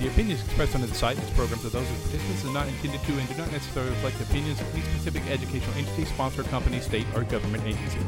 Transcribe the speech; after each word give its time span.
The 0.00 0.08
opinions 0.08 0.44
expressed 0.44 0.74
on 0.74 0.82
the 0.82 0.88
site 0.88 1.16
and 1.16 1.26
its 1.26 1.34
programs 1.34 1.64
are 1.64 1.70
those 1.70 1.90
of 1.90 2.02
participants 2.02 2.44
and 2.44 2.52
not 2.52 2.68
intended 2.68 3.00
to 3.00 3.12
and 3.18 3.28
do 3.30 3.36
not 3.38 3.50
necessarily 3.50 3.92
reflect 3.92 4.18
the 4.18 4.24
opinions 4.24 4.60
of 4.60 4.74
any 4.74 4.82
specific 4.82 5.26
educational 5.26 5.74
entity, 5.74 6.04
sponsor, 6.04 6.42
company, 6.42 6.80
state, 6.80 7.06
or 7.14 7.24
government 7.24 7.64
agency. 7.64 7.98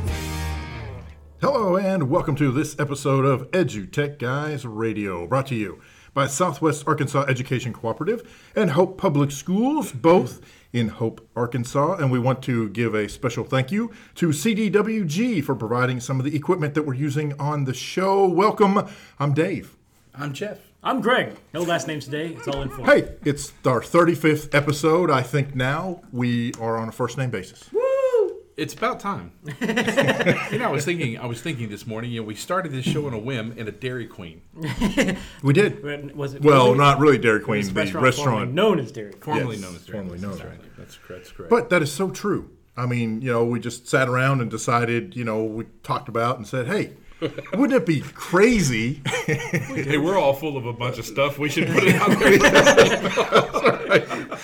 Hello, 1.41 1.78
and 1.78 2.11
welcome 2.11 2.36
to 2.36 2.53
this 2.53 2.78
episode 2.78 3.25
of 3.25 3.50
EduTech 3.53 4.19
Guys 4.19 4.67
Radio, 4.67 5.27
brought 5.27 5.47
to 5.47 5.55
you 5.55 5.80
by 6.12 6.27
Southwest 6.27 6.86
Arkansas 6.86 7.22
Education 7.22 7.72
Cooperative 7.72 8.50
and 8.55 8.73
Hope 8.73 8.98
Public 8.98 9.30
Schools, 9.30 9.91
both 9.91 10.42
in 10.75 10.89
Hope, 10.89 11.27
Arkansas. 11.34 11.95
And 11.95 12.12
we 12.12 12.19
want 12.19 12.42
to 12.42 12.69
give 12.69 12.95
a 12.95 13.08
special 13.08 13.45
thank 13.45 13.73
you 13.73 13.91
to 14.17 14.28
CDWG 14.28 15.42
for 15.42 15.55
providing 15.55 16.00
some 16.00 16.19
of 16.20 16.27
the 16.27 16.36
equipment 16.36 16.75
that 16.75 16.83
we're 16.83 16.92
using 16.92 17.33
on 17.41 17.64
the 17.64 17.73
show. 17.73 18.28
Welcome. 18.28 18.86
I'm 19.19 19.33
Dave. 19.33 19.78
I'm 20.14 20.34
Jeff. 20.34 20.67
I'm 20.83 21.01
Greg. 21.01 21.34
No 21.53 21.62
last 21.62 21.89
names 21.89 22.05
today. 22.05 22.29
It's 22.34 22.47
all 22.47 22.62
informal. 22.62 22.87
Hey, 22.95 23.09
it's 23.25 23.53
our 23.67 23.81
35th 23.81 24.55
episode. 24.55 25.11
I 25.11 25.23
think 25.23 25.55
now 25.55 26.02
we 26.13 26.52
are 26.61 26.77
on 26.79 26.89
a 26.89 26.92
first 26.92 27.19
name 27.19 27.30
basis. 27.30 27.69
Woo! 27.73 28.36
It's 28.57 28.75
about 28.75 29.01
time. 29.01 29.33
you 29.61 30.58
know, 30.58 30.69
I 30.69 30.70
was 30.70 30.85
thinking. 30.85 31.19
I 31.19 31.27
was 31.27 31.41
thinking 31.41 31.69
this 31.69 31.86
morning. 31.86 32.11
You 32.13 32.20
know, 32.20 32.27
we 32.27 32.35
started 32.36 32.73
this 32.73 32.85
show 32.85 33.07
on 33.07 33.13
a 33.14 33.19
whim 33.19 33.55
in 33.57 33.67
a 33.69 33.73
Dairy 33.73 34.07
Queen. 34.07 34.41
We 35.42 35.52
did. 35.52 35.83
When- 35.83 36.17
Was 36.17 36.35
it 36.35 36.42
Well, 36.42 36.69
was 36.70 36.75
it- 36.75 36.79
not 36.79 36.98
really 37.01 37.19
Dairy 37.19 37.41
Queen, 37.41 37.58
was 37.58 37.69
the 37.69 37.75
restaurant, 37.75 38.05
restaurant. 38.05 38.29
formerly 38.31 38.52
known 38.52 38.79
as 38.81 38.92
Dairy 38.92 39.13
Queen. 39.13 39.23
Formerly 39.23 39.57
Yes, 39.57 39.63
known 39.64 39.75
as 39.77 39.85
Dairy 39.86 39.98
formerly 39.98 40.19
Queen. 40.19 40.23
known 40.23 40.39
That's 40.39 40.45
as. 40.45 40.58
right. 40.58 40.77
That's 40.77 40.97
correct. 40.97 41.23
That's 41.25 41.33
correct. 41.33 41.51
But 41.51 41.70
that 41.70 41.83
is 41.83 41.92
so 41.92 42.11
true. 42.11 42.51
I 42.77 42.86
mean, 42.86 43.20
you 43.23 43.33
know, 43.33 43.45
we 43.45 43.58
just 43.58 43.89
sat 43.89 44.08
around 44.08 44.41
and 44.41 44.48
decided, 44.51 45.17
you 45.17 45.25
know, 45.25 45.42
we 45.45 45.64
talked 45.83 46.08
about 46.08 46.36
and 46.39 46.47
said, 46.47 46.67
hey, 46.69 46.92
wouldn't 47.20 47.73
it 47.73 47.86
be 47.86 48.01
crazy? 48.01 49.02
hey, 49.27 49.98
we're 49.98 50.18
all 50.18 50.34
full 50.34 50.56
of 50.56 50.67
a 50.67 50.73
bunch 50.73 50.98
of 50.98 51.06
stuff. 51.06 51.39
We 51.39 51.48
should 51.48 51.68
put 51.68 51.84
it 51.84 51.95
out 51.96 52.11
there. 52.18 52.39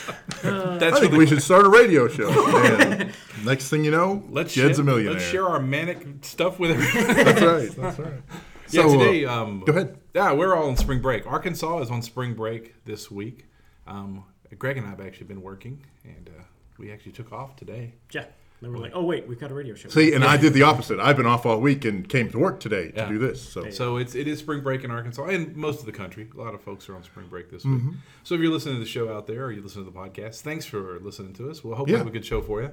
I 0.44 0.76
That's 0.78 1.00
think 1.00 1.12
what 1.12 1.18
we 1.18 1.26
should 1.26 1.42
start 1.42 1.64
a 1.64 1.68
radio 1.68 2.08
show. 2.08 2.28
And 2.30 3.12
next 3.44 3.68
thing 3.68 3.84
you 3.84 3.90
know, 3.90 4.22
Let's 4.28 4.54
Jed's 4.54 4.76
share, 4.76 4.82
a 4.82 4.84
millionaire. 4.84 5.14
Let's 5.14 5.24
share 5.24 5.46
our 5.46 5.60
manic 5.60 6.06
stuff 6.22 6.58
with 6.58 6.72
everyone. 6.72 7.16
That's 7.16 7.42
right. 7.42 7.76
That's 7.76 7.98
right. 7.98 8.12
yeah, 8.70 8.82
So, 8.82 8.88
uh, 8.88 8.92
today. 8.92 9.24
Um, 9.24 9.60
go 9.60 9.72
ahead. 9.72 9.98
Yeah, 10.14 10.32
we're 10.32 10.54
all 10.54 10.68
on 10.68 10.76
spring 10.76 11.00
break. 11.00 11.26
Arkansas 11.26 11.78
is 11.80 11.90
on 11.90 12.02
spring 12.02 12.34
break 12.34 12.84
this 12.84 13.10
week. 13.10 13.46
Um, 13.86 14.24
Greg 14.58 14.76
and 14.76 14.86
I 14.86 14.90
have 14.90 15.00
actually 15.00 15.26
been 15.26 15.42
working, 15.42 15.84
and 16.04 16.28
uh, 16.28 16.42
we 16.78 16.92
actually 16.92 17.12
took 17.12 17.32
off 17.32 17.56
today. 17.56 17.94
Yeah. 18.12 18.26
Then 18.64 18.72
we're 18.72 18.78
like, 18.80 18.92
oh 18.94 19.04
wait, 19.04 19.28
we've 19.28 19.38
got 19.38 19.50
a 19.50 19.54
radio 19.54 19.74
show. 19.74 19.88
See, 19.90 20.12
and 20.14 20.24
I 20.24 20.36
did 20.36 20.54
the 20.54 20.62
opposite. 20.62 20.98
I've 20.98 21.16
been 21.16 21.26
off 21.26 21.44
all 21.46 21.60
week 21.60 21.84
and 21.84 22.08
came 22.08 22.30
to 22.30 22.38
work 22.38 22.60
today 22.60 22.90
to 22.92 23.06
do 23.08 23.18
this. 23.18 23.40
So, 23.40 23.68
So 23.70 23.96
it's 23.98 24.14
it 24.14 24.26
is 24.26 24.38
spring 24.40 24.62
break 24.62 24.82
in 24.84 24.90
Arkansas 24.90 25.24
and 25.26 25.54
most 25.54 25.80
of 25.80 25.86
the 25.86 25.92
country. 25.92 26.28
A 26.34 26.40
lot 26.40 26.54
of 26.54 26.62
folks 26.62 26.88
are 26.88 26.96
on 26.96 27.02
spring 27.04 27.26
break 27.28 27.50
this 27.50 27.64
week. 27.64 27.78
Mm-hmm. 27.80 27.90
So 28.24 28.34
if 28.34 28.40
you're 28.40 28.50
listening 28.50 28.76
to 28.76 28.80
the 28.80 28.86
show 28.86 29.14
out 29.14 29.26
there 29.26 29.44
or 29.44 29.52
you 29.52 29.62
listen 29.62 29.84
to 29.84 29.90
the 29.90 29.96
podcast, 29.96 30.40
thanks 30.40 30.64
for 30.64 30.98
listening 31.00 31.34
to 31.34 31.50
us. 31.50 31.62
We'll 31.62 31.76
hope 31.76 31.86
we 31.86 31.92
Yeah. 31.92 31.98
have 31.98 32.06
a 32.06 32.10
good 32.10 32.24
show 32.24 32.40
for 32.42 32.62
you. 32.62 32.70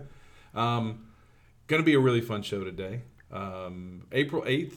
Um, 0.59 1.07
going 1.68 1.81
to 1.81 1.85
be 1.85 1.94
a 1.94 2.00
really 2.00 2.22
fun 2.22 2.41
show 2.41 2.63
today. 2.63 3.02
Um, 3.31 4.03
April 4.12 4.44
8th 4.44 4.73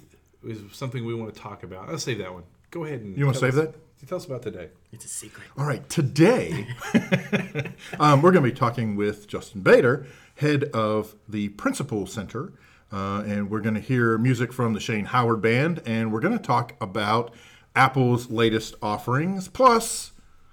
is 0.46 0.60
something 0.72 1.04
we 1.04 1.14
want 1.14 1.32
to 1.34 1.41
talk 1.41 1.62
about. 1.62 1.88
I'll 1.88 1.98
save 1.98 2.19
that 2.19 2.32
one. 2.34 2.44
Go 2.70 2.84
ahead 2.84 3.00
and 3.00 3.16
You 3.16 3.25
wanna 3.26 3.38
tell 3.38 3.50
save 3.50 3.58
us- 3.58 3.66
that? 3.72 3.75
Tell 4.08 4.16
us 4.19 4.26
about 4.26 4.42
today. 4.42 4.69
It's 4.92 5.06
a 5.06 5.08
secret. 5.08 5.46
all 5.56 5.64
right, 5.64 5.88
today 5.88 6.66
um, 7.98 8.20
we're 8.20 8.32
going 8.32 8.44
to 8.44 8.50
be 8.50 8.54
talking 8.54 8.96
with 8.96 9.26
Justin 9.26 9.62
Baeder, 9.62 10.06
head 10.36 10.64
of 10.64 11.14
the 11.28 11.50
Principal 11.50 12.06
Center. 12.06 12.52
Uh, 12.92 13.22
and 13.26 13.50
we're 13.50 13.60
going 13.60 13.74
to 13.74 13.80
hear 13.80 14.16
music 14.18 14.52
from 14.52 14.72
the 14.72 14.80
Shane 14.80 15.06
Howard 15.06 15.42
Band, 15.42 15.82
and 15.84 16.12
we're 16.12 16.20
going 16.20 16.36
to 16.36 16.42
talk 16.42 16.74
about 16.80 17.34
Apple's 17.74 18.30
latest 18.30 18.76
offerings, 18.80 19.48
plus 19.48 20.12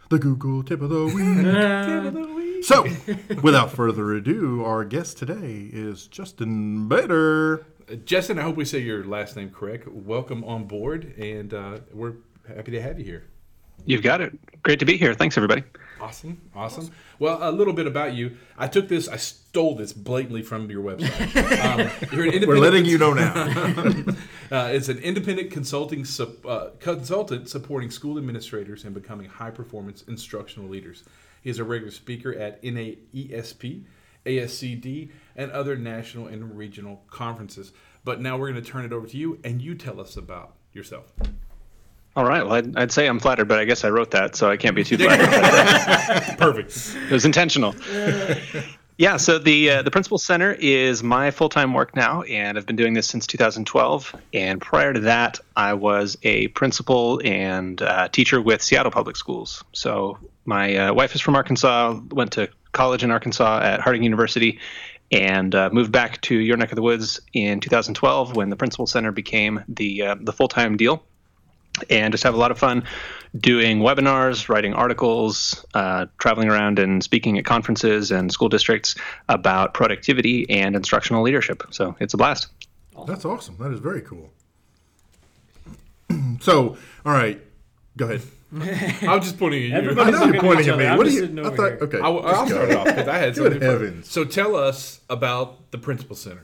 the 0.10 0.18
Google 0.18 0.64
Tip 0.64 0.82
of 0.82 0.90
the 0.90 1.06
Week. 1.06 2.38
So, 2.62 2.86
without 3.42 3.72
further 3.72 4.14
ado, 4.14 4.64
our 4.64 4.86
guest 4.86 5.18
today 5.18 5.68
is 5.74 6.06
Justin 6.06 6.88
Baeder. 6.88 7.66
Justin, 8.06 8.38
I 8.38 8.44
hope 8.44 8.56
we 8.56 8.66
say 8.66 8.78
your 8.78 9.04
last 9.04 9.36
name 9.36 9.50
correct. 9.50 9.88
Welcome 9.88 10.44
on 10.44 10.66
board, 10.66 11.16
and 11.18 11.52
uh, 11.56 11.80
we're 11.92 12.14
happy 12.48 12.70
to 12.74 12.80
have 12.80 13.00
you 13.00 13.06
here. 13.06 13.24
You've 13.86 14.04
got 14.04 14.22
it. 14.22 14.38
Great 14.62 14.78
to 14.78 14.86
be 14.86 14.96
here. 14.96 15.16
Thanks, 15.16 15.38
everybody. 15.38 15.64
Awesome, 16.02 16.42
awesome. 16.56 16.92
Well, 17.20 17.38
a 17.48 17.52
little 17.52 17.74
bit 17.74 17.86
about 17.86 18.14
you. 18.16 18.38
I 18.58 18.68
took 18.68 18.88
this, 18.88 19.08
I 19.08 19.18
stole 19.18 19.76
this 19.76 19.94
blatantly 19.94 20.42
from 20.42 20.70
your 20.70 20.84
website. 20.84 21.12
Um, 21.62 21.80
you're 22.12 22.26
an 22.26 22.34
independent 22.34 22.48
We're 22.48 22.58
letting 22.58 22.86
you 22.86 22.98
know 22.98 23.14
now. 23.14 24.16
Uh, 24.52 24.68
it's 24.74 24.90
an 24.90 24.98
independent 24.98 25.50
consulting 25.50 26.04
sup- 26.04 26.46
uh, 26.46 26.72
consultant 26.82 27.48
supporting 27.48 27.90
school 27.90 28.18
administrators 28.18 28.84
and 28.84 28.94
becoming 28.94 29.30
high 29.30 29.50
performance 29.50 30.02
instructional 30.10 30.68
leaders. 30.68 31.06
He 31.42 31.50
is 31.50 31.60
a 31.60 31.64
regular 31.64 31.92
speaker 31.92 32.34
at 32.34 32.62
NAESP, 32.62 33.86
ASCD, 34.26 35.12
and 35.38 35.52
other 35.52 35.78
national 35.78 36.28
and 36.28 36.58
regional 36.58 37.02
conferences. 37.10 37.72
But 38.04 38.20
now 38.20 38.38
we're 38.38 38.52
going 38.52 38.62
to 38.62 38.70
turn 38.70 38.84
it 38.84 38.92
over 38.92 39.08
to 39.08 39.16
you, 39.16 39.40
and 39.46 39.62
you 39.62 39.74
tell 39.74 40.02
us 40.02 40.18
about 40.18 40.56
yourself. 40.74 41.14
All 42.16 42.26
right. 42.26 42.44
Well, 42.44 42.54
I'd, 42.54 42.78
I'd 42.78 42.92
say 42.92 43.08
I'm 43.08 43.20
flattered, 43.20 43.48
but 43.48 43.60
I 43.60 43.66
guess 43.66 43.86
I 43.86 43.90
wrote 43.90 44.12
that, 44.12 44.36
so 44.36 44.50
I 44.50 44.58
can't 44.58 44.76
be 44.76 44.84
too 44.84 44.98
flattered. 44.98 45.28
Perfect. 46.38 46.96
it 47.10 47.12
was 47.12 47.26
intentional. 47.26 47.76
Yeah. 48.98 49.18
So 49.18 49.40
the 49.40 49.68
uh, 49.72 49.82
the 49.82 49.90
Principal 49.90 50.20
Center 50.20 50.56
is 50.60 51.02
my 51.02 51.32
full 51.32 51.50
time 51.50 51.74
work 51.74 51.96
now, 51.96 52.22
and 52.22 52.56
I've 52.56 52.68
been 52.68 52.76
doing 52.76 52.94
this 52.94 53.08
since 53.08 53.26
2012. 53.26 54.16
And 54.34 54.62
prior 54.62 54.94
to 54.94 55.00
that, 55.00 55.40
I 55.56 55.74
was 55.74 56.20
a 56.22 56.50
principal 56.50 57.20
and 57.26 57.82
uh, 57.82 58.10
teacher 58.10 58.40
with 58.40 58.62
Seattle 58.62 58.92
Public 58.92 59.16
Schools. 59.16 59.64
So 59.74 60.20
my 60.46 60.76
uh, 60.76 60.94
wife 60.94 61.16
is 61.16 61.22
from 61.22 61.36
Arkansas. 61.36 62.00
Went 62.12 62.34
to 62.34 62.48
college 62.74 63.04
in 63.04 63.10
Arkansas 63.10 63.62
at 63.64 63.80
Harding 63.80 64.04
University. 64.04 64.60
And 65.12 65.56
uh, 65.56 65.72
moved 65.74 65.92
back 65.92 66.22
to 66.22 66.36
your 66.36 66.56
neck 66.56 66.72
of 66.72 66.76
the 66.76 66.84
woods 66.84 67.20
in 67.34 67.60
2012 67.60 68.36
when 68.36 68.52
the 68.52 68.56
Principal 68.56 68.86
Center 68.86 69.12
became 69.12 69.64
the 69.68 70.04
uh, 70.04 70.16
the 70.22 70.32
full 70.32 70.48
time 70.48 70.78
deal. 70.78 71.04
And 71.90 72.14
just 72.14 72.24
have 72.24 72.34
a 72.34 72.38
lot 72.38 72.52
of 72.52 72.60
fun 72.60 72.84
doing 73.40 73.80
webinars, 73.80 74.50
writing 74.50 74.74
articles, 74.74 75.66
uh, 75.74 76.06
traveling 76.18 76.50
around 76.50 76.80
and 76.80 77.04
speaking 77.04 77.38
at 77.38 77.46
conferences 77.46 78.12
and 78.12 78.32
school 78.32 78.50
districts 78.50 78.96
about 79.30 79.74
productivity 79.74 80.50
and 80.50 80.76
instructional 80.76 81.22
leadership. 81.24 81.64
So 81.72 81.96
it's 82.00 82.14
a 82.14 82.18
blast. 82.18 82.48
That's 83.08 83.24
awesome. 83.26 83.56
That 83.60 83.72
is 83.72 83.80
very 83.80 84.02
cool. 84.02 84.30
so, 86.42 86.78
all 87.06 87.14
right, 87.14 87.42
go 87.98 88.06
ahead. 88.06 88.22
I'm 89.08 89.22
just 89.22 89.40
pointing 89.40 89.72
at 89.72 89.84
you. 89.84 89.92
I 89.92 90.10
know 90.12 90.26
you're 90.26 90.42
pointing 90.42 90.68
at 90.68 90.78
me. 90.78 90.86
I'm 90.86 90.98
What 90.98 91.08
do 91.08 91.20
just 91.22 91.32
you? 91.34 91.46
I 91.46 91.56
thought. 91.56 91.82
Okay, 91.84 92.00
I, 92.00 92.10
will 92.10 92.22
let's 92.22 92.52
start 92.52 92.72
off 92.74 92.86
because 92.86 93.08
I 93.08 93.18
had 93.18 93.28
Good 93.36 93.44
something. 93.44 93.60
for- 93.60 93.66
heavens. 93.66 94.12
So 94.12 94.26
tell 94.26 94.58
us 94.58 95.00
about 95.10 95.72
the 95.72 95.78
Principal 95.78 96.18
Center. 96.18 96.44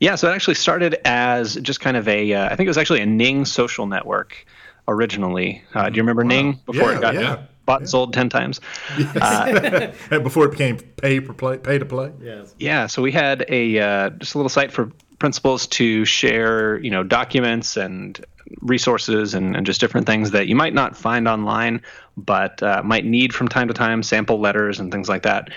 Yeah, 0.00 0.14
so 0.14 0.30
it 0.30 0.34
actually 0.34 0.54
started 0.54 0.96
as 1.04 1.54
just 1.56 1.80
kind 1.80 1.96
of 1.96 2.06
a, 2.08 2.32
uh, 2.34 2.46
I 2.46 2.56
think 2.56 2.66
it 2.66 2.70
was 2.70 2.78
actually 2.78 3.00
a 3.00 3.06
Ning 3.06 3.44
social 3.44 3.86
network 3.86 4.46
originally. 4.88 5.62
Uh, 5.74 5.88
do 5.88 5.96
you 5.96 6.02
remember 6.02 6.24
Ning 6.24 6.60
before 6.66 6.90
Yeah, 6.92 6.98
it 6.98 7.00
got 7.00 7.14
yeah. 7.14 7.42
bought 7.64 7.80
and 7.80 7.88
sold 7.88 8.12
10 8.12 8.28
times? 8.28 8.60
And 9.16 10.22
before 10.22 10.44
it 10.46 10.50
became 10.50 10.76
pay 10.78 11.20
for 11.20 11.32
play, 11.32 11.58
pay 11.58 11.78
to 11.78 11.84
play. 11.86 12.12
Yes. 12.22 12.54
Yeah, 12.58 12.86
so 12.86 13.00
we 13.02 13.10
had 13.10 13.44
a 13.48 13.78
uh, 13.78 14.10
just 14.10 14.34
a 14.34 14.38
little 14.38 14.50
site 14.50 14.70
for 14.70 14.92
principals 15.18 15.66
to 15.66 16.04
share, 16.04 16.78
you 16.80 16.90
know, 16.90 17.02
documents 17.02 17.76
and 17.76 18.22
resources 18.60 19.34
and, 19.34 19.56
and 19.56 19.66
just 19.66 19.80
different 19.80 20.06
things 20.06 20.30
that 20.30 20.46
you 20.46 20.54
might 20.54 20.74
not 20.74 20.96
find 20.96 21.26
online, 21.26 21.82
but 22.16 22.62
uh, 22.62 22.82
might 22.84 23.04
need 23.04 23.34
from 23.34 23.48
time 23.48 23.66
to 23.66 23.74
time, 23.74 24.02
sample 24.02 24.38
letters 24.38 24.78
and 24.78 24.92
things 24.92 25.08
like 25.08 25.22
that. 25.22 25.48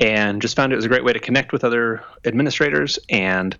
And 0.00 0.40
just 0.40 0.56
found 0.56 0.72
it 0.72 0.76
was 0.76 0.84
a 0.84 0.88
great 0.88 1.04
way 1.04 1.12
to 1.12 1.18
connect 1.18 1.52
with 1.52 1.64
other 1.64 2.02
administrators 2.24 2.98
and 3.10 3.56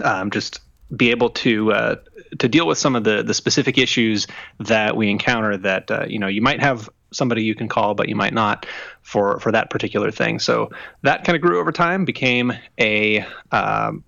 um, 0.00 0.30
just 0.30 0.60
be 0.94 1.10
able 1.10 1.30
to 1.30 1.72
uh, 1.72 1.96
to 2.38 2.48
deal 2.48 2.66
with 2.66 2.78
some 2.78 2.94
of 2.94 3.04
the 3.04 3.22
the 3.22 3.34
specific 3.34 3.78
issues 3.78 4.26
that 4.60 4.96
we 4.96 5.10
encounter 5.10 5.56
that 5.56 5.90
uh, 5.90 6.04
you 6.08 6.18
know 6.18 6.28
you 6.28 6.42
might 6.42 6.60
have 6.60 6.88
somebody 7.12 7.42
you 7.42 7.54
can 7.54 7.68
call 7.68 7.94
but 7.94 8.08
you 8.08 8.16
might 8.16 8.34
not 8.34 8.66
for 9.02 9.40
for 9.40 9.52
that 9.52 9.70
particular 9.70 10.10
thing. 10.10 10.38
So 10.38 10.70
that 11.02 11.24
kind 11.24 11.36
of 11.36 11.42
grew 11.42 11.58
over 11.58 11.72
time 11.72 12.04
became 12.04 12.52
a 12.78 13.26
um, 13.50 14.04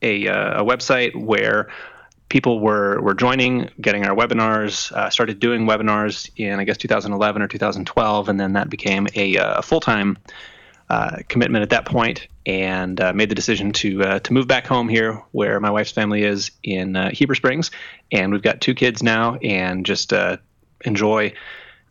a, 0.00 0.28
uh, 0.28 0.62
a 0.62 0.64
website 0.64 1.14
where 1.16 1.68
people 2.28 2.60
were 2.60 3.00
were 3.00 3.14
joining, 3.14 3.70
getting 3.80 4.04
our 4.04 4.14
webinars, 4.14 4.92
uh, 4.92 5.10
started 5.10 5.40
doing 5.40 5.66
webinars 5.66 6.30
in 6.36 6.60
I 6.60 6.64
guess 6.64 6.76
2011 6.76 7.42
or 7.42 7.48
2012, 7.48 8.28
and 8.28 8.38
then 8.38 8.52
that 8.52 8.70
became 8.70 9.08
a, 9.14 9.36
uh, 9.36 9.62
full 9.62 9.80
time 9.80 10.18
uh, 10.90 11.18
commitment 11.28 11.62
at 11.62 11.70
that 11.70 11.84
point, 11.84 12.28
and 12.46 13.00
uh, 13.00 13.12
made 13.12 13.28
the 13.28 13.34
decision 13.34 13.72
to 13.72 14.02
uh, 14.02 14.18
to 14.20 14.32
move 14.32 14.46
back 14.46 14.66
home 14.66 14.88
here, 14.88 15.22
where 15.32 15.60
my 15.60 15.70
wife's 15.70 15.90
family 15.90 16.22
is 16.22 16.50
in 16.62 16.96
uh, 16.96 17.10
Heber 17.10 17.34
Springs, 17.34 17.70
and 18.10 18.32
we've 18.32 18.42
got 18.42 18.60
two 18.60 18.74
kids 18.74 19.02
now, 19.02 19.34
and 19.36 19.84
just 19.84 20.12
uh, 20.12 20.38
enjoy 20.84 21.32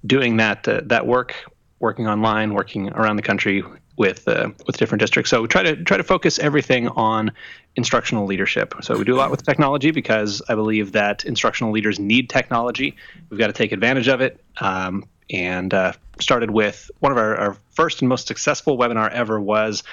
doing 0.05 0.37
that 0.37 0.63
that 0.63 1.05
work, 1.05 1.35
working 1.79 2.07
online, 2.07 2.53
working 2.53 2.89
around 2.89 3.17
the 3.17 3.21
country 3.21 3.63
with 3.97 4.25
with 4.25 4.77
different 4.77 4.99
districts. 4.99 5.29
So 5.29 5.41
we 5.41 5.47
try 5.47 5.63
to 5.63 5.83
try 5.83 5.97
to 5.97 6.03
focus 6.03 6.39
everything 6.39 6.87
on 6.89 7.31
instructional 7.75 8.25
leadership. 8.25 8.73
So 8.81 8.97
we 8.97 9.03
do 9.05 9.15
a 9.15 9.17
lot 9.17 9.29
with 9.29 9.43
technology 9.43 9.91
because 9.91 10.41
I 10.49 10.55
believe 10.55 10.93
that 10.93 11.23
instructional 11.25 11.71
leaders 11.71 11.99
need 11.99 12.29
technology. 12.29 12.95
We've 13.29 13.39
got 13.39 13.47
to 13.47 13.53
take 13.53 13.71
advantage 13.71 14.07
of 14.07 14.21
it. 14.21 14.43
Um, 14.59 15.05
and 15.29 15.73
uh, 15.73 15.93
started 16.19 16.51
with 16.51 16.89
one 16.99 17.11
of 17.11 17.17
our, 17.17 17.35
our 17.35 17.57
first 17.71 18.01
and 18.01 18.09
most 18.09 18.27
successful 18.27 18.77
webinar 18.77 19.11
ever 19.11 19.39
was 19.39 19.83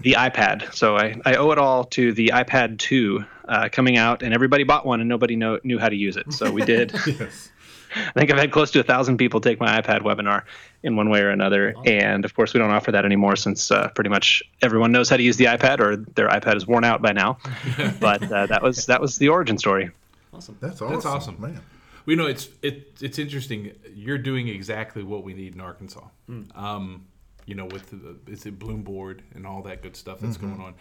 the 0.00 0.12
iPad. 0.12 0.72
So 0.74 0.96
I, 0.96 1.20
I 1.24 1.34
owe 1.34 1.50
it 1.50 1.58
all 1.58 1.84
to 1.84 2.12
the 2.12 2.28
iPad 2.34 2.78
2 2.78 3.24
uh, 3.48 3.68
coming 3.70 3.96
out, 3.96 4.22
and 4.22 4.34
everybody 4.34 4.64
bought 4.64 4.86
one, 4.86 5.00
and 5.00 5.08
nobody 5.08 5.36
know, 5.36 5.58
knew 5.64 5.78
how 5.78 5.88
to 5.88 5.96
use 5.96 6.16
it. 6.16 6.32
So 6.32 6.50
we 6.50 6.64
did. 6.64 6.94
Yes. 7.06 7.50
I 7.94 8.12
think 8.12 8.30
I've 8.30 8.38
had 8.38 8.52
close 8.52 8.70
to 8.72 8.80
a 8.80 8.82
thousand 8.82 9.16
people 9.16 9.40
take 9.40 9.58
my 9.58 9.80
iPad 9.80 10.02
webinar 10.02 10.42
in 10.82 10.94
one 10.94 11.08
way 11.08 11.22
or 11.22 11.30
another, 11.30 11.74
and 11.86 12.24
of 12.26 12.34
course 12.34 12.52
we 12.52 12.58
don't 12.58 12.70
offer 12.70 12.92
that 12.92 13.06
anymore 13.06 13.34
since 13.34 13.70
uh, 13.70 13.88
pretty 13.88 14.10
much 14.10 14.42
everyone 14.60 14.92
knows 14.92 15.08
how 15.08 15.16
to 15.16 15.22
use 15.22 15.38
the 15.38 15.46
iPad, 15.46 15.80
or 15.80 15.96
their 15.96 16.28
iPad 16.28 16.56
is 16.56 16.66
worn 16.66 16.84
out 16.84 17.00
by 17.00 17.12
now. 17.12 17.38
but 18.00 18.30
uh, 18.30 18.46
that 18.46 18.62
was 18.62 18.84
that 18.86 19.00
was 19.00 19.16
the 19.16 19.30
origin 19.30 19.56
story. 19.56 19.90
Awesome. 20.34 20.58
That's 20.60 20.82
awesome. 20.82 20.94
That's 20.94 21.06
awesome. 21.06 21.40
man. 21.40 21.62
We 22.08 22.16
know 22.16 22.26
it's 22.26 22.48
it, 22.62 22.96
it's 23.02 23.18
interesting. 23.18 23.72
You're 23.94 24.16
doing 24.16 24.48
exactly 24.48 25.02
what 25.02 25.24
we 25.24 25.34
need 25.34 25.54
in 25.54 25.60
Arkansas. 25.60 26.06
Um, 26.54 27.06
you 27.44 27.54
know, 27.54 27.66
with 27.66 27.90
the 27.90 28.32
is 28.32 28.46
it 28.46 28.58
BloomBoard 28.58 29.20
and 29.34 29.46
all 29.46 29.60
that 29.64 29.82
good 29.82 29.94
stuff 29.94 30.20
that's 30.20 30.38
going 30.38 30.58
on. 30.58 30.74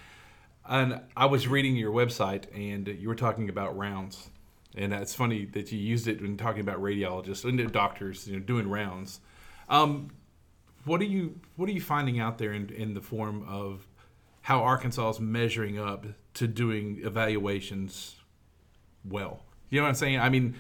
And 0.69 1.01
I 1.18 1.25
was 1.25 1.45
reading 1.45 1.75
your 1.75 1.91
website, 1.91 2.45
and 2.56 2.88
you 2.88 3.09
were 3.09 3.15
talking 3.15 3.50
about 3.50 3.77
rounds, 3.77 4.29
and 4.77 4.94
it's 4.94 5.13
funny 5.13 5.44
that 5.47 5.69
you 5.69 5.77
used 5.77 6.07
it 6.07 6.21
when 6.21 6.38
talking 6.38 6.62
about 6.62 6.81
radiologists 6.81 7.44
and 7.44 7.74
doctors, 7.74 8.25
you 8.25 8.38
know, 8.38 8.39
doing 8.39 8.69
rounds. 8.69 9.19
Um, 9.68 10.12
what 10.85 11.01
are 11.01 11.12
you 11.18 11.41
What 11.57 11.68
are 11.68 11.74
you 11.74 11.81
finding 11.81 12.21
out 12.21 12.38
there 12.38 12.53
in, 12.53 12.69
in 12.69 12.94
the 12.94 13.01
form 13.01 13.45
of 13.50 13.85
how 14.44 14.63
Arkansas 14.63 15.09
is 15.09 15.19
measuring 15.19 15.77
up 15.77 16.06
to 16.35 16.47
doing 16.47 17.01
evaluations 17.03 18.15
well? 19.03 19.44
You 19.69 19.81
know 19.81 19.83
what 19.83 19.89
I'm 19.89 19.95
saying? 19.95 20.21
I 20.21 20.29
mean, 20.29 20.56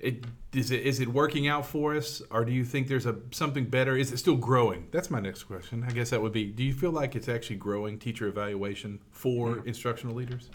it, 0.00 0.24
is 0.54 0.70
it 0.70 0.86
is 0.86 1.00
it 1.00 1.08
working 1.08 1.48
out 1.48 1.66
for 1.66 1.96
us, 1.96 2.22
or 2.30 2.44
do 2.44 2.52
you 2.52 2.64
think 2.64 2.88
there's 2.88 3.06
a 3.06 3.16
something 3.30 3.64
better? 3.64 3.96
Is 3.96 4.12
it 4.12 4.18
still 4.18 4.36
growing? 4.36 4.88
That's 4.90 5.10
my 5.10 5.20
next 5.20 5.44
question. 5.44 5.84
I 5.86 5.92
guess 5.92 6.10
that 6.10 6.22
would 6.22 6.32
be: 6.32 6.46
Do 6.46 6.62
you 6.62 6.72
feel 6.72 6.92
like 6.92 7.16
it's 7.16 7.28
actually 7.28 7.56
growing 7.56 7.98
teacher 7.98 8.26
evaluation 8.28 9.00
for 9.10 9.62
instructional 9.66 10.14
leaders? 10.14 10.50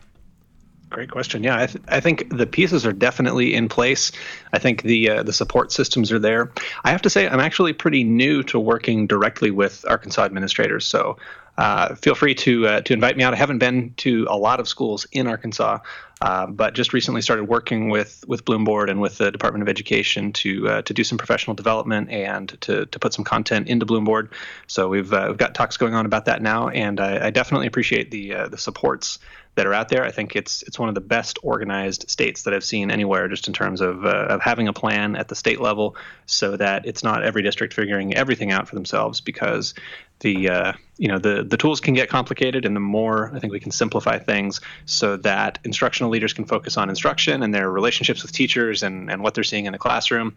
Great 0.90 1.10
question. 1.10 1.44
Yeah, 1.44 1.60
I, 1.60 1.66
th- 1.66 1.84
I 1.88 2.00
think 2.00 2.38
the 2.38 2.46
pieces 2.46 2.86
are 2.86 2.94
definitely 2.94 3.56
in 3.56 3.68
place. 3.68 4.12
I 4.54 4.60
think 4.60 4.84
the 4.84 5.10
uh, 5.10 5.24
the 5.24 5.34
support 5.34 5.72
systems 5.72 6.12
are 6.12 6.20
there. 6.20 6.52
I 6.84 6.92
have 6.92 7.02
to 7.02 7.10
say, 7.10 7.28
I'm 7.28 7.40
actually 7.40 7.74
pretty 7.74 8.04
new 8.04 8.44
to 8.44 8.60
working 8.60 9.08
directly 9.08 9.50
with 9.50 9.84
Arkansas 9.90 10.24
administrators. 10.24 10.86
So 10.86 11.18
uh, 11.58 11.96
feel 11.96 12.16
free 12.16 12.34
to 12.34 12.68
uh, 12.68 12.82
to 12.82 12.94
invite 12.94 13.16
me 13.16 13.24
out. 13.24 13.34
I 13.34 13.38
haven't 13.38 13.60
been 13.60 13.94
to 13.98 14.26
a 14.30 14.38
lot 14.38 14.60
of 14.60 14.68
schools 14.68 15.06
in 15.12 15.28
Arkansas, 15.28 15.80
uh, 16.22 16.48
but 16.48 16.74
just 16.74 16.94
recently 16.94 17.22
started 17.22 17.44
working 17.44 17.90
with 17.90 18.24
with 18.28 18.44
BloomBoard 18.46 18.90
and 18.90 19.00
with 19.00 19.18
the 19.20 19.32
Department 19.32 19.62
of 19.62 19.70
Education 19.70 20.34
to 20.34 20.68
uh, 20.68 20.82
to 20.82 20.94
do 20.94 21.04
some 21.04 21.18
professional 21.18 21.54
development 21.54 22.10
and 22.10 22.60
to, 22.62 22.88
to 22.88 23.00
put 23.00 23.14
some 23.14 23.24
content 23.24 23.68
into 23.68 23.86
BloomBoard. 23.86 24.30
So 24.68 24.90
we've 24.90 25.14
uh, 25.14 25.26
we've 25.30 25.38
got 25.38 25.54
talks 25.54 25.78
going 25.78 25.94
on 25.94 26.06
about 26.06 26.26
that 26.26 26.42
now, 26.42 26.70
and 26.70 27.00
I, 27.00 27.28
I 27.28 27.30
definitely 27.30 27.68
appreciate 27.68 28.10
the 28.10 28.34
uh, 28.34 28.48
the 28.48 28.58
supports 28.58 29.20
that 29.56 29.68
are 29.68 29.74
out 29.74 29.90
there. 29.90 30.04
I 30.04 30.12
think 30.12 30.36
it's 30.36 30.64
it's 30.64 30.80
one 30.80 30.90
of 30.90 30.96
the 30.96 31.02
best 31.02 31.38
organized 31.44 32.10
states 32.10 32.44
that 32.44 32.54
I've 32.54 32.64
seen 32.64 32.90
anywhere, 32.90 33.28
just 33.28 33.48
in 33.48 33.54
terms 33.54 33.82
of, 33.82 34.06
uh, 34.06 34.28
of 34.30 34.42
having 34.42 34.68
a 34.68 34.74
plan 34.74 35.16
at 35.16 35.28
the 35.28 35.36
state 35.36 35.62
level, 35.62 35.96
so 36.26 36.58
that 36.58 36.86
it's 36.86 37.04
not 37.04 37.24
every 37.24 37.44
district 37.44 37.74
figuring 37.74 38.16
everything 38.16 38.52
out 38.52 38.68
for 38.68 38.76
themselves. 38.76 39.22
Because 39.22 39.74
the 40.20 40.50
uh, 40.50 40.74
you 40.98 41.08
know 41.08 41.20
the 41.20 41.44
the 41.44 41.58
tools 41.58 41.80
can 41.80 41.94
get 41.94 42.10
complicated, 42.10 42.66
and 42.66 42.76
the 42.76 42.80
more 42.80 43.32
I 43.34 43.40
think 43.40 43.54
we 43.54 43.60
can 43.60 43.72
simplify 43.72 44.18
things, 44.18 44.60
so 44.86 45.18
that 45.18 45.60
instructional 45.64 46.10
leaders 46.10 46.34
can 46.34 46.46
focus 46.46 46.78
on 46.78 46.90
instruction 46.90 47.44
and 47.44 47.54
their 47.54 47.70
relationships 47.70 48.24
with 48.24 48.32
teachers 48.32 48.82
and 48.82 49.12
and 49.12 49.22
what 49.22 49.36
they're 49.36 49.44
seeing 49.44 49.66
in 49.66 49.74
the 49.74 49.80
classroom, 49.80 50.36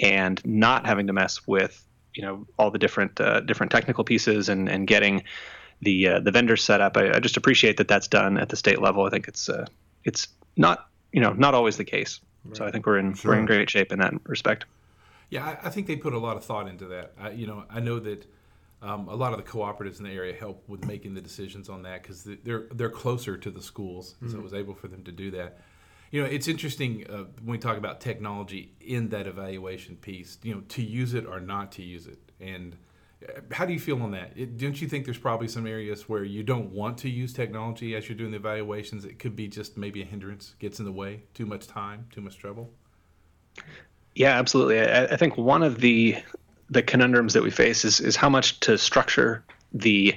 and 0.00 0.44
not 0.44 0.84
having 0.84 1.06
to 1.06 1.12
mess 1.12 1.46
with 1.46 1.84
you 2.14 2.22
know 2.22 2.44
all 2.58 2.72
the 2.72 2.78
different 2.78 3.20
uh, 3.20 3.40
different 3.40 3.70
technical 3.70 4.02
pieces 4.02 4.48
and 4.48 4.68
and 4.68 4.88
getting 4.88 5.22
the 5.82 6.08
uh, 6.08 6.20
the 6.20 6.30
vendors 6.30 6.62
set 6.62 6.80
up. 6.80 6.96
I, 6.96 7.12
I 7.16 7.20
just 7.20 7.36
appreciate 7.36 7.76
that 7.76 7.88
that's 7.88 8.08
done 8.08 8.38
at 8.38 8.48
the 8.48 8.56
state 8.56 8.80
level. 8.80 9.04
I 9.04 9.10
think 9.10 9.28
it's 9.28 9.48
uh, 9.48 9.66
it's 10.04 10.28
not 10.56 10.88
you 11.12 11.20
know 11.20 11.32
not 11.32 11.54
always 11.54 11.76
the 11.76 11.84
case. 11.84 12.20
So 12.54 12.64
I 12.64 12.70
think 12.70 12.86
we're 12.86 12.98
in 12.98 13.16
we're 13.24 13.38
in 13.38 13.46
great 13.46 13.68
shape 13.68 13.92
in 13.92 13.98
that 13.98 14.14
respect. 14.24 14.64
Yeah, 15.30 15.44
I, 15.44 15.66
I 15.66 15.70
think 15.70 15.86
they 15.86 15.96
put 15.96 16.14
a 16.14 16.18
lot 16.18 16.36
of 16.36 16.44
thought 16.44 16.68
into 16.68 16.86
that. 16.86 17.12
I, 17.20 17.30
you 17.30 17.46
know, 17.46 17.64
I 17.68 17.80
know 17.80 17.98
that 17.98 18.26
um, 18.80 19.08
a 19.08 19.14
lot 19.14 19.32
of 19.32 19.44
the 19.44 19.50
cooperatives 19.50 19.98
in 19.98 20.04
the 20.04 20.12
area 20.12 20.34
help 20.34 20.66
with 20.68 20.86
making 20.86 21.14
the 21.14 21.20
decisions 21.20 21.68
on 21.68 21.82
that 21.82 22.02
because 22.02 22.26
they're 22.44 22.66
they're 22.72 22.90
closer 22.90 23.36
to 23.36 23.50
the 23.50 23.60
schools, 23.60 24.14
so 24.30 24.36
it 24.36 24.42
was 24.42 24.54
able 24.54 24.74
for 24.74 24.88
them 24.88 25.02
to 25.04 25.12
do 25.12 25.30
that. 25.32 25.58
You 26.10 26.22
know, 26.22 26.28
it's 26.28 26.48
interesting 26.48 27.04
uh, 27.10 27.24
when 27.42 27.52
we 27.52 27.58
talk 27.58 27.76
about 27.76 28.00
technology 28.00 28.72
in 28.80 29.10
that 29.10 29.26
evaluation 29.26 29.96
piece. 29.96 30.38
You 30.42 30.54
know, 30.54 30.60
to 30.68 30.82
use 30.82 31.12
it 31.12 31.26
or 31.26 31.40
not 31.40 31.72
to 31.72 31.82
use 31.82 32.06
it, 32.06 32.18
and 32.40 32.76
how 33.50 33.64
do 33.64 33.72
you 33.72 33.80
feel 33.80 34.00
on 34.02 34.12
that? 34.12 34.32
It, 34.36 34.58
don't 34.58 34.80
you 34.80 34.88
think 34.88 35.04
there's 35.04 35.18
probably 35.18 35.48
some 35.48 35.66
areas 35.66 36.08
where 36.08 36.22
you 36.22 36.42
don't 36.42 36.70
want 36.70 36.98
to 36.98 37.10
use 37.10 37.32
technology 37.32 37.96
as 37.96 38.08
you're 38.08 38.16
doing 38.16 38.30
the 38.30 38.36
evaluations? 38.36 39.04
It 39.04 39.18
could 39.18 39.34
be 39.34 39.48
just 39.48 39.76
maybe 39.76 40.02
a 40.02 40.04
hindrance, 40.04 40.54
gets 40.58 40.78
in 40.78 40.84
the 40.84 40.92
way, 40.92 41.22
too 41.34 41.46
much 41.46 41.66
time, 41.66 42.06
too 42.12 42.20
much 42.20 42.38
trouble. 42.38 42.70
Yeah, 44.14 44.38
absolutely. 44.38 44.80
I, 44.80 45.04
I 45.04 45.16
think 45.16 45.36
one 45.36 45.62
of 45.62 45.80
the 45.80 46.16
the 46.70 46.82
conundrums 46.82 47.32
that 47.32 47.42
we 47.42 47.50
face 47.50 47.84
is 47.84 48.00
is 48.00 48.14
how 48.14 48.28
much 48.28 48.60
to 48.60 48.76
structure 48.76 49.42
the 49.72 50.14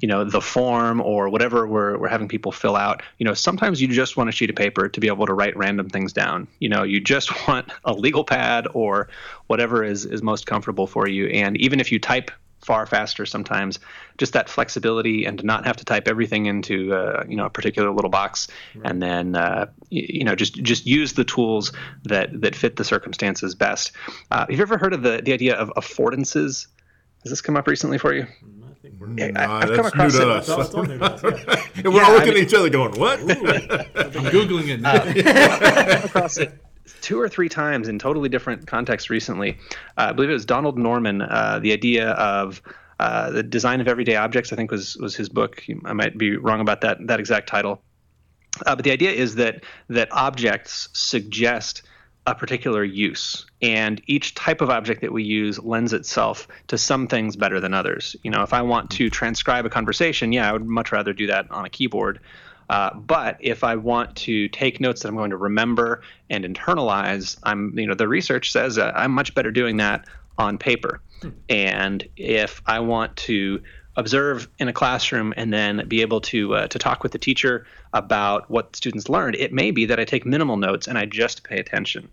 you 0.00 0.08
know 0.08 0.24
the 0.24 0.40
form 0.40 1.00
or 1.00 1.28
whatever 1.28 1.66
we're, 1.66 1.98
we're 1.98 2.08
having 2.08 2.26
people 2.26 2.50
fill 2.50 2.74
out 2.74 3.02
you 3.18 3.24
know 3.24 3.34
sometimes 3.34 3.80
you 3.80 3.88
just 3.88 4.16
want 4.16 4.30
a 4.30 4.32
sheet 4.32 4.48
of 4.48 4.56
paper 4.56 4.88
to 4.88 4.98
be 4.98 5.08
able 5.08 5.26
to 5.26 5.34
write 5.34 5.54
random 5.56 5.90
things 5.90 6.10
down 6.10 6.48
you 6.58 6.70
know 6.70 6.82
you 6.82 7.00
just 7.00 7.30
want 7.48 7.70
a 7.84 7.92
legal 7.92 8.24
pad 8.24 8.66
or 8.72 9.08
whatever 9.46 9.84
is 9.84 10.06
is 10.06 10.22
most 10.22 10.46
comfortable 10.46 10.86
for 10.86 11.06
you 11.06 11.26
and 11.26 11.56
even 11.58 11.80
if 11.80 11.92
you 11.92 11.98
type 11.98 12.30
far 12.64 12.86
faster 12.86 13.26
sometimes 13.26 13.78
just 14.18 14.32
that 14.32 14.48
flexibility 14.48 15.24
and 15.26 15.38
to 15.38 15.46
not 15.46 15.64
have 15.66 15.76
to 15.76 15.84
type 15.84 16.08
everything 16.08 16.46
into 16.46 16.94
uh, 16.94 17.22
you 17.28 17.36
know 17.36 17.46
a 17.46 17.50
particular 17.50 17.90
little 17.92 18.10
box 18.10 18.48
and 18.84 19.02
then 19.02 19.36
uh, 19.36 19.66
you, 19.90 20.06
you 20.20 20.24
know 20.24 20.34
just 20.34 20.54
just 20.62 20.86
use 20.86 21.12
the 21.12 21.24
tools 21.24 21.72
that 22.04 22.28
that 22.40 22.54
fit 22.56 22.76
the 22.76 22.84
circumstances 22.84 23.54
best 23.54 23.92
uh, 24.30 24.40
have 24.40 24.50
you 24.50 24.62
ever 24.62 24.78
heard 24.78 24.92
of 24.94 25.02
the 25.02 25.20
the 25.22 25.32
idea 25.32 25.54
of 25.54 25.70
affordances 25.76 26.66
has 27.22 27.30
this 27.30 27.40
come 27.40 27.56
up 27.56 27.66
recently 27.66 27.98
for 27.98 28.14
you 28.14 28.26
I- 29.18 29.30
Nah, 29.30 29.58
I've 29.60 29.68
come 29.68 29.76
that's 29.76 29.88
across 29.88 30.12
new 30.14 30.20
to 30.20 30.30
it. 30.30 30.36
us. 30.36 30.70
So 30.70 30.82
new 30.82 30.98
to 30.98 31.04
us, 31.04 31.22
yeah. 31.22 31.62
And 31.76 31.84
we're 31.94 32.00
Yeah, 32.00 32.06
all 32.06 32.10
I 32.12 32.14
looking 32.16 32.34
mean- 32.34 32.42
at 32.42 32.48
each 32.48 32.54
other 32.54 32.68
going, 32.70 32.98
what? 32.98 33.18
I'm 33.20 34.24
googling 34.30 34.68
it 34.68 34.80
now. 34.80 35.02
come 35.94 36.04
across 36.04 36.36
it 36.38 36.52
two 37.00 37.20
or 37.20 37.28
three 37.28 37.48
times 37.48 37.88
in 37.88 37.98
totally 37.98 38.28
different 38.28 38.66
contexts 38.66 39.10
recently. 39.10 39.58
Uh, 39.96 40.08
I 40.08 40.12
believe 40.12 40.30
it 40.30 40.34
was 40.34 40.46
Donald 40.46 40.78
Norman. 40.78 41.22
Uh, 41.22 41.58
the 41.60 41.72
idea 41.72 42.10
of 42.10 42.62
uh, 43.00 43.30
the 43.30 43.42
design 43.42 43.80
of 43.80 43.88
everyday 43.88 44.16
objects, 44.16 44.52
I 44.52 44.56
think, 44.56 44.70
was 44.70 44.96
was 44.96 45.16
his 45.16 45.28
book. 45.28 45.62
I 45.84 45.92
might 45.92 46.16
be 46.16 46.36
wrong 46.36 46.60
about 46.60 46.80
that 46.82 46.98
that 47.06 47.20
exact 47.20 47.48
title. 47.48 47.82
Uh, 48.66 48.76
but 48.76 48.84
the 48.84 48.92
idea 48.92 49.10
is 49.10 49.34
that 49.34 49.64
that 49.88 50.08
objects 50.12 50.88
suggest 50.92 51.82
a 52.26 52.34
particular 52.34 52.84
use, 52.84 53.44
and 53.60 54.00
each 54.06 54.34
type 54.34 54.60
of 54.62 54.70
object 54.70 55.02
that 55.02 55.12
we 55.12 55.22
use 55.22 55.58
lends 55.58 55.92
itself 55.92 56.48
to 56.68 56.78
some 56.78 57.06
things 57.06 57.36
better 57.36 57.60
than 57.60 57.74
others. 57.74 58.16
You 58.22 58.30
know, 58.30 58.42
if 58.42 58.54
I 58.54 58.62
want 58.62 58.90
to 58.92 59.10
transcribe 59.10 59.66
a 59.66 59.70
conversation, 59.70 60.32
yeah, 60.32 60.48
I 60.48 60.52
would 60.52 60.64
much 60.64 60.92
rather 60.92 61.12
do 61.12 61.26
that 61.26 61.50
on 61.50 61.66
a 61.66 61.68
keyboard. 61.68 62.20
Uh, 62.70 62.94
but 62.94 63.36
if 63.40 63.64
I 63.64 63.76
want 63.76 64.16
to 64.16 64.48
take 64.48 64.80
notes 64.80 65.02
that 65.02 65.08
I'm 65.08 65.16
going 65.16 65.30
to 65.30 65.36
remember 65.36 66.02
and 66.30 66.44
internalize, 66.44 67.38
I'm 67.42 67.78
you 67.78 67.86
know 67.86 67.94
the 67.94 68.08
research 68.08 68.52
says 68.52 68.78
uh, 68.78 68.92
I'm 68.94 69.12
much 69.12 69.34
better 69.34 69.50
doing 69.50 69.76
that 69.78 70.06
on 70.38 70.58
paper. 70.58 71.00
And 71.48 72.06
if 72.16 72.60
I 72.66 72.80
want 72.80 73.16
to 73.16 73.62
observe 73.96 74.48
in 74.58 74.68
a 74.68 74.72
classroom 74.72 75.32
and 75.36 75.52
then 75.52 75.86
be 75.86 76.00
able 76.02 76.20
to 76.20 76.54
uh, 76.54 76.66
to 76.68 76.78
talk 76.78 77.02
with 77.02 77.12
the 77.12 77.18
teacher 77.18 77.66
about 77.92 78.50
what 78.50 78.74
students 78.76 79.08
learned, 79.08 79.36
it 79.36 79.52
may 79.52 79.70
be 79.70 79.86
that 79.86 80.00
I 80.00 80.04
take 80.04 80.26
minimal 80.26 80.56
notes 80.56 80.88
and 80.88 80.98
I 80.98 81.06
just 81.06 81.44
pay 81.44 81.58
attention. 81.58 82.08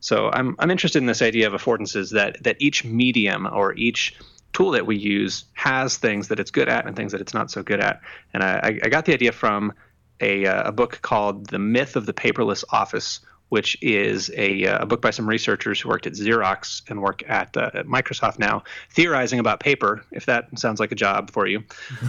So 0.00 0.30
I'm 0.32 0.54
I'm 0.58 0.70
interested 0.70 0.98
in 0.98 1.06
this 1.06 1.22
idea 1.22 1.46
of 1.46 1.52
affordances 1.52 2.12
that 2.12 2.42
that 2.44 2.56
each 2.60 2.84
medium 2.84 3.46
or 3.50 3.74
each 3.74 4.16
tool 4.52 4.70
that 4.70 4.86
we 4.86 4.96
use 4.96 5.44
has 5.54 5.98
things 5.98 6.28
that 6.28 6.40
it's 6.40 6.50
good 6.50 6.68
at 6.68 6.86
and 6.86 6.96
things 6.96 7.12
that 7.12 7.20
it's 7.20 7.34
not 7.34 7.50
so 7.50 7.62
good 7.62 7.80
at. 7.80 8.00
And 8.32 8.42
I 8.42 8.78
I 8.82 8.88
got 8.88 9.04
the 9.04 9.12
idea 9.12 9.32
from 9.32 9.72
a, 10.20 10.46
uh, 10.46 10.68
a 10.68 10.72
book 10.72 11.00
called 11.02 11.46
The 11.46 11.58
Myth 11.58 11.96
of 11.96 12.06
the 12.06 12.12
Paperless 12.12 12.64
Office, 12.70 13.20
which 13.48 13.76
is 13.80 14.30
a, 14.36 14.66
uh, 14.66 14.82
a 14.82 14.86
book 14.86 15.00
by 15.00 15.10
some 15.10 15.28
researchers 15.28 15.80
who 15.80 15.88
worked 15.88 16.06
at 16.06 16.14
Xerox 16.14 16.82
and 16.88 17.00
work 17.00 17.22
at, 17.28 17.56
uh, 17.56 17.70
at 17.74 17.86
Microsoft 17.86 18.38
now, 18.38 18.64
theorizing 18.90 19.38
about 19.38 19.60
paper, 19.60 20.04
if 20.10 20.26
that 20.26 20.58
sounds 20.58 20.80
like 20.80 20.90
a 20.90 20.96
job 20.96 21.30
for 21.30 21.46
you. 21.46 21.62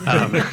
Um, 0.07 0.31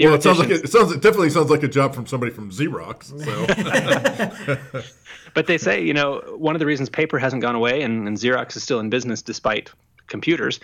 Well, 0.00 0.14
it 0.14 0.22
sounds 0.22 0.38
like 0.38 0.50
it, 0.50 0.64
it 0.64 0.70
sounds 0.70 0.92
it 0.92 1.02
definitely 1.02 1.30
sounds 1.30 1.50
like 1.50 1.64
a 1.64 1.68
job 1.68 1.92
from 1.92 2.06
somebody 2.06 2.30
from 2.30 2.50
Xerox. 2.50 3.06
So 3.24 4.82
But 5.34 5.46
they 5.46 5.58
say, 5.58 5.82
you 5.84 5.92
know, 5.92 6.22
one 6.36 6.54
of 6.54 6.60
the 6.60 6.66
reasons 6.66 6.88
paper 6.88 7.18
hasn't 7.18 7.42
gone 7.42 7.56
away 7.56 7.82
and, 7.82 8.06
and 8.06 8.16
Xerox 8.16 8.56
is 8.56 8.62
still 8.62 8.78
in 8.78 8.90
business 8.90 9.22
despite 9.22 9.70
computers 10.06 10.60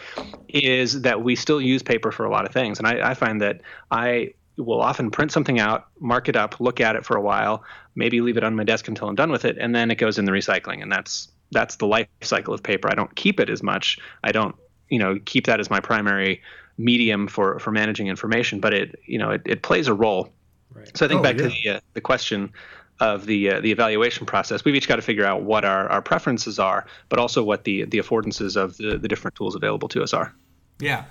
is 0.48 1.02
that 1.02 1.22
we 1.22 1.36
still 1.36 1.60
use 1.60 1.82
paper 1.82 2.10
for 2.10 2.24
a 2.24 2.30
lot 2.30 2.46
of 2.46 2.52
things. 2.52 2.78
And 2.78 2.86
I, 2.86 3.10
I 3.10 3.14
find 3.14 3.40
that 3.40 3.60
I 3.90 4.34
will 4.56 4.80
often 4.80 5.11
print 5.11 5.32
something 5.32 5.58
out, 5.58 5.88
mark 6.00 6.28
it 6.28 6.37
up, 6.37 6.61
look 6.61 6.80
at 6.80 6.96
it 6.96 7.04
for 7.04 7.16
a 7.16 7.20
while, 7.20 7.64
maybe 7.94 8.20
leave 8.20 8.37
it 8.37 8.44
on 8.44 8.54
my 8.54 8.64
desk 8.64 8.88
until 8.88 9.08
I'm 9.08 9.14
done 9.14 9.30
with 9.30 9.44
it, 9.44 9.56
and 9.58 9.75
then 9.75 9.90
it 9.90 9.96
goes 9.96 10.18
in 10.18 10.25
the 10.25 10.32
recycling. 10.32 10.82
And 10.82 10.90
that's 10.90 11.28
that's 11.50 11.76
the 11.76 11.87
life 11.87 12.08
cycle 12.23 12.54
of 12.54 12.62
paper. 12.62 12.88
I 12.90 12.94
don't 12.94 13.14
keep 13.16 13.40
it 13.40 13.50
as 13.50 13.62
much. 13.62 13.99
I 14.23 14.32
don't, 14.32 14.54
you 14.88 14.99
know, 14.99 15.18
keep 15.25 15.46
that 15.46 15.61
as 15.61 15.70
my 15.70 15.80
primary 15.80 16.42
medium 16.78 17.28
for 17.28 17.58
for 17.58 17.70
managing 17.70 18.08
information, 18.08 18.61
but 18.61 18.75
it, 18.75 18.99
you 19.06 19.18
know, 19.18 19.30
it, 19.30 19.42
it 19.44 19.62
plays 19.62 19.88
a 19.88 19.94
role. 19.94 20.32
Right. 20.73 20.96
So 20.96 21.06
I 21.06 21.08
think 21.08 21.20
Oh, 21.20 21.23
back 21.23 21.37
to 21.37 21.49
the 21.49 21.68
uh, 21.68 21.80
the 21.94 22.00
question 22.00 22.52
of 23.00 23.26
the 23.26 23.50
uh, 23.50 23.61
the 23.61 23.70
evaluation 23.70 24.26
process. 24.26 24.64
We've 24.64 24.75
each 24.75 24.88
got 24.88 24.96
to 24.96 25.02
figure 25.02 25.25
out 25.25 25.42
what 25.42 25.64
our, 25.64 25.88
our 25.88 26.02
preferences 26.02 26.58
are, 26.58 26.87
but 27.08 27.18
also 27.18 27.42
what 27.42 27.64
the 27.64 27.84
the 27.84 27.99
affordances 27.99 28.56
of 28.56 28.76
the, 28.76 28.99
the 28.99 29.08
different 29.08 29.37
tools 29.37 29.54
available 29.54 29.88
to 29.88 30.02
us 30.02 30.12
are. 30.12 30.34
Yeah. 30.80 31.04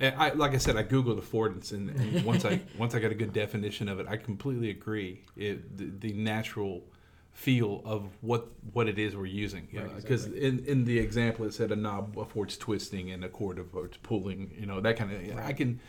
And 0.00 0.14
I, 0.16 0.30
like 0.30 0.54
I 0.54 0.58
said, 0.58 0.76
I 0.76 0.84
googled 0.84 1.20
affordance, 1.20 1.72
and, 1.72 1.90
and 1.90 2.24
once 2.24 2.44
I 2.44 2.60
once 2.78 2.94
I 2.94 3.00
got 3.00 3.10
a 3.10 3.16
good 3.16 3.32
definition 3.32 3.88
of 3.88 3.98
it, 3.98 4.06
I 4.08 4.16
completely 4.16 4.70
agree. 4.70 5.24
It, 5.36 5.76
the, 5.76 6.10
the 6.10 6.12
natural 6.14 6.84
feel 7.32 7.82
of 7.84 8.08
what 8.20 8.48
what 8.72 8.88
it 8.88 8.98
is 8.98 9.16
we're 9.16 9.26
using, 9.26 9.68
because 9.96 10.26
in, 10.26 10.64
in 10.66 10.84
the 10.84 10.98
example 10.98 11.44
it 11.46 11.54
said 11.54 11.72
a 11.72 11.76
knob 11.76 12.18
affords 12.18 12.56
twisting 12.56 13.10
and 13.10 13.24
a 13.24 13.28
cord 13.28 13.58
affords 13.58 13.96
pulling. 13.98 14.54
You 14.58 14.66
know 14.66 14.80
that 14.80 14.96
kind 14.96 15.12
of. 15.12 15.38
I 15.38 15.52
can, 15.52 15.80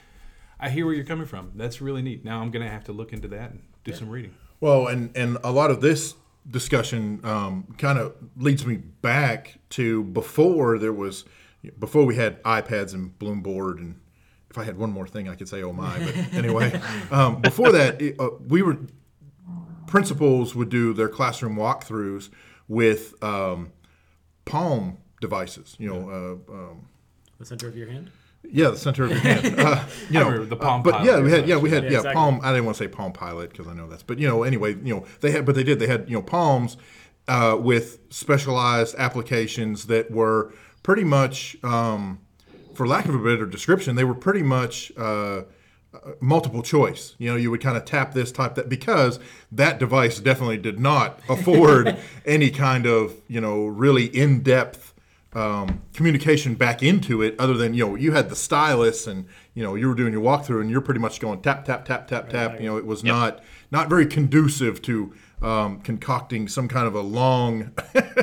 I 0.60 0.70
hear 0.70 0.86
where 0.86 0.96
you're 0.96 1.06
coming 1.06 1.28
from. 1.28 1.52
That's 1.56 1.80
really 1.80 2.02
neat. 2.02 2.26
Now 2.26 2.42
I'm 2.42 2.50
gonna 2.50 2.70
have 2.70 2.86
to 2.86 2.94
look 2.94 3.14
into 3.14 3.28
that 3.30 3.52
and 3.52 3.62
do 3.84 3.94
some 3.94 4.10
reading. 4.10 4.34
Well, 4.60 4.88
and 4.88 5.16
and 5.16 5.38
a 5.44 5.52
lot 5.52 5.70
of 5.70 5.82
this 5.82 6.16
discussion 6.50 7.20
um, 7.24 7.76
kind 7.78 8.00
of 8.00 8.16
leads 8.38 8.66
me 8.66 8.78
back 8.78 9.60
to 9.70 10.04
before 10.04 10.80
there 10.80 10.94
was 10.94 11.26
before 11.80 12.06
we 12.06 12.16
had 12.16 12.42
iPads 12.44 12.94
and 12.94 13.18
Bloomboard 13.20 13.78
and 13.78 14.00
if 14.50 14.58
I 14.58 14.64
had 14.64 14.78
one 14.78 14.92
more 14.92 15.08
thing 15.08 15.28
I 15.30 15.36
could 15.36 15.48
say 15.50 15.62
oh 15.64 15.74
my 15.74 16.00
but 16.00 16.16
anyway 16.34 16.80
um, 17.12 17.42
before 17.42 17.72
that 17.72 18.02
it, 18.02 18.20
uh, 18.20 18.30
we 18.48 18.62
were 18.62 18.78
principals 19.88 20.56
would 20.56 20.70
do 20.70 20.94
their 20.94 21.10
classroom 21.10 21.56
walkthroughs 21.56 22.30
with 22.68 23.22
um, 23.24 23.72
palm 24.46 24.98
devices 25.22 25.76
you 25.80 25.90
know 25.90 26.10
uh, 26.50 26.54
um, 26.54 26.88
The 27.40 27.46
center 27.46 27.68
of 27.68 27.76
your 27.76 27.90
hand. 27.90 28.12
yeah, 28.44 28.70
the 28.70 28.78
center 28.78 29.04
of 29.04 29.12
your 29.12 29.20
hand. 29.20 29.56
Uh, 29.60 29.86
you 30.10 30.20
know, 30.20 30.46
the 30.46 30.56
Palm 30.56 30.82
but 30.82 30.94
Pilot 30.94 31.06
yeah, 31.06 31.20
we 31.20 31.32
had 31.32 31.48
yeah 31.48 31.58
we 31.58 31.70
had 31.70 31.84
Yeah, 31.84 31.90
yeah, 31.92 31.98
exactly. 31.98 32.16
Palm. 32.16 32.40
I 32.42 32.52
didn't 32.52 32.66
want 32.66 32.78
to 32.78 32.84
say 32.84 32.88
Palm 32.88 33.12
Pilot 33.12 33.50
because 33.52 33.68
I 33.68 33.74
know 33.74 33.88
that's, 33.90 34.04
but 34.04 34.18
you 34.18 34.28
know 34.28 34.44
anyway, 34.44 34.76
you 34.76 34.96
know 34.96 35.06
they 35.20 35.32
had, 35.32 35.46
but 35.46 35.56
they 35.56 35.64
did. 35.64 35.80
They 35.80 35.88
had 35.88 36.10
you 36.10 36.16
know 36.16 36.22
palms 36.22 36.78
uh, 37.28 37.58
with 37.60 38.00
specialized 38.10 38.96
applications 38.98 39.88
that 39.88 40.10
were 40.10 40.54
pretty 40.90 41.04
much, 41.04 41.56
um, 41.64 42.18
for 42.74 42.88
lack 42.88 43.06
of 43.06 43.14
a 43.14 43.20
better 43.20 43.46
description, 43.46 43.96
they 43.96 44.04
were 44.04 44.16
pretty 44.16 44.42
much. 44.42 44.92
Uh, 44.98 45.44
uh, 45.92 46.12
multiple 46.20 46.62
choice. 46.62 47.16
You 47.18 47.32
know, 47.32 47.36
you 47.36 47.50
would 47.50 47.62
kind 47.62 47.76
of 47.76 47.84
tap 47.84 48.14
this, 48.14 48.32
type 48.32 48.54
that, 48.54 48.70
because 48.70 49.20
that 49.52 49.80
device 49.80 50.20
definitely 50.20 50.58
did 50.58 50.80
not 50.80 51.20
afford 51.30 51.98
any 52.28 52.52
kind 52.52 52.86
of, 52.86 53.16
you 53.28 53.42
know, 53.42 53.66
really 53.66 54.06
in 54.06 54.44
depth 54.44 54.94
um, 55.34 55.82
communication 55.96 56.54
back 56.54 56.84
into 56.84 57.24
it 57.24 57.36
other 57.40 57.54
than 57.56 57.76
you 57.76 57.86
know 57.86 57.96
you 57.96 58.14
had 58.14 58.30
the 58.30 58.36
stylus 58.36 59.06
and 59.06 59.28
you 59.54 59.62
know 59.62 59.76
you 59.76 59.88
were 59.88 59.94
doing 59.94 60.12
your 60.12 60.24
walkthrough 60.24 60.60
and 60.60 60.72
you're 60.72 60.82
pretty 60.82 61.00
much 61.00 61.20
going 61.20 61.40
tap 61.42 61.66
tap 61.66 61.86
tap 61.86 62.08
tap 62.08 62.30
tap 62.30 62.60
you 62.60 62.66
know 62.66 62.78
it 62.78 62.86
was 62.86 63.04
not 63.04 63.40
not 63.70 63.90
very 63.90 64.08
conducive 64.08 64.82
to 64.82 65.14
um, 65.42 65.80
concocting 65.82 66.48
some 66.48 66.68
kind 66.68 66.88
of 66.88 66.96
a 66.96 67.02
long 67.02 67.72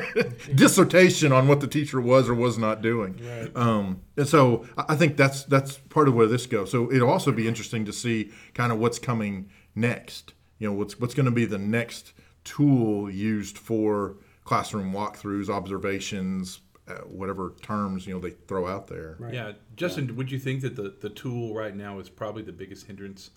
dissertation 0.54 1.32
on 1.32 1.48
what 1.48 1.60
the 1.60 1.66
teacher 1.66 2.00
was 2.00 2.28
or 2.28 2.34
was 2.34 2.58
not 2.58 2.82
doing. 2.82 3.20
Um, 3.54 4.02
and 4.16 4.28
so 4.28 4.66
I 4.76 4.84
I 4.90 4.96
think 4.96 5.16
that's 5.16 5.44
that's 5.44 5.78
part 5.78 6.08
of 6.08 6.14
where 6.14 6.26
this 6.26 6.46
goes. 6.46 6.70
So 6.70 6.92
it'll 6.92 7.10
also 7.10 7.32
be 7.32 7.46
interesting 7.46 7.84
to 7.86 7.92
see 7.92 8.32
kind 8.54 8.72
of 8.72 8.78
what's 8.78 8.98
coming 8.98 9.50
next 9.74 10.32
you 10.58 10.68
know 10.68 10.74
what's 10.74 10.98
what's 10.98 11.14
going 11.14 11.26
to 11.26 11.32
be 11.32 11.44
the 11.44 11.58
next 11.58 12.12
tool 12.44 13.10
used 13.10 13.58
for 13.58 14.16
classroom 14.44 14.92
walkthroughs 14.92 15.48
observations 15.48 16.60
uh, 16.88 16.94
whatever 16.98 17.54
terms 17.62 18.06
you 18.06 18.14
know 18.14 18.20
they 18.20 18.30
throw 18.30 18.66
out 18.66 18.86
there. 18.86 19.16
Yeah, 19.32 19.52
Justin, 19.74 20.14
would 20.16 20.30
you 20.30 20.38
think 20.38 20.62
that 20.62 20.76
the, 20.76 20.94
the 21.00 21.10
tool 21.10 21.54
right 21.54 21.74
now 21.74 21.98
is 21.98 22.08
probably 22.08 22.42
the 22.42 22.52
biggest 22.52 22.86
hindrance 22.86 23.30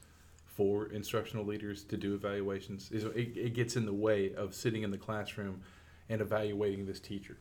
for 0.60 0.88
instructional 0.88 1.46
leaders 1.46 1.86
to 1.86 1.96
do 1.96 2.16
evaluations? 2.16 2.92
Is 2.92 3.06
it, 3.06 3.16
it 3.16 3.54
gets 3.54 3.78
in 3.78 3.86
the 3.86 3.94
way 3.94 4.34
of 4.36 4.54
sitting 4.54 4.84
in 4.84 4.92
the 4.92 4.98
classroom 4.98 5.62
and 6.10 6.20
evaluating 6.20 6.86
this 6.86 7.00
teacher. 7.00 7.38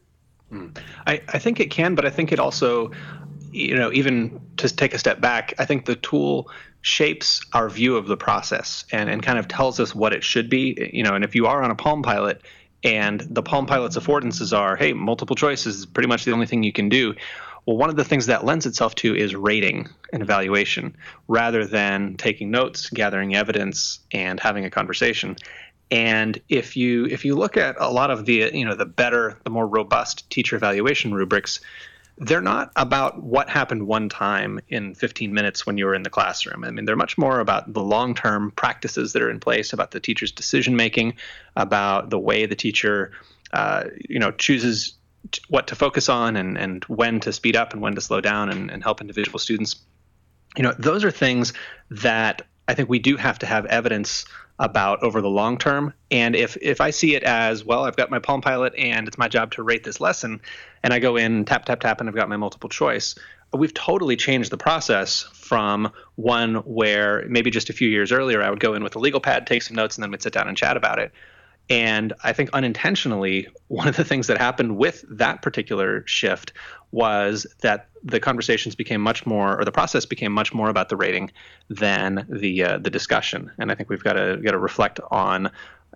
Hmm. 0.51 0.69
I, 1.05 1.21
I 1.29 1.39
think 1.41 1.59
it 1.59 1.71
can, 1.73 1.97
but 1.97 2.07
I 2.07 2.11
think 2.11 2.31
it 2.31 2.39
also, 2.39 2.93
you 3.51 3.75
know, 3.75 3.93
even 3.93 4.41
to 4.59 4.75
take 4.75 4.95
a 4.95 4.99
step 4.99 5.21
back, 5.21 5.53
I 5.59 5.65
think 5.65 5.87
the 5.87 5.97
tool 5.97 6.49
shapes 6.83 7.45
our 7.55 7.69
view 7.69 7.97
of 7.97 8.07
the 8.07 8.17
process 8.17 8.85
and, 8.93 9.11
and 9.11 9.21
kind 9.21 9.39
of 9.39 9.49
tells 9.49 9.81
us 9.81 9.97
what 9.97 10.13
it 10.13 10.23
should 10.23 10.49
be. 10.49 10.91
You 10.93 11.03
know, 11.03 11.15
and 11.15 11.25
if 11.25 11.35
you 11.35 11.49
are 11.49 11.63
on 11.63 11.73
a 11.73 11.75
Palm 11.75 12.03
Pilot 12.03 12.43
and 12.85 13.21
the 13.21 13.43
Palm 13.43 13.67
Pilot's 13.67 13.99
affordances 13.99 14.57
are, 14.57 14.77
hey, 14.77 14.93
multiple 14.93 15.35
choice 15.35 15.67
is 15.67 15.87
pretty 15.87 16.09
much 16.09 16.25
the 16.25 16.33
only 16.33 16.47
thing 16.47 16.63
you 16.63 16.73
can 16.73 16.89
do. 16.89 17.15
Well, 17.69 17.77
one 17.77 17.91
of 17.91 17.97
the 17.97 18.05
things 18.05 18.25
that 18.25 18.47
lends 18.47 18.65
itself 18.65 18.95
to 18.95 19.15
is 19.15 19.35
rating 19.35 19.91
and 20.11 20.23
evaluation 20.23 20.97
rather 21.29 21.67
than 21.67 22.17
taking 22.17 22.51
notes, 22.51 22.89
gathering 22.89 23.35
evidence, 23.35 24.01
and 24.11 24.41
having 24.41 24.65
a 24.65 24.71
conversation. 24.71 25.37
And 25.91 26.41
if 26.49 26.79
you 26.79 27.05
if 27.05 27.27
you 27.27 27.35
look 27.35 27.59
at 27.59 27.77
a 27.79 27.91
lot 27.91 28.11
of 28.11 28.25
the 28.25 28.51
you 28.55 28.65
know 28.65 28.75
the 28.75 28.87
better, 28.87 29.37
the 29.45 29.51
more 29.51 29.67
robust 29.67 30.31
teacher 30.31 30.57
evaluation 30.57 31.13
rubrics, 31.13 31.61
they're 32.17 32.41
not 32.41 32.73
about 32.77 33.23
what 33.23 33.51
happened 33.51 33.87
one 33.87 34.09
time 34.09 34.61
in 34.71 34.95
15 34.95 35.35
minutes 35.35 35.67
when 35.67 35.77
you 35.77 35.85
were 35.85 35.95
in 35.95 36.05
the 36.05 36.11
classroom. 36.11 36.65
I 36.65 36.71
mean, 36.71 36.87
they're 36.87 36.97
much 36.97 37.19
more 37.19 37.39
about 37.39 37.71
the 37.71 37.83
long-term 37.83 38.53
practices 38.53 39.13
that 39.13 39.21
are 39.21 39.31
in 39.31 39.41
place, 39.41 39.75
about 39.75 39.91
the 39.91 40.01
teacher's 40.01 40.33
decision 40.33 40.75
making, 40.75 41.19
about 41.55 42.09
the 42.09 42.19
way 42.19 42.47
the 42.47 42.57
teacher, 42.57 43.13
uh, 43.53 43.85
you 44.09 44.19
know, 44.19 44.31
chooses 44.31 44.95
what 45.49 45.67
to 45.69 45.75
focus 45.75 46.09
on 46.09 46.37
and 46.37 46.57
and 46.57 46.85
when 46.85 47.21
to 47.21 47.33
speed 47.33 47.57
up 47.57 47.73
and 47.73 47.83
when 47.83 47.95
to 47.95 48.01
slow 48.01 48.21
down 48.21 48.49
and, 48.51 48.71
and 48.71 48.83
help 48.83 49.01
individual 49.01 49.39
students. 49.39 49.77
You 50.57 50.63
know, 50.63 50.75
those 50.79 51.05
are 51.05 51.11
things 51.11 51.53
that 51.91 52.43
I 52.67 52.75
think 52.75 52.89
we 52.89 52.99
do 52.99 53.17
have 53.17 53.39
to 53.41 53.47
have 53.47 53.67
evidence 53.67 54.25
about 54.59 55.03
over 55.03 55.21
the 55.21 55.29
long 55.29 55.57
term. 55.57 55.93
And 56.11 56.35
if 56.35 56.57
if 56.61 56.81
I 56.81 56.91
see 56.91 57.15
it 57.15 57.23
as 57.23 57.65
well, 57.65 57.85
I've 57.85 57.97
got 57.97 58.11
my 58.11 58.19
Palm 58.19 58.41
Pilot 58.41 58.75
and 58.77 59.07
it's 59.07 59.19
my 59.19 59.29
job 59.29 59.53
to 59.53 59.63
rate 59.63 59.85
this 59.85 60.01
lesson, 60.01 60.41
and 60.83 60.93
I 60.93 60.99
go 60.99 61.17
in 61.17 61.45
tap 61.45 61.65
tap 61.65 61.81
tap 61.81 62.01
and 62.01 62.09
I've 62.09 62.17
got 62.17 62.29
my 62.29 62.37
multiple 62.37 62.69
choice. 62.69 63.15
we've 63.55 63.73
totally 63.73 64.15
changed 64.15 64.51
the 64.51 64.59
process 64.59 65.23
from 65.33 65.91
one 66.17 66.57
where 66.57 67.25
maybe 67.29 67.51
just 67.51 67.71
a 67.71 67.73
few 67.73 67.89
years 67.89 68.13
earlier 68.13 68.43
I 68.43 68.51
would 68.51 68.61
go 68.61 68.75
in 68.75 68.85
with 68.85 68.95
a 68.95 68.99
legal 68.99 69.21
pad, 69.21 69.47
take 69.47 69.63
some 69.63 69.75
notes, 69.75 69.97
and 69.97 70.03
then 70.03 70.11
we'd 70.11 70.23
sit 70.23 70.35
down 70.35 70.49
and 70.49 70.57
chat 70.57 70.77
about 70.77 70.99
it. 70.99 71.13
And 71.71 72.15
I 72.25 72.33
think 72.33 72.51
unintentionally, 72.53 73.49
one 73.69 73.89
of 73.89 73.97
the 73.97 74.05
things 74.05 74.27
that 74.29 74.39
happened 74.39 74.79
with 74.79 75.05
that 75.11 75.43
particular 75.43 76.03
shift 76.07 76.53
was 76.93 77.47
that 77.61 77.89
the 78.03 78.21
conversations 78.21 78.75
became 78.75 79.03
much 79.03 79.27
more, 79.27 79.61
or 79.61 79.65
the 79.65 79.73
process 79.73 80.07
became 80.07 80.33
much 80.33 80.55
more 80.55 80.71
about 80.71 80.89
the 80.89 80.97
rating 80.97 81.31
than 81.69 82.27
the 82.31 82.65
uh, 82.65 82.79
the 82.79 82.89
discussion. 82.91 83.51
And 83.59 83.71
I 83.71 83.75
think 83.75 83.91
we've 83.91 84.03
got 84.03 84.15
to 84.15 84.39
got 84.43 84.53
to 84.53 84.59
reflect 84.59 84.99
on, 85.11 85.51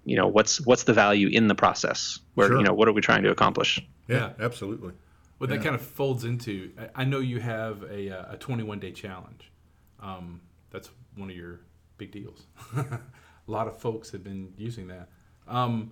you 0.04 0.16
know, 0.16 0.26
what's 0.26 0.60
what's 0.66 0.82
the 0.84 0.92
value 0.92 1.28
in 1.28 1.48
the 1.48 1.54
process? 1.54 2.18
Where 2.34 2.48
Sure. 2.48 2.58
you 2.58 2.64
know, 2.64 2.74
what 2.74 2.88
are 2.88 2.92
we 2.92 3.00
trying 3.00 3.22
to 3.22 3.30
accomplish? 3.30 3.80
Yeah, 4.08 4.32
absolutely. 4.38 4.92
Well, 5.38 5.48
that 5.48 5.62
kind 5.62 5.74
of 5.74 5.80
folds 5.82 6.24
into. 6.24 6.70
I- 6.78 7.02
I 7.02 7.04
know 7.04 7.18
you 7.18 7.40
have 7.40 7.82
a, 7.84 8.10
uh, 8.10 8.34
a 8.34 8.36
21 8.36 8.78
day 8.78 8.92
challenge. 8.92 9.50
Um, 9.98 10.40
that's 10.70 10.88
one 11.16 11.30
of 11.30 11.36
your 11.36 11.60
big 11.98 12.12
deals. 12.12 12.46
a 12.76 13.00
lot 13.46 13.66
of 13.66 13.78
folks 13.78 14.10
have 14.12 14.22
been 14.22 14.52
using 14.56 14.86
that. 14.88 15.08
Um, 15.48 15.90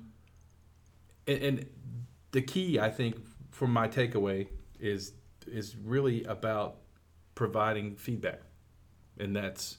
and, 1.27 1.43
and 1.43 1.67
the 2.33 2.43
key, 2.43 2.79
I 2.79 2.91
think, 2.91 3.17
from 3.51 3.73
my 3.73 3.89
takeaway 3.89 4.49
is 4.79 5.13
is 5.47 5.77
really 5.77 6.25
about 6.25 6.77
providing 7.35 7.97
feedback, 7.97 8.41
and 9.19 9.35
that's 9.35 9.79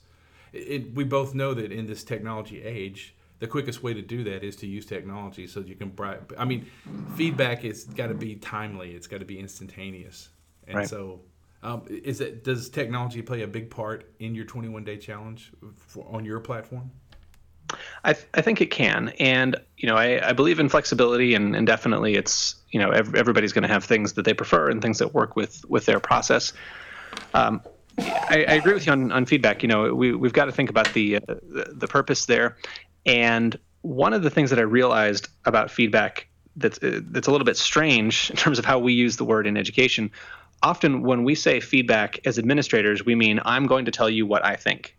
it, 0.54 0.94
we 0.94 1.04
both 1.04 1.34
know 1.34 1.54
that 1.54 1.72
in 1.72 1.88
this 1.88 2.04
technology 2.04 2.62
age, 2.62 3.16
the 3.40 3.48
quickest 3.48 3.82
way 3.82 3.94
to 3.94 4.02
do 4.02 4.24
that 4.26 4.44
is 4.44 4.56
to 4.58 4.68
use 4.68 4.86
technology 4.86 5.48
so 5.48 5.62
you 5.62 5.76
can. 5.76 5.90
bri- 5.90 6.18
I 6.38 6.46
mean, 6.46 6.68
feedback 7.16 7.64
is 7.64 7.86
got 7.86 8.08
to 8.08 8.14
be 8.14 8.36
timely. 8.36 8.92
It's 8.92 9.08
got 9.08 9.20
to 9.20 9.26
be 9.26 9.40
instantaneous, 9.40 10.30
and 10.68 10.78
Right. 10.78 10.90
so. 10.90 11.22
Um, 11.64 11.84
is 11.88 12.22
it 12.22 12.44
does 12.44 12.70
technology 12.70 13.22
play 13.22 13.44
a 13.44 13.48
big 13.48 13.70
part 13.70 14.12
in 14.18 14.34
your 14.34 14.46
21 14.46 14.84
day 14.84 14.98
challenge 14.98 15.52
for, 15.78 16.04
on 16.12 16.26
your 16.26 16.40
platform? 16.40 16.90
I, 18.04 18.14
th- 18.14 18.28
I 18.34 18.42
think 18.42 18.62
it 18.62 18.72
can. 18.72 19.10
And, 19.20 19.56
you 19.78 19.88
know, 19.88 19.96
I, 19.96 20.30
I 20.30 20.34
believe 20.34 20.60
in 20.60 20.70
flexibility 20.70 21.36
and, 21.36 21.56
and 21.56 21.68
definitely 21.68 22.16
it's, 22.16 22.56
you 22.72 22.80
know, 22.80 22.90
ev- 22.90 23.14
everybody's 23.14 23.54
going 23.54 23.62
to 23.62 23.68
have 23.68 23.84
things 23.84 24.14
that 24.14 24.26
they 24.26 24.34
prefer 24.34 24.70
and 24.70 24.82
things 24.82 24.98
that 25.00 25.14
work 25.14 25.36
with, 25.36 25.64
with 25.70 25.86
their 25.86 26.00
process. 26.00 26.54
Um, 27.34 27.62
I, 27.98 28.46
I 28.48 28.54
agree 28.54 28.74
with 28.74 28.88
you 28.88 28.92
on, 28.92 29.12
on 29.12 29.26
feedback. 29.26 29.62
You 29.62 29.70
know, 29.70 29.94
we, 29.94 30.16
we've 30.16 30.34
got 30.34 30.46
to 30.46 30.52
think 30.52 30.70
about 30.70 30.94
the, 30.94 31.18
uh, 31.18 31.20
the, 31.28 31.74
the 31.76 31.88
purpose 31.88 32.26
there. 32.26 32.58
And 33.06 33.58
one 33.82 34.14
of 34.14 34.24
the 34.24 34.30
things 34.30 34.50
that 34.50 34.60
I 34.60 34.64
realized 34.64 35.28
about 35.46 35.70
feedback 35.70 36.28
that's, 36.56 36.82
uh, 36.82 37.02
that's 37.04 37.28
a 37.28 37.32
little 37.32 37.46
bit 37.46 37.58
strange 37.58 38.32
in 38.32 38.36
terms 38.36 38.58
of 38.58 38.66
how 38.66 38.80
we 38.80 38.94
use 38.94 39.18
the 39.18 39.26
word 39.26 39.46
in 39.46 39.58
education. 39.58 40.12
Often 40.64 41.04
when 41.04 41.24
we 41.24 41.36
say 41.36 41.60
feedback 41.60 42.20
as 42.26 42.40
administrators, 42.40 43.06
we 43.06 43.16
mean, 43.16 43.40
I'm 43.46 43.68
going 43.68 43.86
to 43.86 43.92
tell 43.92 44.10
you 44.10 44.26
what 44.26 44.44
I 44.44 44.56
think. 44.56 44.96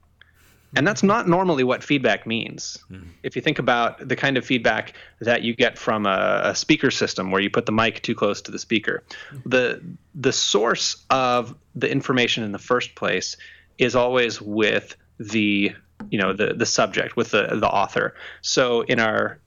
And 0.74 0.86
that's 0.86 1.02
not 1.02 1.28
normally 1.28 1.64
what 1.64 1.84
feedback 1.84 2.26
means. 2.26 2.78
Hmm. 2.88 3.08
If 3.22 3.36
you 3.36 3.42
think 3.42 3.58
about 3.58 4.06
the 4.06 4.16
kind 4.16 4.36
of 4.36 4.44
feedback 4.44 4.94
that 5.20 5.42
you 5.42 5.54
get 5.54 5.78
from 5.78 6.06
a, 6.06 6.40
a 6.44 6.54
speaker 6.54 6.90
system 6.90 7.30
where 7.30 7.40
you 7.40 7.50
put 7.50 7.66
the 7.66 7.72
mic 7.72 8.02
too 8.02 8.14
close 8.14 8.40
to 8.42 8.50
the 8.50 8.58
speaker, 8.58 9.02
the 9.44 9.82
the 10.14 10.32
source 10.32 11.04
of 11.10 11.54
the 11.74 11.90
information 11.90 12.42
in 12.42 12.52
the 12.52 12.58
first 12.58 12.94
place 12.94 13.36
is 13.78 13.94
always 13.94 14.40
with 14.40 14.96
the 15.18 15.72
you 16.10 16.18
know 16.18 16.32
the 16.32 16.54
the 16.54 16.66
subject 16.66 17.16
with 17.16 17.30
the 17.30 17.48
the 17.54 17.68
author. 17.68 18.14
So 18.40 18.82
in 18.82 18.98
our 18.98 19.38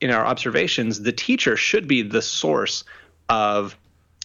in 0.00 0.10
our 0.10 0.26
observations, 0.26 1.00
the 1.00 1.12
teacher 1.12 1.56
should 1.56 1.88
be 1.88 2.02
the 2.02 2.22
source 2.22 2.84
of 3.28 3.76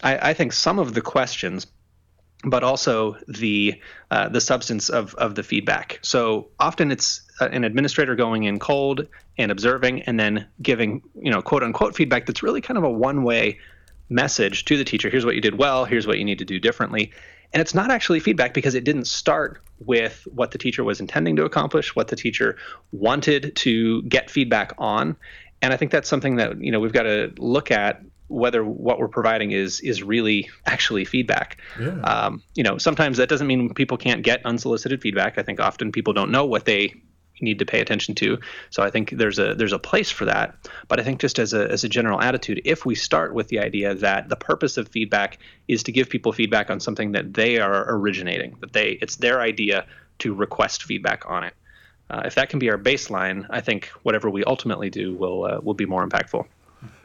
I, 0.04 0.32
I 0.32 0.34
think 0.34 0.54
some 0.54 0.80
of 0.80 0.94
the 0.94 1.02
questions 1.02 1.66
but 2.44 2.64
also 2.64 3.18
the 3.28 3.80
uh, 4.10 4.30
the 4.30 4.42
substance 4.42 4.90
of 4.90 5.14
of 5.16 5.36
the 5.36 5.44
feedback. 5.44 6.00
So 6.02 6.48
often 6.60 6.92
it's 6.92 7.22
uh, 7.40 7.50
an 7.52 7.64
administrator 7.64 8.16
going 8.16 8.44
in 8.44 8.60
cold 8.60 9.08
and 9.38 9.52
observing, 9.52 10.04
and 10.04 10.20
then 10.20 10.48
giving 10.62 11.02
you 11.16 11.32
know 11.32 11.42
quote 11.42 11.64
unquote 11.64 11.96
feedback 11.96 12.26
that's 12.26 12.44
really 12.44 12.62
kind 12.62 12.78
of 12.78 12.84
a 12.84 12.90
one 12.90 13.24
way 13.24 13.60
message 14.10 14.66
to 14.66 14.78
the 14.78 14.84
teacher. 14.84 15.10
Here's 15.10 15.26
what 15.26 15.36
you 15.36 15.42
did 15.42 15.58
well. 15.58 15.86
Here's 15.86 16.06
what 16.06 16.18
you 16.18 16.26
need 16.26 16.40
to 16.40 16.46
do 16.46 16.60
differently. 16.60 17.12
And 17.54 17.62
it's 17.62 17.74
not 17.74 17.92
actually 17.92 18.20
feedback 18.20 18.54
because 18.54 18.76
it 18.76 18.84
didn't 18.84 19.06
start 19.06 19.62
with 19.80 20.26
what 20.34 20.52
the 20.52 20.58
teacher 20.58 20.84
was 20.84 21.00
intending 21.00 21.36
to 21.38 21.44
accomplish, 21.44 21.96
what 21.96 22.08
the 22.08 22.16
teacher 22.16 22.58
wanted 22.92 23.56
to 23.58 24.04
get 24.04 24.30
feedback 24.30 24.74
on. 24.78 25.18
And 25.62 25.74
I 25.74 25.78
think 25.78 25.92
that's 25.92 26.10
something 26.10 26.38
that 26.38 26.62
you 26.62 26.72
know 26.72 26.80
we've 26.80 26.94
got 26.94 27.04
to 27.04 27.34
look 27.38 27.72
at 27.72 28.02
whether 28.32 28.64
what 28.64 28.98
we're 29.00 29.08
providing 29.08 29.52
is 29.52 29.80
is 29.82 30.02
really 30.02 30.50
actually 30.66 31.06
feedback. 31.06 31.58
Yeah. 31.80 32.00
Um, 32.02 32.42
you 32.56 32.64
know, 32.64 32.78
sometimes 32.78 33.18
that 33.18 33.30
doesn't 33.30 33.48
mean 33.48 33.74
people 33.74 33.98
can't 33.98 34.24
get 34.24 34.46
unsolicited 34.46 35.02
feedback. 35.02 35.38
I 35.38 35.44
think 35.44 35.60
often 35.60 35.92
people 35.92 36.14
don't 36.14 36.32
know 36.32 36.46
what 36.46 36.66
they 36.66 36.96
need 37.42 37.60
to 37.60 37.66
pay 37.66 37.80
attention 37.80 38.16
to. 38.16 38.40
So 38.70 38.84
I 38.84 38.90
think 38.90 39.12
there's 39.12 39.40
a 39.40 39.56
there's 39.56 39.74
a 39.74 39.80
place 39.80 40.10
for 40.10 40.26
that. 40.26 40.56
But 40.88 41.00
I 41.00 41.04
think 41.04 41.20
just 41.20 41.40
as 41.40 41.54
a 41.54 41.70
as 41.70 41.84
a 41.84 41.90
general 41.90 42.22
attitude, 42.22 42.62
if 42.66 42.86
we 42.86 42.96
start 42.96 43.34
with 43.34 43.50
the 43.50 43.60
idea 43.60 43.96
that 43.96 44.30
the 44.30 44.36
purpose 44.36 44.78
of 44.78 44.88
feedback 44.88 45.38
is 45.68 45.84
to 45.84 45.92
give 45.92 46.10
people 46.10 46.32
feedback 46.32 46.70
on 46.70 46.80
something 46.80 47.12
that 47.12 47.34
they 47.34 47.60
are 47.60 47.86
originating, 47.94 48.56
that 48.62 48.74
they 48.74 48.92
it's 49.02 49.18
their 49.18 49.42
idea 49.42 49.86
to 50.20 50.34
request 50.34 50.84
feedback 50.84 51.24
on 51.28 51.44
it. 51.44 51.54
Uh, 52.10 52.24
if 52.26 52.36
that 52.36 52.50
can 52.50 52.60
be 52.60 52.70
our 52.70 52.78
baseline, 52.78 53.46
I 53.50 53.62
think 53.62 53.86
whatever 54.04 54.30
we 54.30 54.44
ultimately 54.44 54.90
do 54.90 55.16
will 55.16 55.46
uh, 55.46 55.60
will 55.62 55.74
be 55.74 55.86
more 55.86 56.08
impactful. 56.08 56.46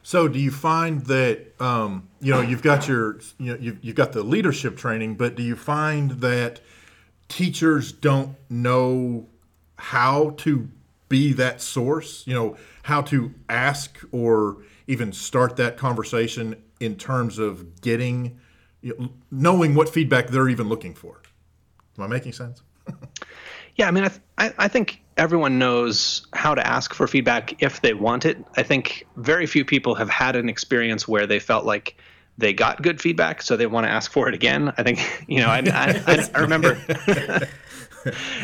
So, 0.07 0.29
do 0.29 0.39
you 0.39 0.53
find 0.53 1.05
that 1.07 1.61
um, 1.61 2.09
you 2.21 2.33
know 2.33 2.41
you've 2.41 2.63
got 2.63 2.87
your 2.87 3.19
you 3.39 3.53
know 3.53 3.59
you've, 3.61 3.83
you've 3.83 3.97
got 3.97 4.13
the 4.13 4.23
leadership 4.23 4.77
training, 4.77 5.17
but 5.17 5.35
do 5.35 5.43
you 5.43 5.57
find 5.57 6.13
that 6.21 6.61
teachers 7.29 7.91
don't 7.91 8.37
know 8.49 9.27
how 9.79 10.31
to 10.37 10.69
be 11.09 11.33
that 11.33 11.61
source? 11.61 12.25
You 12.25 12.35
know 12.35 12.57
how 12.85 13.03
to 13.03 13.35
ask 13.49 13.99
or 14.13 14.59
even 14.87 15.13
start 15.13 15.57
that 15.57 15.77
conversation 15.77 16.55
in 16.79 16.95
terms 16.95 17.41
of 17.41 17.81
getting, 17.81 18.39
you 18.83 18.95
know, 18.97 19.09
knowing 19.33 19.75
what 19.75 19.89
feedback 19.89 20.29
they're 20.29 20.49
even 20.49 20.69
looking 20.69 20.95
for. 20.95 21.21
Am 21.99 22.05
I 22.05 22.07
making 22.07 22.33
sense? 22.33 22.63
Yeah, 23.75 23.89
I 23.89 23.91
mean, 23.91 24.05
I, 24.05 24.09
th- 24.09 24.23
I, 24.39 24.55
I 24.57 24.69
think 24.69 25.03
everyone 25.17 25.59
knows 25.59 26.27
how 26.35 26.55
to 26.55 26.67
ask 26.67 26.93
for 26.93 27.07
feedback 27.07 27.63
if 27.63 27.81
they 27.81 27.95
want 27.95 28.25
it. 28.25 28.45
I 28.57 28.63
think 28.63 29.07
very 29.17 29.47
few 29.47 29.65
people 29.65 29.95
have 29.95 30.11
had 30.11 30.37
an 30.37 30.49
experience 30.49 31.09
where 31.09 31.27
they 31.27 31.39
felt 31.39 31.65
like 31.65 31.97
they 32.39 32.53
got 32.53 32.83
good 32.83 33.01
feedback, 33.01 33.41
so 33.41 33.57
they 33.57 33.67
want 33.67 33.87
to 33.87 33.91
ask 33.91 34.13
for 34.13 34.29
it 34.29 34.35
again. 34.35 34.73
I 34.77 34.83
think, 34.83 35.01
you 35.29 35.41
know, 35.41 35.49
I, 35.49 35.59
I, 35.59 36.03
I, 36.07 36.29
I 36.35 36.39
remember, 36.41 36.79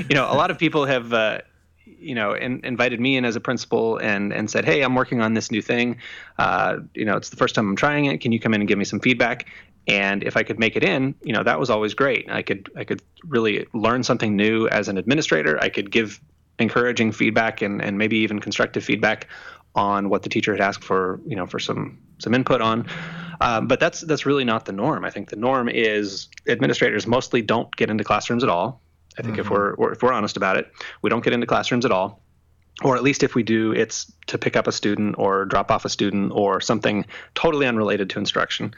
you 0.09 0.15
know, 0.15 0.31
a 0.31 0.35
lot 0.35 0.51
of 0.51 0.59
people 0.59 0.87
have, 0.87 1.13
uh, 1.13 1.41
you 1.85 2.15
know, 2.15 2.33
in, 2.33 2.65
invited 2.65 3.01
me 3.01 3.17
in 3.17 3.25
as 3.25 3.37
a 3.37 3.41
principal 3.41 3.99
and 3.99 4.33
and 4.33 4.51
said, 4.51 4.65
"Hey, 4.65 4.83
I'm 4.83 4.95
working 4.95 5.21
on 5.21 5.35
this 5.35 5.51
new 5.51 5.63
thing. 5.63 5.99
Uh, 6.39 6.79
you 6.95 7.05
know, 7.05 7.17
it's 7.17 7.29
the 7.29 7.37
first 7.37 7.55
time 7.55 7.69
I'm 7.69 7.77
trying 7.77 8.07
it. 8.07 8.21
Can 8.21 8.33
you 8.33 8.41
come 8.41 8.55
in 8.55 8.61
and 8.61 8.69
give 8.69 8.79
me 8.79 8.85
some 8.85 8.99
feedback?" 8.99 9.47
And 9.89 10.23
if 10.23 10.37
I 10.37 10.43
could 10.45 10.59
make 10.59 10.77
it 10.77 10.85
in, 10.85 11.15
you 11.23 11.33
know, 11.33 11.43
that 11.43 11.59
was 11.59 11.71
always 11.71 11.95
great. 11.95 12.31
I 12.31 12.43
could 12.43 12.71
I 12.77 12.85
could 12.85 13.03
really 13.25 13.67
learn 13.73 14.03
something 14.03 14.37
new 14.37 14.69
as 14.69 14.89
an 14.89 14.97
administrator. 14.97 15.61
I 15.61 15.69
could 15.69 15.91
give 15.91 16.21
encouraging 16.63 17.13
feedback 17.13 17.63
and 17.63 17.83
and 17.83 17.99
maybe 17.99 18.17
even 18.19 18.39
constructive 18.39 18.85
feedback 18.85 19.29
on 19.75 20.09
what 20.09 20.23
the 20.23 20.29
teacher 20.29 20.53
had 20.53 20.61
asked 20.61 20.85
for, 20.85 21.21
you 21.27 21.37
know, 21.37 21.47
for 21.47 21.59
some 21.59 21.99
some 22.19 22.35
input 22.35 22.61
on. 22.61 22.87
Um, 23.41 23.67
but 23.67 23.81
that's 23.81 24.01
that's 24.03 24.25
really 24.25 24.45
not 24.45 24.65
the 24.65 24.73
norm. 24.73 25.05
I 25.05 25.11
think 25.11 25.31
the 25.31 25.37
norm 25.37 25.69
is 25.69 26.29
administrators 26.47 27.07
mostly 27.07 27.43
don't 27.43 27.75
get 27.77 27.91
into 27.91 28.05
classrooms 28.05 28.43
at 28.43 28.49
all. 28.49 28.81
I 29.19 29.23
think 29.23 29.39
if 29.39 29.51
we're 29.51 29.93
if 29.93 30.03
we're 30.03 30.13
honest 30.13 30.37
about 30.37 30.57
it, 30.57 30.71
we 31.03 31.11
don't 31.11 31.23
get 31.23 31.33
into 31.33 31.47
classrooms 31.47 31.85
at 31.85 31.93
all. 31.93 32.21
Or 32.83 32.97
at 32.97 33.03
least 33.03 33.23
if 33.23 33.35
we 33.35 33.43
do, 33.43 33.73
it's 33.73 34.11
to 34.29 34.39
pick 34.39 34.57
up 34.57 34.67
a 34.67 34.73
student 34.73 35.17
or 35.19 35.45
drop 35.45 35.71
off 35.71 35.85
a 35.85 35.91
student 35.91 36.33
or 36.35 36.61
something 36.61 37.05
totally 37.35 37.67
unrelated 37.67 38.09
to 38.11 38.19
instruction. 38.19 38.75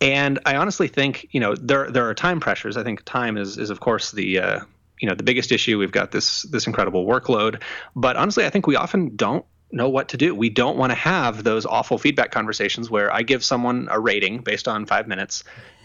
And 0.00 0.38
I 0.46 0.56
honestly 0.56 0.86
think, 0.86 1.26
you 1.32 1.40
know, 1.40 1.54
there 1.56 1.90
there 1.90 2.08
are 2.08 2.14
time 2.14 2.40
pressures. 2.40 2.76
I 2.76 2.84
think 2.84 3.04
time 3.04 3.36
is 3.36 3.58
is 3.58 3.70
of 3.70 3.80
course 3.80 4.12
the 4.12 4.38
uh, 4.38 4.60
you 5.00 5.08
know 5.08 5.14
the 5.14 5.22
biggest 5.22 5.52
issue. 5.52 5.78
We've 5.78 5.92
got 5.92 6.10
this 6.12 6.42
this 6.42 6.66
incredible 6.66 7.06
workload, 7.06 7.62
but 7.94 8.16
honestly, 8.16 8.46
I 8.46 8.50
think 8.50 8.66
we 8.66 8.76
often 8.76 9.16
don't 9.16 9.44
know 9.72 9.88
what 9.88 10.08
to 10.10 10.16
do. 10.16 10.34
We 10.34 10.50
don't 10.50 10.76
want 10.76 10.90
to 10.90 10.96
have 10.96 11.44
those 11.44 11.66
awful 11.66 11.98
feedback 11.98 12.30
conversations 12.30 12.90
where 12.90 13.12
I 13.12 13.22
give 13.22 13.44
someone 13.44 13.88
a 13.90 13.98
rating 13.98 14.38
based 14.38 14.68
on 14.68 14.86
five 14.86 15.08
minutes. 15.08 15.44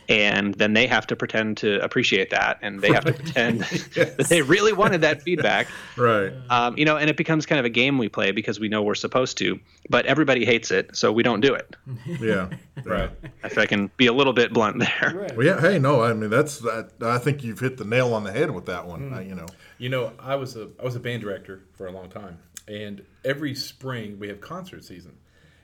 And 0.10 0.56
then 0.56 0.74
they 0.74 0.88
have 0.88 1.06
to 1.08 1.15
pretend 1.15 1.58
to 1.58 1.80
appreciate 1.84 2.32
that, 2.32 2.58
and 2.63 2.82
they 2.82 2.91
have 2.91 3.06
to 3.06 3.13
pretend 3.13 3.62
that 3.95 4.26
they 4.28 4.41
really 4.41 4.74
wanted 4.74 5.02
that 5.02 5.22
feedback. 5.22 5.67
Right. 5.98 6.32
Um, 6.50 6.78
you 6.78 6.86
know, 6.86 6.98
and 6.98 7.10
it 7.10 7.17
becomes 7.17 7.45
kind 7.45 7.60
of 7.60 7.65
a 7.65 7.69
game 7.69 7.98
we 7.98 8.08
play 8.08 8.32
because 8.32 8.60
we 8.60 8.69
know 8.69 8.82
we're 8.82 8.95
supposed 8.95 9.38
to, 9.39 9.60
but 9.89 10.06
everybody 10.06 10.45
hates 10.45 10.72
it, 10.72 10.95
so 10.95 11.12
we 11.12 11.24
don't 11.24 11.41
do 11.41 11.54
it. 11.54 11.76
Yeah. 12.19 12.50
Right. 12.84 13.12
If 13.43 13.58
I 13.58 13.65
can 13.65 13.91
be 13.98 14.08
a 14.08 14.13
little 14.13 14.34
bit 14.34 14.54
blunt 14.54 14.80
there. 14.80 15.28
Well, 15.36 15.45
yeah. 15.45 15.60
Hey, 15.60 15.78
no. 15.78 16.02
I 16.02 16.13
mean, 16.13 16.30
that's. 16.30 16.65
I, 16.65 16.86
I 17.02 17.17
think 17.17 17.43
you've 17.43 17.60
hit 17.60 17.78
the 17.78 17.86
nail 17.86 18.13
on 18.13 18.24
the 18.24 18.32
head 18.32 18.52
with 18.52 18.65
that 18.65 18.86
one. 18.88 19.13
I, 19.13 19.22
you 19.22 19.36
know. 19.36 19.45
You 19.78 19.89
know, 19.89 20.13
I 20.19 20.36
was 20.36 20.56
a 20.56 20.69
I 20.80 20.84
was 20.84 20.95
a 20.95 21.00
band 21.00 21.22
director 21.22 21.63
for 21.74 21.88
a 21.88 21.91
long 21.91 22.10
time, 22.10 22.39
and 22.67 23.04
every 23.26 23.56
spring 23.56 24.17
we 24.19 24.28
have 24.30 24.41
concert 24.41 24.84
season, 24.84 25.17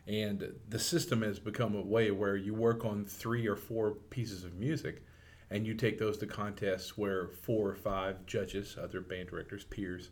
and 0.08 0.54
the 0.68 0.80
system 0.80 1.22
has 1.24 1.40
become 1.40 1.76
a 1.76 1.82
way 1.82 2.12
where 2.12 2.36
you 2.36 2.54
work 2.54 2.86
on 2.86 3.06
three 3.06 3.48
or 3.48 3.56
four 3.56 3.96
pieces 4.10 4.44
of 4.44 4.54
music, 4.56 5.04
and 5.50 5.66
you 5.66 5.74
take 5.74 5.98
those 5.98 6.18
to 6.20 6.28
contests 6.28 6.98
where 6.98 7.30
four 7.30 7.70
or 7.70 7.76
five 7.76 8.26
judges, 8.26 8.78
other 8.82 9.02
band 9.02 9.30
directors, 9.30 9.64
peers, 9.64 10.10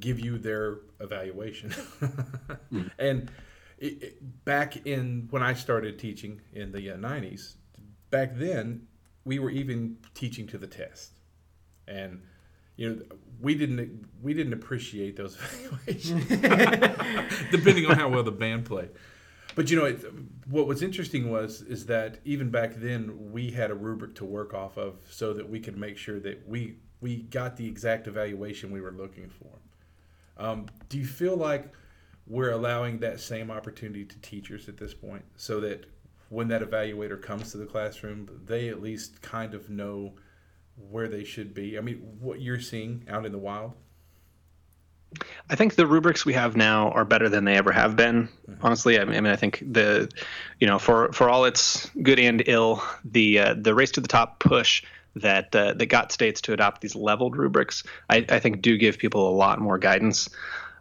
give 0.00 0.18
you 0.18 0.38
their 0.38 0.78
evaluation. 1.00 1.70
mm. 2.72 2.90
And 2.98 3.30
it, 3.78 4.02
it, 4.02 4.44
back 4.44 4.86
in 4.86 5.28
when 5.30 5.42
I 5.42 5.54
started 5.54 5.98
teaching 5.98 6.40
in 6.52 6.72
the 6.72 6.90
uh, 6.90 6.96
90s, 6.96 7.54
back 8.10 8.36
then 8.36 8.86
we 9.24 9.38
were 9.38 9.50
even 9.50 9.98
teaching 10.14 10.46
to 10.48 10.58
the 10.58 10.66
test. 10.66 11.12
And 11.86 12.22
you 12.76 12.90
know, 12.90 13.02
we 13.40 13.54
didn't 13.54 14.06
we 14.22 14.34
didn't 14.34 14.52
appreciate 14.52 15.16
those 15.16 15.36
evaluations, 15.86 16.26
depending 17.50 17.86
on 17.86 17.96
how 17.96 18.08
well 18.08 18.22
the 18.22 18.32
band 18.32 18.64
played. 18.64 18.90
But 19.56 19.70
you 19.70 19.76
know, 19.76 19.86
it, 19.86 20.04
what 20.46 20.66
was 20.68 20.82
interesting 20.82 21.30
was 21.30 21.62
is 21.62 21.86
that 21.86 22.18
even 22.24 22.50
back 22.50 22.74
then 22.76 23.32
we 23.32 23.50
had 23.50 23.70
a 23.70 23.74
rubric 23.74 24.14
to 24.16 24.24
work 24.24 24.54
off 24.54 24.76
of, 24.76 25.00
so 25.10 25.32
that 25.32 25.48
we 25.48 25.58
could 25.58 25.76
make 25.76 25.96
sure 25.96 26.20
that 26.20 26.46
we 26.46 26.76
we 27.00 27.22
got 27.22 27.56
the 27.56 27.66
exact 27.66 28.06
evaluation 28.06 28.70
we 28.70 28.80
were 28.80 28.92
looking 28.92 29.28
for. 29.28 29.58
Um, 30.36 30.66
do 30.90 30.98
you 30.98 31.06
feel 31.06 31.36
like 31.36 31.72
we're 32.26 32.50
allowing 32.50 32.98
that 32.98 33.18
same 33.18 33.50
opportunity 33.50 34.04
to 34.04 34.18
teachers 34.20 34.68
at 34.68 34.76
this 34.76 34.92
point, 34.92 35.24
so 35.36 35.58
that 35.60 35.86
when 36.28 36.48
that 36.48 36.60
evaluator 36.60 37.20
comes 37.20 37.52
to 37.52 37.58
the 37.58 37.66
classroom, 37.66 38.28
they 38.44 38.68
at 38.68 38.82
least 38.82 39.22
kind 39.22 39.54
of 39.54 39.70
know 39.70 40.12
where 40.90 41.08
they 41.08 41.24
should 41.24 41.54
be? 41.54 41.78
I 41.78 41.80
mean, 41.80 41.96
what 42.20 42.42
you're 42.42 42.60
seeing 42.60 43.04
out 43.08 43.24
in 43.24 43.32
the 43.32 43.38
wild? 43.38 43.72
I 45.50 45.56
think 45.56 45.74
the 45.74 45.86
rubrics 45.86 46.24
we 46.24 46.32
have 46.34 46.56
now 46.56 46.90
are 46.90 47.04
better 47.04 47.28
than 47.28 47.44
they 47.44 47.56
ever 47.56 47.72
have 47.72 47.96
been. 47.96 48.28
Honestly, 48.62 48.98
I 48.98 49.04
mean, 49.04 49.16
I 49.16 49.20
mean, 49.20 49.32
I 49.32 49.36
think 49.36 49.62
the, 49.66 50.10
you 50.60 50.66
know, 50.66 50.78
for 50.78 51.12
for 51.12 51.28
all 51.28 51.44
its 51.44 51.90
good 52.02 52.18
and 52.18 52.42
ill, 52.46 52.82
the 53.04 53.38
uh, 53.38 53.54
the 53.58 53.74
race 53.74 53.92
to 53.92 54.00
the 54.00 54.08
top 54.08 54.38
push 54.38 54.82
that 55.16 55.54
uh, 55.54 55.74
that 55.74 55.86
got 55.86 56.12
states 56.12 56.40
to 56.42 56.52
adopt 56.52 56.80
these 56.80 56.94
leveled 56.94 57.36
rubrics, 57.36 57.84
I, 58.10 58.24
I 58.28 58.38
think 58.38 58.62
do 58.62 58.76
give 58.76 58.98
people 58.98 59.28
a 59.28 59.34
lot 59.34 59.60
more 59.60 59.78
guidance. 59.78 60.28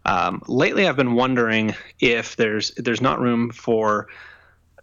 Um, 0.05 0.41
lately, 0.47 0.87
I've 0.87 0.97
been 0.97 1.15
wondering 1.15 1.75
if 1.99 2.35
there's 2.35 2.71
there's 2.75 3.01
not 3.01 3.19
room 3.19 3.51
for 3.51 4.07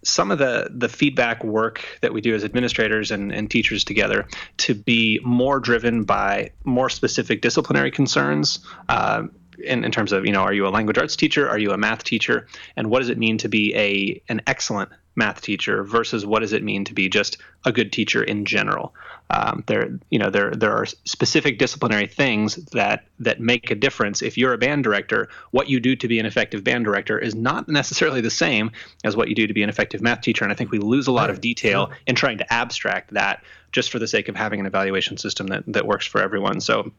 some 0.04 0.30
of 0.30 0.38
the 0.38 0.68
the 0.70 0.88
feedback 0.88 1.44
work 1.44 1.84
that 2.00 2.12
we 2.12 2.20
do 2.20 2.34
as 2.34 2.44
administrators 2.44 3.10
and, 3.10 3.32
and 3.32 3.50
teachers 3.50 3.84
together 3.84 4.26
to 4.56 4.74
be 4.74 5.20
more 5.24 5.60
driven 5.60 6.04
by 6.04 6.50
more 6.64 6.90
specific 6.90 7.40
disciplinary 7.40 7.90
concerns 7.90 8.60
uh, 8.88 9.24
in, 9.58 9.84
in 9.84 9.90
terms 9.92 10.12
of 10.12 10.24
you 10.24 10.32
know 10.32 10.42
are 10.42 10.52
you 10.52 10.66
a 10.66 10.70
language 10.70 10.98
arts 10.98 11.16
teacher 11.16 11.48
are 11.48 11.58
you 11.58 11.72
a 11.72 11.76
math 11.76 12.04
teacher 12.04 12.46
and 12.76 12.90
what 12.90 13.00
does 13.00 13.08
it 13.08 13.18
mean 13.18 13.38
to 13.38 13.48
be 13.48 13.74
a 13.74 14.22
an 14.28 14.40
excellent 14.46 14.90
math 15.14 15.40
teacher 15.40 15.82
versus 15.84 16.24
what 16.24 16.40
does 16.40 16.52
it 16.52 16.62
mean 16.62 16.84
to 16.84 16.94
be 16.94 17.08
just 17.08 17.38
a 17.64 17.72
good 17.72 17.92
teacher 17.92 18.22
in 18.22 18.44
general. 18.44 18.94
Um, 19.30 19.64
there, 19.66 19.98
you 20.10 20.18
know, 20.18 20.30
there 20.30 20.50
there 20.50 20.72
are 20.72 20.84
specific 20.86 21.58
disciplinary 21.58 22.06
things 22.06 22.56
that 22.72 23.04
that 23.20 23.40
make 23.40 23.70
a 23.70 23.74
difference. 23.74 24.20
If 24.20 24.36
you're 24.36 24.52
a 24.52 24.58
band 24.58 24.84
director, 24.84 25.28
what 25.52 25.68
you 25.68 25.80
do 25.80 25.96
to 25.96 26.08
be 26.08 26.18
an 26.18 26.26
effective 26.26 26.64
band 26.64 26.84
director 26.84 27.18
is 27.18 27.34
not 27.34 27.68
necessarily 27.68 28.20
the 28.20 28.30
same 28.30 28.70
as 29.04 29.16
what 29.16 29.28
you 29.28 29.34
do 29.34 29.46
to 29.46 29.54
be 29.54 29.62
an 29.62 29.68
effective 29.68 30.02
math 30.02 30.20
teacher. 30.20 30.44
And 30.44 30.52
I 30.52 30.56
think 30.56 30.70
we 30.70 30.78
lose 30.78 31.06
a 31.06 31.12
lot 31.12 31.30
of 31.30 31.40
detail 31.40 31.92
in 32.06 32.14
trying 32.14 32.38
to 32.38 32.52
abstract 32.52 33.14
that 33.14 33.42
just 33.70 33.90
for 33.90 33.98
the 33.98 34.08
sake 34.08 34.28
of 34.28 34.36
having 34.36 34.60
an 34.60 34.66
evaluation 34.66 35.16
system 35.16 35.46
that 35.48 35.64
that 35.66 35.86
works 35.86 36.06
for 36.06 36.20
everyone. 36.20 36.60
So. 36.60 36.92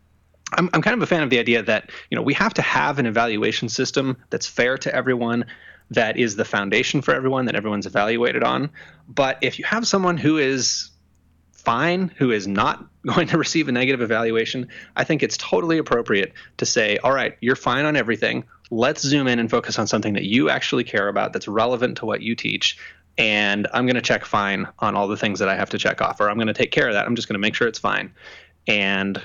I'm, 0.51 0.69
I'm 0.73 0.81
kind 0.81 0.95
of 0.95 1.01
a 1.01 1.07
fan 1.07 1.23
of 1.23 1.29
the 1.29 1.39
idea 1.39 1.63
that 1.63 1.89
you 2.09 2.15
know 2.15 2.21
we 2.21 2.33
have 2.33 2.53
to 2.55 2.61
have 2.61 2.99
an 2.99 3.05
evaluation 3.05 3.69
system 3.69 4.17
that's 4.29 4.47
fair 4.47 4.77
to 4.79 4.93
everyone 4.93 5.45
that 5.91 6.17
is 6.17 6.35
the 6.35 6.45
foundation 6.45 7.01
for 7.01 7.13
everyone 7.13 7.45
that 7.45 7.55
everyone's 7.55 7.85
evaluated 7.85 8.43
on. 8.43 8.69
But 9.07 9.37
if 9.41 9.59
you 9.59 9.65
have 9.65 9.87
someone 9.87 10.17
who 10.17 10.37
is 10.37 10.89
fine, 11.53 12.11
who 12.17 12.31
is 12.31 12.47
not 12.47 12.85
going 13.05 13.27
to 13.27 13.37
receive 13.37 13.67
a 13.67 13.71
negative 13.71 14.01
evaluation, 14.01 14.67
I 14.95 15.03
think 15.03 15.23
it's 15.23 15.37
totally 15.37 15.77
appropriate 15.77 16.33
to 16.57 16.65
say, 16.65 16.97
all 16.97 17.13
right, 17.13 17.37
you're 17.41 17.55
fine 17.55 17.85
on 17.85 17.95
everything. 17.95 18.45
Let's 18.71 19.01
zoom 19.01 19.27
in 19.27 19.39
and 19.39 19.49
focus 19.49 19.77
on 19.77 19.87
something 19.87 20.13
that 20.13 20.23
you 20.23 20.49
actually 20.49 20.83
care 20.83 21.07
about 21.07 21.33
that's 21.33 21.47
relevant 21.47 21.97
to 21.97 22.05
what 22.05 22.21
you 22.21 22.35
teach. 22.35 22.77
And 23.17 23.67
I'm 23.73 23.85
going 23.85 23.95
to 23.95 24.01
check 24.01 24.25
fine 24.25 24.67
on 24.79 24.95
all 24.95 25.07
the 25.07 25.17
things 25.17 25.39
that 25.39 25.49
I 25.49 25.55
have 25.55 25.69
to 25.71 25.77
check 25.77 26.01
off, 26.01 26.19
or 26.19 26.29
I'm 26.29 26.37
going 26.37 26.47
to 26.47 26.53
take 26.53 26.71
care 26.71 26.87
of 26.87 26.93
that. 26.93 27.05
I'm 27.05 27.15
just 27.15 27.27
going 27.27 27.35
to 27.35 27.39
make 27.39 27.53
sure 27.53 27.67
it's 27.67 27.77
fine. 27.77 28.11
And 28.67 29.21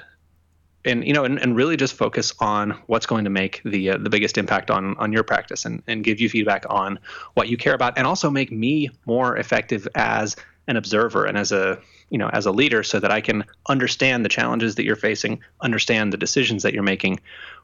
and 0.84 1.06
you 1.06 1.12
know 1.12 1.24
and, 1.24 1.38
and 1.40 1.56
really 1.56 1.76
just 1.76 1.94
focus 1.94 2.32
on 2.40 2.70
what's 2.86 3.06
going 3.06 3.24
to 3.24 3.30
make 3.30 3.60
the 3.64 3.90
uh, 3.90 3.98
the 3.98 4.10
biggest 4.10 4.38
impact 4.38 4.70
on 4.70 4.96
on 4.98 5.12
your 5.12 5.22
practice 5.22 5.64
and, 5.64 5.82
and 5.86 6.04
give 6.04 6.20
you 6.20 6.28
feedback 6.28 6.64
on 6.68 6.98
what 7.34 7.48
you 7.48 7.56
care 7.56 7.74
about 7.74 7.96
and 7.96 8.06
also 8.06 8.30
make 8.30 8.52
me 8.52 8.90
more 9.06 9.36
effective 9.36 9.88
as 9.94 10.36
an 10.66 10.76
observer 10.76 11.24
and 11.24 11.36
as 11.36 11.52
a 11.52 11.78
you 12.10 12.18
know 12.18 12.28
as 12.28 12.46
a 12.46 12.52
leader 12.52 12.82
so 12.82 13.00
that 13.00 13.10
I 13.10 13.20
can 13.20 13.44
understand 13.68 14.24
the 14.24 14.28
challenges 14.28 14.76
that 14.76 14.84
you're 14.84 14.96
facing 14.96 15.40
understand 15.60 16.12
the 16.12 16.18
decisions 16.18 16.62
that 16.62 16.74
you're 16.74 16.82
making 16.82 17.20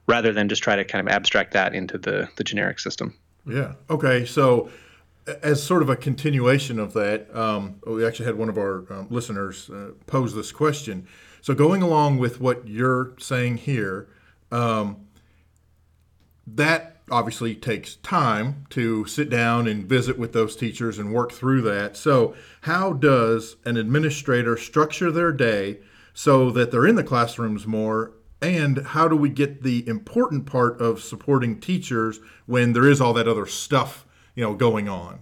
rather 0.07 0.33
than 0.33 0.49
just 0.49 0.63
try 0.63 0.77
to 0.77 0.85
kind 0.85 1.07
of 1.07 1.13
abstract 1.13 1.53
that 1.53 1.75
into 1.75 1.99
the 1.99 2.29
the 2.37 2.45
generic 2.45 2.79
system. 2.81 3.15
Yeah. 3.47 3.75
Okay. 3.91 4.25
So 4.25 4.71
as 5.43 5.63
sort 5.63 5.83
of 5.83 5.89
a 5.89 5.97
continuation 5.97 6.79
of 6.79 6.93
that, 6.95 7.35
um, 7.35 7.77
we 7.87 8.05
actually 8.05 8.27
had 8.27 8.37
one 8.37 8.49
of 8.49 8.59
our 8.59 8.85
um, 8.91 9.07
listeners 9.11 9.71
uh, 9.71 9.93
pose 10.07 10.35
this 10.35 10.53
question. 10.53 11.07
So 11.45 11.53
going 11.53 11.83
along 11.83 12.17
with 12.17 12.41
what 12.41 12.67
you're 12.67 13.13
saying 13.19 13.59
here, 13.59 14.09
um, 14.51 15.09
that 16.47 17.03
obviously 17.11 17.55
takes 17.55 17.97
time 17.97 18.65
to 18.71 19.05
sit 19.05 19.29
down 19.29 19.67
and 19.67 19.85
visit 19.85 20.19
with 20.19 20.33
those 20.33 20.57
teachers 20.57 20.99
and 20.99 21.13
work 21.13 21.33
through 21.33 21.61
that. 21.61 21.99
So 21.99 22.35
how 22.63 22.95
does 22.95 23.57
an 23.67 23.77
administrator 23.77 24.57
structure 24.57 25.13
their 25.13 25.33
day 25.33 25.81
so 26.15 26.51
that 26.51 26.71
they're 26.71 26.87
in 26.87 26.97
the 26.97 27.05
classrooms 27.05 27.67
more? 27.67 28.13
And 28.41 28.79
how 28.79 29.07
do 29.07 29.15
we 29.15 29.29
get 29.29 29.63
the 29.63 29.87
important 29.87 30.47
part 30.47 30.81
of 30.81 31.03
supporting 31.03 31.61
teachers 31.61 32.21
when 32.47 32.73
there 32.73 32.89
is 32.89 33.03
all 33.03 33.13
that 33.13 33.29
other 33.29 33.45
stuff, 33.45 34.07
you 34.35 34.43
know, 34.43 34.55
going 34.55 34.89
on? 34.89 35.19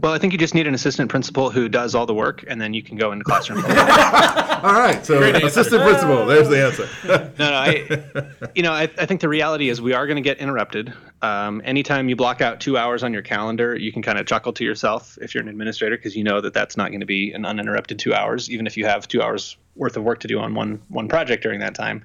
Well, 0.00 0.12
I 0.12 0.18
think 0.18 0.32
you 0.32 0.38
just 0.38 0.54
need 0.54 0.66
an 0.66 0.74
assistant 0.74 1.10
principal 1.10 1.50
who 1.50 1.68
does 1.68 1.94
all 1.94 2.06
the 2.06 2.14
work, 2.14 2.44
and 2.48 2.60
then 2.60 2.74
you 2.74 2.82
can 2.82 2.96
go 2.96 3.12
into 3.12 3.24
classroom. 3.24 3.58
all 3.64 4.74
right, 4.74 5.04
so 5.04 5.20
assistant 5.22 5.82
principal. 5.82 6.26
There's 6.26 6.48
the 6.48 6.64
answer. 6.64 6.88
no, 7.38 7.50
no, 7.50 7.56
I, 7.56 8.48
you 8.54 8.62
know, 8.62 8.72
I, 8.72 8.82
I 8.98 9.06
think 9.06 9.20
the 9.20 9.28
reality 9.28 9.68
is 9.68 9.80
we 9.80 9.92
are 9.92 10.06
going 10.06 10.16
to 10.16 10.22
get 10.22 10.38
interrupted. 10.38 10.92
Um, 11.22 11.62
anytime 11.64 12.08
you 12.08 12.16
block 12.16 12.40
out 12.40 12.60
two 12.60 12.76
hours 12.76 13.02
on 13.02 13.12
your 13.12 13.22
calendar, 13.22 13.76
you 13.76 13.92
can 13.92 14.02
kind 14.02 14.18
of 14.18 14.26
chuckle 14.26 14.52
to 14.54 14.64
yourself 14.64 15.18
if 15.20 15.34
you're 15.34 15.42
an 15.42 15.48
administrator 15.48 15.96
because 15.96 16.14
you 16.14 16.24
know 16.24 16.40
that 16.40 16.52
that's 16.52 16.76
not 16.76 16.90
going 16.90 17.00
to 17.00 17.06
be 17.06 17.32
an 17.32 17.44
uninterrupted 17.46 17.98
two 17.98 18.12
hours, 18.12 18.50
even 18.50 18.66
if 18.66 18.76
you 18.76 18.84
have 18.84 19.08
two 19.08 19.22
hours 19.22 19.56
worth 19.76 19.96
of 19.96 20.02
work 20.02 20.20
to 20.20 20.28
do 20.28 20.38
on 20.38 20.54
one 20.54 20.80
one 20.88 21.08
project 21.08 21.42
during 21.42 21.60
that 21.60 21.74
time. 21.74 22.04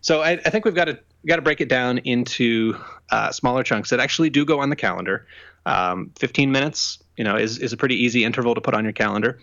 So 0.00 0.22
I, 0.22 0.32
I 0.32 0.50
think 0.50 0.64
we've 0.64 0.74
got 0.74 0.86
to 0.86 0.98
got 1.26 1.36
to 1.36 1.42
break 1.42 1.60
it 1.60 1.68
down 1.68 1.98
into 1.98 2.76
uh, 3.10 3.32
smaller 3.32 3.62
chunks 3.62 3.90
that 3.90 4.00
actually 4.00 4.30
do 4.30 4.44
go 4.44 4.60
on 4.60 4.70
the 4.70 4.76
calendar. 4.76 5.26
Um, 5.66 6.12
15 6.18 6.50
minutes, 6.50 6.98
you 7.18 7.24
know, 7.24 7.36
is, 7.36 7.58
is 7.58 7.72
a 7.72 7.76
pretty 7.76 7.96
easy 7.96 8.24
interval 8.24 8.54
to 8.54 8.60
put 8.60 8.72
on 8.72 8.84
your 8.84 8.92
calendar. 8.94 9.38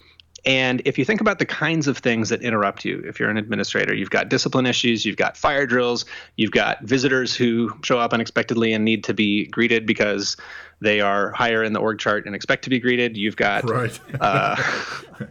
And 0.45 0.81
if 0.85 0.97
you 0.97 1.05
think 1.05 1.21
about 1.21 1.39
the 1.39 1.45
kinds 1.45 1.87
of 1.87 1.97
things 1.97 2.29
that 2.29 2.41
interrupt 2.41 2.85
you, 2.85 3.03
if 3.05 3.19
you're 3.19 3.29
an 3.29 3.37
administrator, 3.37 3.95
you've 3.95 4.11
got 4.11 4.29
discipline 4.29 4.67
issues, 4.67 5.03
you've 5.03 5.17
got 5.17 5.35
fire 5.35 5.65
drills, 5.65 6.05
you've 6.37 6.51
got 6.51 6.83
visitors 6.83 7.35
who 7.35 7.71
show 7.83 7.97
up 7.97 8.13
unexpectedly 8.13 8.71
and 8.71 8.85
need 8.85 9.03
to 9.05 9.13
be 9.13 9.47
greeted 9.47 9.87
because 9.87 10.37
they 10.81 11.01
are 11.01 11.31
higher 11.31 11.63
in 11.63 11.73
the 11.73 11.79
org 11.79 11.97
chart 11.97 12.27
and 12.27 12.35
expect 12.35 12.63
to 12.63 12.69
be 12.69 12.79
greeted. 12.79 13.17
You've 13.17 13.37
got 13.37 13.67
right. 13.67 13.99
uh, 14.19 14.55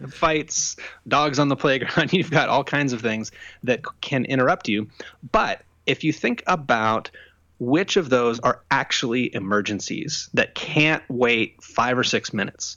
fights, 0.09 0.77
dogs 1.07 1.39
on 1.39 1.49
the 1.49 1.57
playground. 1.57 2.13
You've 2.13 2.31
got 2.31 2.49
all 2.49 2.65
kinds 2.65 2.93
of 2.93 3.01
things 3.01 3.31
that 3.63 3.83
can 4.01 4.25
interrupt 4.25 4.69
you. 4.69 4.89
But 5.31 5.63
if 5.87 6.03
you 6.03 6.13
think 6.13 6.43
about 6.49 7.11
which 7.59 7.97
of 7.97 8.11
those 8.11 8.41
are 8.41 8.63
actually 8.71 9.35
emergencies 9.35 10.29
that 10.35 10.55
can't 10.55 11.03
wait 11.09 11.63
five 11.63 11.97
or 11.99 12.05
six 12.05 12.33
minutes? 12.33 12.77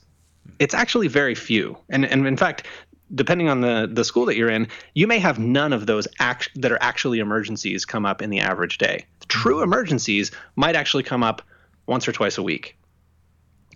It's 0.59 0.73
actually 0.73 1.07
very 1.07 1.35
few. 1.35 1.77
And, 1.89 2.05
and 2.05 2.25
in 2.25 2.37
fact, 2.37 2.65
depending 3.13 3.49
on 3.49 3.61
the, 3.61 3.89
the 3.91 4.03
school 4.03 4.25
that 4.25 4.35
you're 4.35 4.49
in, 4.49 4.67
you 4.93 5.07
may 5.07 5.19
have 5.19 5.39
none 5.39 5.73
of 5.73 5.85
those 5.85 6.07
act, 6.19 6.49
that 6.55 6.71
are 6.71 6.77
actually 6.81 7.19
emergencies 7.19 7.85
come 7.85 8.05
up 8.05 8.21
in 8.21 8.29
the 8.29 8.39
average 8.39 8.77
day. 8.77 9.05
True 9.27 9.61
emergencies 9.61 10.31
might 10.55 10.75
actually 10.75 11.03
come 11.03 11.23
up 11.23 11.41
once 11.85 12.07
or 12.07 12.11
twice 12.11 12.37
a 12.37 12.43
week. 12.43 12.77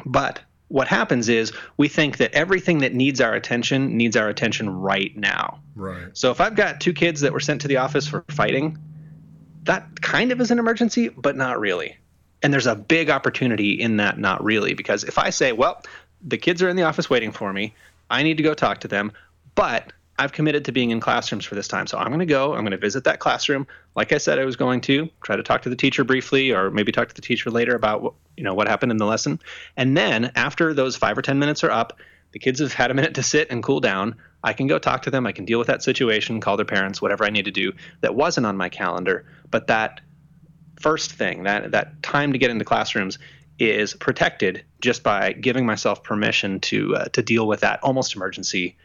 But 0.06 0.40
what 0.68 0.88
happens 0.88 1.30
is 1.30 1.52
we 1.78 1.88
think 1.88 2.18
that 2.18 2.34
everything 2.34 2.80
that 2.80 2.94
needs 2.94 3.20
our 3.20 3.34
attention 3.34 3.98
needs 3.98 4.16
our 4.16 4.30
attention 4.30 4.70
right 4.70 5.16
now. 5.18 5.60
Right. 5.76 6.08
So 6.14 6.32
if 6.32 6.40
I've 6.40 6.56
got 6.56 6.80
two 6.80 6.94
kids 6.94 7.22
that 7.22 7.34
were 7.34 7.40
sent 7.42 7.62
to 7.62 7.68
the 7.68 7.78
office 7.78 8.08
for 8.08 8.24
fighting, 8.30 8.78
that 9.64 10.02
kind 10.02 10.32
of 10.32 10.42
is 10.42 10.52
an 10.52 10.60
emergency, 10.60 11.10
but 11.10 11.36
not 11.36 11.60
really. 11.60 11.98
And 12.44 12.54
there's 12.54 12.68
a 12.68 12.76
big 12.76 13.10
opportunity 13.10 13.80
in 13.80 13.98
that 13.98 14.18
not 14.18 14.44
really 14.44 14.74
because 14.74 15.04
if 15.04 15.18
I 15.18 15.30
say, 15.30 15.52
well, 15.52 15.82
the 16.24 16.38
kids 16.38 16.62
are 16.62 16.70
in 16.70 16.76
the 16.76 16.84
office 16.84 17.10
waiting 17.10 17.32
for 17.32 17.54
me, 17.54 17.74
I 18.10 18.24
need 18.24 18.38
to 18.38 18.44
go 18.44 18.54
talk 18.54 18.80
to 18.82 18.88
them, 18.88 19.12
but 19.56 19.94
I've 20.18 20.34
committed 20.34 20.66
to 20.66 20.72
being 20.72 20.92
in 20.92 21.00
classrooms 21.00 21.46
for 21.46 21.56
this 21.56 21.68
time. 21.68 21.88
So 21.88 21.98
I'm 21.98 22.08
going 22.08 22.20
to 22.20 22.26
go, 22.26 22.54
I'm 22.54 22.62
going 22.62 22.72
to 22.72 22.78
visit 22.78 23.04
that 23.06 23.20
classroom 23.20 23.68
like 23.96 24.14
I 24.14 24.18
said 24.18 24.40
I 24.40 24.46
was 24.46 24.56
going 24.56 24.82
to, 24.82 25.10
try 25.22 25.36
to 25.36 25.44
talk 25.44 25.62
to 25.64 25.70
the 25.70 25.76
teacher 25.76 26.04
briefly 26.04 26.52
or 26.52 26.72
maybe 26.72 26.92
talk 26.92 27.10
to 27.10 27.16
the 27.16 27.22
teacher 27.22 27.50
later 27.50 27.76
about 27.76 28.02
what, 28.02 28.14
you 28.38 28.44
know 28.44 28.54
what 28.54 28.68
happened 28.68 28.92
in 28.92 28.98
the 28.98 29.06
lesson. 29.06 29.40
And 29.76 29.98
then 29.98 30.32
after 30.36 30.74
those 30.74 30.96
5 30.96 31.18
or 31.18 31.22
10 31.22 31.40
minutes 31.40 31.64
are 31.64 31.72
up, 31.72 32.00
The 32.32 32.40
kids 32.40 32.60
have 32.60 32.74
had 32.74 32.92
a 32.92 32.94
minute 32.94 33.16
to 33.16 33.24
sit 33.24 33.50
and 33.50 33.62
cool 33.62 33.80
down. 33.80 34.16
I 34.44 34.54
can 34.54 34.68
go 34.68 34.80
talk 34.80 35.04
to 35.04 35.12
them. 35.12 35.28
I 35.28 35.32
can 35.32 35.46
deal 35.46 35.60
with 35.60 35.68
that 35.68 35.84
situation, 35.84 36.40
call 36.40 36.58
their 36.58 36.66
parents, 36.66 37.02
whatever 37.02 37.26
I 37.26 37.30
need 37.30 37.46
to 37.46 37.52
do 37.52 37.74
that 38.02 38.16
wasn't 38.16 38.46
on 38.46 38.58
my 38.58 38.70
calendar. 38.70 39.26
But 39.50 39.68
that 39.68 40.02
first 40.80 41.12
thing, 41.12 41.44
that 41.44 41.72
that 41.72 42.02
time 42.02 42.34
to 42.34 42.40
get 42.40 42.50
into 42.50 42.66
classrooms, 42.66 43.20
is 43.60 43.94
protected 43.94 44.64
just 44.82 45.04
by 45.04 45.34
giving 45.34 45.66
myself 45.66 46.04
permission 46.04 46.60
to 46.62 46.96
uh, 46.96 47.06
to 47.06 47.22
deal 47.22 47.48
with 47.48 47.60
that 47.60 47.80
almost 47.84 48.16
emergency 48.16 48.76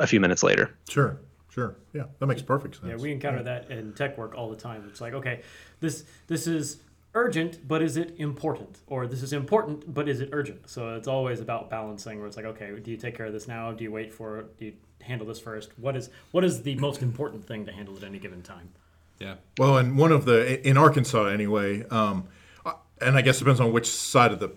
a 0.00 0.06
few 0.06 0.18
minutes 0.18 0.42
later. 0.42 0.76
Sure, 0.88 1.20
sure. 1.50 1.76
Yeah, 1.92 2.04
that 2.18 2.26
makes 2.26 2.42
perfect 2.42 2.76
sense. 2.76 2.88
Yeah, 2.88 2.96
we 2.96 3.12
encounter 3.12 3.42
that 3.44 3.70
in 3.70 3.92
tech 3.92 4.18
work 4.18 4.34
all 4.34 4.50
the 4.50 4.56
time. 4.56 4.84
It's 4.88 5.00
like, 5.00 5.12
okay, 5.14 5.42
this 5.78 6.04
this 6.26 6.46
is 6.46 6.78
urgent, 7.14 7.66
but 7.66 7.82
is 7.82 7.96
it 7.96 8.14
important? 8.18 8.80
Or 8.86 9.06
this 9.06 9.22
is 9.22 9.32
important, 9.32 9.92
but 9.92 10.08
is 10.08 10.20
it 10.20 10.30
urgent? 10.32 10.68
So 10.68 10.94
it's 10.94 11.08
always 11.08 11.40
about 11.40 11.70
balancing. 11.70 12.18
Where 12.18 12.26
it's 12.26 12.36
like, 12.36 12.46
okay, 12.46 12.78
do 12.78 12.90
you 12.90 12.96
take 12.96 13.16
care 13.16 13.26
of 13.26 13.32
this 13.32 13.48
now? 13.48 13.72
Do 13.72 13.84
you 13.84 13.92
wait 13.92 14.12
for? 14.12 14.46
Do 14.58 14.66
you 14.66 14.74
handle 15.02 15.26
this 15.26 15.40
first? 15.40 15.70
What 15.78 15.96
is 15.96 16.10
what 16.30 16.44
is 16.44 16.62
the 16.62 16.74
most 16.76 17.02
important 17.02 17.46
thing 17.46 17.66
to 17.66 17.72
handle 17.72 17.96
at 17.96 18.04
any 18.04 18.18
given 18.18 18.42
time? 18.42 18.70
Yeah. 19.18 19.34
Well, 19.58 19.76
and 19.76 19.98
one 19.98 20.12
of 20.12 20.24
the 20.24 20.66
in 20.66 20.76
Arkansas 20.76 21.26
anyway, 21.26 21.84
um, 21.90 22.28
and 23.00 23.16
I 23.16 23.22
guess 23.22 23.36
it 23.36 23.40
depends 23.40 23.60
on 23.60 23.72
which 23.72 23.88
side 23.88 24.32
of 24.32 24.40
the 24.40 24.52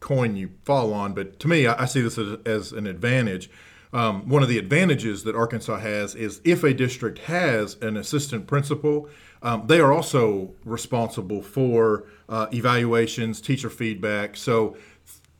coin 0.00 0.36
you 0.36 0.50
fall 0.64 0.94
on. 0.94 1.12
But 1.12 1.38
to 1.40 1.48
me, 1.48 1.66
I, 1.66 1.82
I 1.82 1.84
see 1.84 2.00
this 2.00 2.18
as, 2.18 2.38
as 2.46 2.72
an 2.72 2.86
advantage. 2.86 3.50
Um, 3.92 4.28
one 4.28 4.42
of 4.42 4.48
the 4.48 4.58
advantages 4.58 5.24
that 5.24 5.34
Arkansas 5.34 5.78
has 5.78 6.14
is 6.14 6.40
if 6.44 6.62
a 6.62 6.72
district 6.72 7.18
has 7.20 7.74
an 7.82 7.96
assistant 7.96 8.46
principal, 8.46 9.08
um, 9.42 9.66
they 9.66 9.80
are 9.80 9.92
also 9.92 10.54
responsible 10.64 11.42
for 11.42 12.06
uh, 12.28 12.46
evaluations, 12.52 13.40
teacher 13.40 13.70
feedback. 13.70 14.36
So 14.36 14.76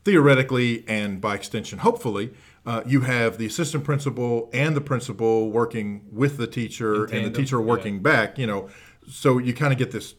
theoretically, 0.05 0.85
and 0.89 1.21
by 1.21 1.35
extension, 1.35 1.81
hopefully, 1.81 2.33
uh, 2.67 2.83
you 2.87 3.03
have 3.03 3.39
the 3.39 3.47
assistant 3.47 3.85
principal 3.85 4.51
and 4.53 4.77
the 4.77 4.81
principal 4.81 5.51
working 5.51 6.07
with 6.11 6.37
the 6.37 6.47
teacher, 6.47 7.05
and 7.05 7.27
the 7.27 7.31
teacher 7.31 7.61
working 7.61 7.95
yeah. 7.95 8.01
back. 8.01 8.39
You 8.39 8.47
know, 8.47 8.69
so 9.09 9.39
you 9.39 9.55
kind 9.55 9.73
of 9.73 9.79
get 9.79 9.91
this 9.93 10.15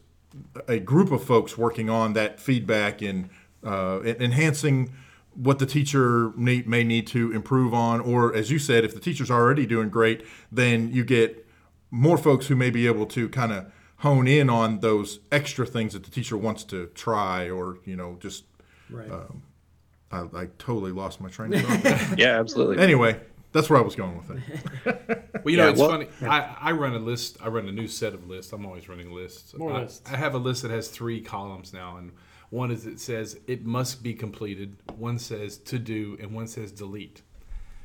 a 0.68 0.78
group 0.78 1.12
of 1.12 1.22
folks 1.22 1.58
working 1.58 1.90
on 1.90 2.14
that 2.14 2.40
feedback 2.40 3.02
and 3.02 3.28
uh, 3.64 4.00
enhancing 4.02 4.92
what 5.34 5.58
the 5.58 5.66
teacher 5.66 6.32
need, 6.36 6.66
may 6.66 6.84
need 6.84 7.06
to 7.06 7.32
improve 7.32 7.72
on, 7.72 8.00
or 8.00 8.34
as 8.34 8.50
you 8.50 8.58
said, 8.58 8.84
if 8.84 8.94
the 8.94 9.00
teacher's 9.00 9.30
already 9.30 9.66
doing 9.66 9.88
great, 9.88 10.24
then 10.50 10.92
you 10.92 11.04
get 11.04 11.46
more 11.92 12.18
folks 12.18 12.48
who 12.48 12.56
may 12.56 12.70
be 12.70 12.88
able 12.88 13.06
to 13.06 13.28
kind 13.28 13.52
of 13.52 13.70
hone 13.98 14.26
in 14.26 14.50
on 14.50 14.80
those 14.80 15.20
extra 15.30 15.64
things 15.64 15.92
that 15.92 16.02
the 16.02 16.10
teacher 16.10 16.36
wants 16.36 16.64
to 16.64 16.86
try, 16.88 17.48
or 17.48 17.78
you 17.84 17.94
know, 17.94 18.16
just 18.18 18.44
Right. 18.92 19.10
Um, 19.10 19.42
I, 20.10 20.42
I 20.42 20.46
totally 20.58 20.92
lost 20.92 21.20
my 21.20 21.28
train 21.28 21.54
of 21.54 21.62
thought. 21.64 22.18
Yeah, 22.18 22.38
absolutely. 22.38 22.78
anyway, 22.78 23.18
that's 23.52 23.70
where 23.70 23.78
I 23.78 23.82
was 23.82 23.96
going 23.96 24.18
with 24.18 24.30
it. 24.30 25.30
Well, 25.42 25.50
you 25.50 25.56
know, 25.56 25.70
it's 25.70 25.80
well- 25.80 25.88
funny. 25.88 26.08
I, 26.20 26.56
I 26.60 26.72
run 26.72 26.94
a 26.94 26.98
list. 26.98 27.38
I 27.40 27.48
run 27.48 27.68
a 27.68 27.72
new 27.72 27.88
set 27.88 28.14
of 28.14 28.28
lists. 28.28 28.52
I'm 28.52 28.66
always 28.66 28.88
running 28.88 29.12
lists. 29.12 29.54
More 29.56 29.72
I, 29.72 29.82
lists. 29.82 30.02
I 30.10 30.16
have 30.16 30.34
a 30.34 30.38
list 30.38 30.62
that 30.62 30.70
has 30.70 30.88
three 30.88 31.20
columns 31.20 31.72
now, 31.72 31.96
and 31.96 32.12
one 32.50 32.70
is 32.70 32.86
it 32.86 33.00
says 33.00 33.38
it 33.46 33.64
must 33.64 34.02
be 34.02 34.12
completed. 34.14 34.76
One 34.96 35.18
says 35.18 35.56
to 35.58 35.78
do, 35.78 36.18
and 36.20 36.32
one 36.32 36.46
says 36.46 36.70
delete. 36.70 37.22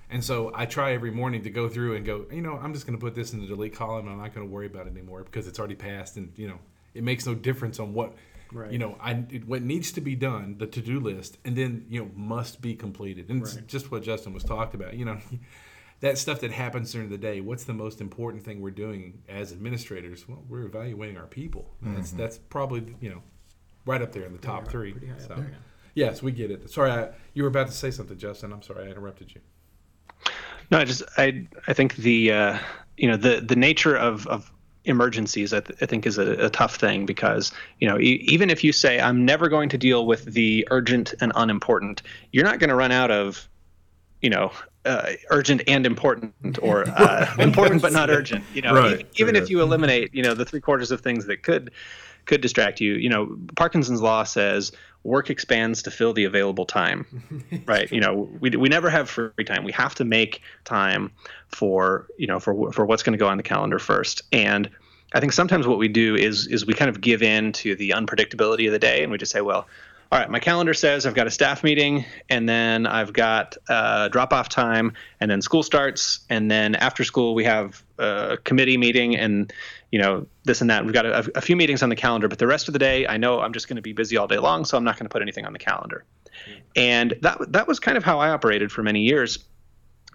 And 0.09 0.23
so 0.23 0.51
I 0.55 0.65
try 0.65 0.93
every 0.93 1.11
morning 1.11 1.43
to 1.43 1.49
go 1.49 1.67
through 1.67 1.95
and 1.95 2.05
go. 2.05 2.25
You 2.31 2.41
know, 2.41 2.57
I'm 2.61 2.73
just 2.73 2.85
going 2.85 2.97
to 2.97 3.03
put 3.03 3.13
this 3.13 3.33
in 3.33 3.41
the 3.41 3.47
delete 3.47 3.75
column, 3.75 4.05
and 4.05 4.15
I'm 4.15 4.21
not 4.21 4.33
going 4.33 4.47
to 4.47 4.51
worry 4.51 4.67
about 4.67 4.87
it 4.87 4.91
anymore 4.91 5.23
because 5.23 5.47
it's 5.47 5.59
already 5.59 5.75
passed, 5.75 6.17
and 6.17 6.31
you 6.37 6.47
know, 6.47 6.59
it 6.93 7.03
makes 7.03 7.25
no 7.25 7.35
difference 7.35 7.79
on 7.79 7.93
what. 7.93 8.13
Right. 8.53 8.71
You 8.71 8.77
know, 8.77 8.97
I 9.01 9.25
it, 9.29 9.45
what 9.45 9.61
needs 9.61 9.91
to 9.91 9.99
be 9.99 10.15
done, 10.15 10.55
the 10.57 10.67
to-do 10.67 11.01
list, 11.01 11.37
and 11.43 11.57
then 11.57 11.85
you 11.89 11.99
know 11.99 12.09
must 12.15 12.61
be 12.61 12.75
completed, 12.75 13.29
and 13.29 13.41
it's 13.41 13.55
just 13.67 13.91
what 13.91 14.03
Justin 14.03 14.33
was 14.33 14.45
talked 14.45 14.73
about. 14.73 14.93
You 14.93 15.03
know, 15.03 15.17
that 15.99 16.17
stuff 16.17 16.41
that 16.41 16.51
happens 16.51 16.91
during 16.91 17.09
the 17.09 17.17
day 17.17 17.41
what's 17.41 17.63
the 17.63 17.73
most 17.73 18.01
important 18.01 18.43
thing 18.43 18.61
we're 18.61 18.69
doing 18.69 19.21
as 19.27 19.51
administrators 19.51 20.27
well 20.27 20.43
we're 20.47 20.63
evaluating 20.63 21.17
our 21.17 21.25
people 21.25 21.73
that's 21.81 22.09
mm-hmm. 22.09 22.17
that's 22.17 22.37
probably 22.37 22.95
you 22.99 23.09
know 23.09 23.21
right 23.85 24.01
up 24.01 24.11
there 24.11 24.23
in 24.23 24.33
the 24.33 24.39
top 24.39 24.67
three 24.67 24.91
high 24.91 25.11
up 25.11 25.21
so 25.21 25.35
there, 25.35 25.57
yes 25.95 26.21
we 26.21 26.31
get 26.31 26.51
it 26.51 26.69
sorry 26.69 26.91
I, 26.91 27.09
you 27.33 27.43
were 27.43 27.49
about 27.49 27.67
to 27.67 27.73
say 27.73 27.91
something 27.91 28.17
justin 28.17 28.53
i'm 28.53 28.61
sorry 28.61 28.87
i 28.87 28.89
interrupted 28.89 29.33
you 29.33 29.41
No, 30.71 30.79
I 30.79 30.85
just 30.85 31.03
I 31.17 31.47
I 31.67 31.73
think 31.73 31.95
the 31.95 32.31
uh, 32.31 32.59
you 32.97 33.07
know 33.07 33.17
the 33.17 33.41
the 33.41 33.55
nature 33.55 33.95
of 33.95 34.27
of 34.27 34.51
emergencies 34.85 35.53
I, 35.53 35.59
th- 35.59 35.77
I 35.81 35.85
think 35.85 36.05
is 36.05 36.17
a, 36.17 36.45
a 36.45 36.49
tough 36.49 36.75
thing 36.75 37.05
because 37.05 37.51
you 37.79 37.87
know 37.87 37.99
e- 37.99 38.23
even 38.27 38.49
if 38.49 38.63
you 38.63 38.71
say 38.71 38.99
I'm 38.99 39.25
never 39.25 39.49
going 39.49 39.69
to 39.69 39.77
deal 39.77 40.05
with 40.05 40.25
the 40.25 40.67
urgent 40.71 41.13
and 41.19 41.31
unimportant, 41.35 42.01
you're 42.31 42.45
not 42.45 42.59
going 42.59 42.69
to 42.69 42.75
run 42.75 42.91
out 42.91 43.11
of 43.11 43.47
you 44.21 44.29
know 44.29 44.51
uh, 44.85 45.11
urgent 45.29 45.61
and 45.67 45.85
important 45.85 46.57
or 46.61 46.87
uh, 46.89 47.27
important 47.39 47.81
but 47.81 47.91
not 47.91 48.09
urgent. 48.09 48.45
You 48.53 48.61
know 48.61 48.73
Right, 48.73 48.93
even, 48.93 49.07
even 49.15 49.35
if 49.35 49.49
you 49.49 49.61
eliminate 49.61 50.13
you 50.13 50.23
know 50.23 50.33
the 50.33 50.45
three 50.45 50.61
quarters 50.61 50.91
of 50.91 51.01
things 51.01 51.25
that 51.27 51.43
could 51.43 51.71
could 52.27 52.41
distract 52.41 52.79
you. 52.79 52.93
You 52.93 53.09
know, 53.09 53.37
Parkinson's 53.55 54.01
law 54.01 54.23
says 54.23 54.71
work 55.03 55.29
expands 55.29 55.83
to 55.83 55.91
fill 55.91 56.13
the 56.13 56.25
available 56.25 56.65
time. 56.65 57.05
right? 57.65 57.91
You 57.91 58.01
know, 58.01 58.29
we, 58.39 58.51
we 58.51 58.69
never 58.69 58.89
have 58.89 59.09
free 59.09 59.43
time. 59.45 59.63
We 59.63 59.71
have 59.71 59.95
to 59.95 60.05
make 60.05 60.41
time 60.65 61.11
for 61.47 62.07
you 62.17 62.27
know 62.27 62.39
for 62.39 62.71
for 62.71 62.85
what's 62.85 63.03
going 63.03 63.17
to 63.17 63.19
go 63.19 63.27
on 63.27 63.37
the 63.37 63.43
calendar 63.43 63.79
first. 63.79 64.21
And 64.31 64.69
I 65.13 65.19
think 65.19 65.33
sometimes 65.33 65.67
what 65.67 65.77
we 65.77 65.87
do 65.87 66.15
is 66.15 66.47
is 66.47 66.65
we 66.65 66.73
kind 66.73 66.89
of 66.89 67.01
give 67.01 67.23
in 67.23 67.53
to 67.53 67.75
the 67.75 67.91
unpredictability 67.91 68.67
of 68.67 68.73
the 68.73 68.79
day, 68.79 69.03
and 69.03 69.11
we 69.11 69.17
just 69.17 69.31
say, 69.31 69.41
well. 69.41 69.67
All 70.09 70.17
right, 70.17 70.29
my 70.29 70.39
calendar 70.39 70.73
says 70.73 71.05
I've 71.05 71.15
got 71.15 71.27
a 71.27 71.31
staff 71.31 71.65
meeting, 71.65 72.05
and 72.29 72.47
then 72.47 72.87
I've 72.87 73.11
got 73.11 73.57
uh, 73.67 74.07
drop 74.07 74.31
off 74.31 74.47
time, 74.47 74.93
and 75.19 75.29
then 75.29 75.41
school 75.41 75.63
starts, 75.63 76.21
and 76.29 76.49
then 76.49 76.75
after 76.75 77.03
school 77.03 77.35
we 77.35 77.43
have 77.43 77.83
a 77.97 78.37
committee 78.45 78.77
meeting, 78.77 79.17
and 79.17 79.51
you 79.91 79.99
know 79.99 80.25
this 80.45 80.61
and 80.61 80.69
that. 80.69 80.85
We've 80.85 80.93
got 80.93 81.05
a, 81.05 81.29
a 81.35 81.41
few 81.41 81.57
meetings 81.57 81.83
on 81.83 81.89
the 81.89 81.95
calendar, 81.95 82.29
but 82.29 82.39
the 82.39 82.47
rest 82.47 82.69
of 82.69 82.73
the 82.73 82.79
day, 82.79 83.05
I 83.05 83.17
know 83.17 83.41
I'm 83.41 83.51
just 83.51 83.67
going 83.67 83.75
to 83.75 83.81
be 83.81 83.91
busy 83.91 84.15
all 84.15 84.27
day 84.27 84.37
long, 84.37 84.63
so 84.63 84.77
I'm 84.77 84.83
not 84.85 84.97
going 84.97 85.05
to 85.05 85.09
put 85.09 85.21
anything 85.21 85.45
on 85.45 85.51
the 85.51 85.59
calendar. 85.59 86.05
And 86.77 87.15
that 87.21 87.51
that 87.51 87.67
was 87.67 87.79
kind 87.79 87.97
of 87.97 88.05
how 88.05 88.19
I 88.19 88.29
operated 88.29 88.71
for 88.71 88.83
many 88.83 89.01
years 89.01 89.39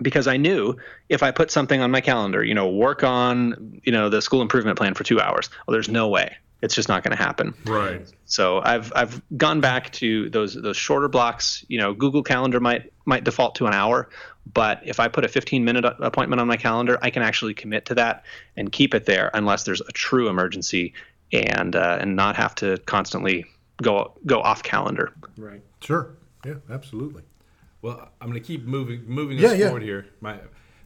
because 0.01 0.27
I 0.27 0.39
knew 0.39 0.75
if 1.11 1.23
I 1.23 1.33
put 1.33 1.51
something 1.51 1.83
on 1.83 1.91
my 1.91 2.01
calendar, 2.01 2.43
you 2.43 2.55
know, 2.55 2.67
work 2.67 3.05
on, 3.05 3.79
you 3.85 3.93
know, 3.93 4.09
the 4.09 4.23
school 4.23 4.41
improvement 4.41 4.79
plan 4.79 4.95
for 4.95 5.05
2 5.05 5.21
hours, 5.21 5.51
well 5.67 5.73
there's 5.73 5.91
no 5.91 6.09
way. 6.09 6.35
It's 6.63 6.75
just 6.75 6.89
not 6.89 7.03
going 7.05 7.17
to 7.17 7.23
happen. 7.23 7.55
Right. 7.67 8.07
So 8.25 8.61
I've 8.63 8.93
I've 8.95 9.21
gone 9.37 9.61
back 9.61 9.91
to 9.95 10.31
those 10.31 10.55
those 10.55 10.77
shorter 10.77 11.09
blocks. 11.09 11.65
You 11.69 11.79
know, 11.79 11.93
Google 11.93 12.23
Calendar 12.23 12.61
might 12.61 12.93
might 13.05 13.25
default 13.25 13.57
to 13.57 13.67
an 13.67 13.75
hour, 13.75 14.09
but 14.53 14.81
if 14.85 15.01
I 15.01 15.09
put 15.09 15.25
a 15.25 15.29
15 15.29 15.65
minute 15.65 15.85
appointment 15.85 16.41
on 16.41 16.47
my 16.47 16.57
calendar, 16.57 16.99
I 17.03 17.11
can 17.11 17.23
actually 17.23 17.55
commit 17.55 17.85
to 17.87 17.95
that 17.97 18.25
and 18.57 18.71
keep 18.71 18.95
it 18.95 19.07
there 19.07 19.31
unless 19.35 19.65
there's 19.65 19.81
a 19.81 19.93
true 19.93 20.29
emergency 20.29 20.95
and 21.33 21.75
uh, 21.75 21.99
and 22.01 22.15
not 22.17 22.37
have 22.37 22.55
to 22.57 22.79
constantly 22.87 23.45
go 23.83 24.15
go 24.25 24.41
off 24.41 24.63
calendar. 24.63 25.13
Right. 25.37 25.63
Sure. 25.81 26.15
Yeah, 26.47 26.55
absolutely. 26.71 27.23
well 27.83 28.09
i'm 28.21 28.29
going 28.29 28.41
to 28.41 28.45
keep 28.47 28.65
moving 28.65 29.05
moving 29.07 29.39
Yeah, 29.39 29.51
us 29.51 29.59
yeah. 29.59 29.67
forward 29.67 29.83
here 29.85 30.07
my 30.21 30.39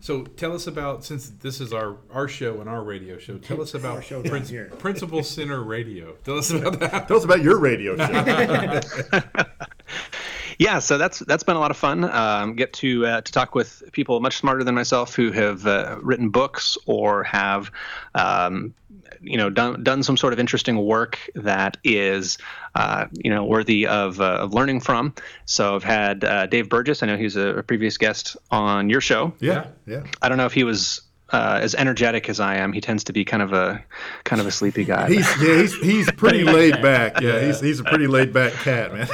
so 0.07 0.23
tell 0.23 0.53
us 0.55 0.69
about 0.69 1.05
since 1.05 1.31
this 1.40 1.61
is 1.61 1.73
our 1.73 1.97
our 2.12 2.29
show 2.29 2.61
and 2.61 2.69
our 2.71 2.85
radio 2.85 3.19
show 3.19 3.38
tell 3.38 3.61
us 3.61 3.75
about 3.81 3.97
Our 3.97 4.03
show 4.03 4.23
down 4.23 4.31
Prince- 4.31 4.49
here. 4.49 4.71
principal 4.79 5.25
center 5.25 5.61
radio 5.64 6.12
tell 6.25 6.38
us 6.38 6.51
about 6.51 6.79
that 6.79 7.09
Tell 7.09 7.16
us 7.16 7.25
about 7.25 7.42
your 7.42 7.59
radio 7.59 7.97
show. 7.97 8.07
Yeah, 10.59 10.79
so 10.79 10.99
that's 10.99 11.19
that's 11.21 11.42
been 11.42 11.57
a 11.57 11.61
lot 11.61 11.71
of 11.71 11.77
fun. 11.77 12.05
Um, 12.05 12.55
get 12.55 12.73
to 12.75 13.07
uh, 13.07 13.21
to 13.21 13.33
talk 13.33 13.55
with 13.55 13.83
people 13.92 14.21
much 14.21 14.38
smarter 14.38 14.64
than 14.64 14.75
myself 14.75 15.14
who 15.14 15.31
have 15.33 15.66
uh, 15.66 15.99
written 16.01 16.31
books 16.31 16.79
or 16.87 17.25
have, 17.25 17.71
um, 18.14 18.75
you 19.21 19.37
know, 19.37 19.51
done 19.51 19.83
done 19.83 20.03
some 20.03 20.16
sort 20.16 20.33
of 20.33 20.38
interesting 20.38 20.79
work 20.79 21.19
that 21.35 21.77
is, 21.85 22.38
uh, 22.75 23.07
you 23.12 23.31
know, 23.31 23.45
worthy 23.45 23.87
of 23.87 24.21
uh, 24.21 24.38
of 24.40 24.55
learning 24.55 24.81
from. 24.81 25.14
So 25.45 25.75
I've 25.75 25.85
had 25.85 26.25
uh, 26.25 26.47
Dave 26.47 26.69
Burgess. 26.69 27.03
I 27.03 27.07
know 27.07 27.16
he's 27.16 27.37
a, 27.37 27.59
a 27.59 27.62
previous 27.62 27.99
guest 27.99 28.37
on 28.51 28.88
your 28.88 29.01
show. 29.01 29.35
Yeah, 29.40 29.66
yeah. 29.87 30.05
I 30.23 30.29
don't 30.29 30.38
know 30.38 30.47
if 30.47 30.55
he 30.55 30.64
was. 30.64 31.03
Uh, 31.33 31.59
as 31.61 31.75
energetic 31.75 32.29
as 32.29 32.39
I 32.39 32.55
am, 32.57 32.73
he 32.73 32.81
tends 32.81 33.03
to 33.05 33.12
be 33.12 33.25
kind 33.25 33.43
of 33.43 33.53
a 33.53 33.83
kind 34.23 34.41
of 34.41 34.47
a 34.47 34.53
sleepy 34.53 34.85
guy. 34.85 35.09
He's 35.09 35.27
yeah, 35.43 35.57
he's 35.61 35.75
he's 35.81 36.11
pretty 36.12 36.45
laid 36.59 36.81
back. 36.81 37.21
Yeah, 37.21 37.45
he's 37.45 37.59
he's 37.61 37.81
a 37.81 37.85
pretty 37.85 38.07
laid 38.07 38.33
back 38.33 38.53
cat, 38.53 38.95
man. 38.95 39.09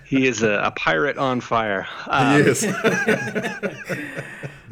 he 0.04 0.28
is 0.28 0.44
a, 0.44 0.52
a 0.66 0.70
pirate 0.70 1.18
on 1.18 1.40
fire. 1.40 1.82
he 2.04 2.10
Um, 2.10 2.40
is. 2.42 2.60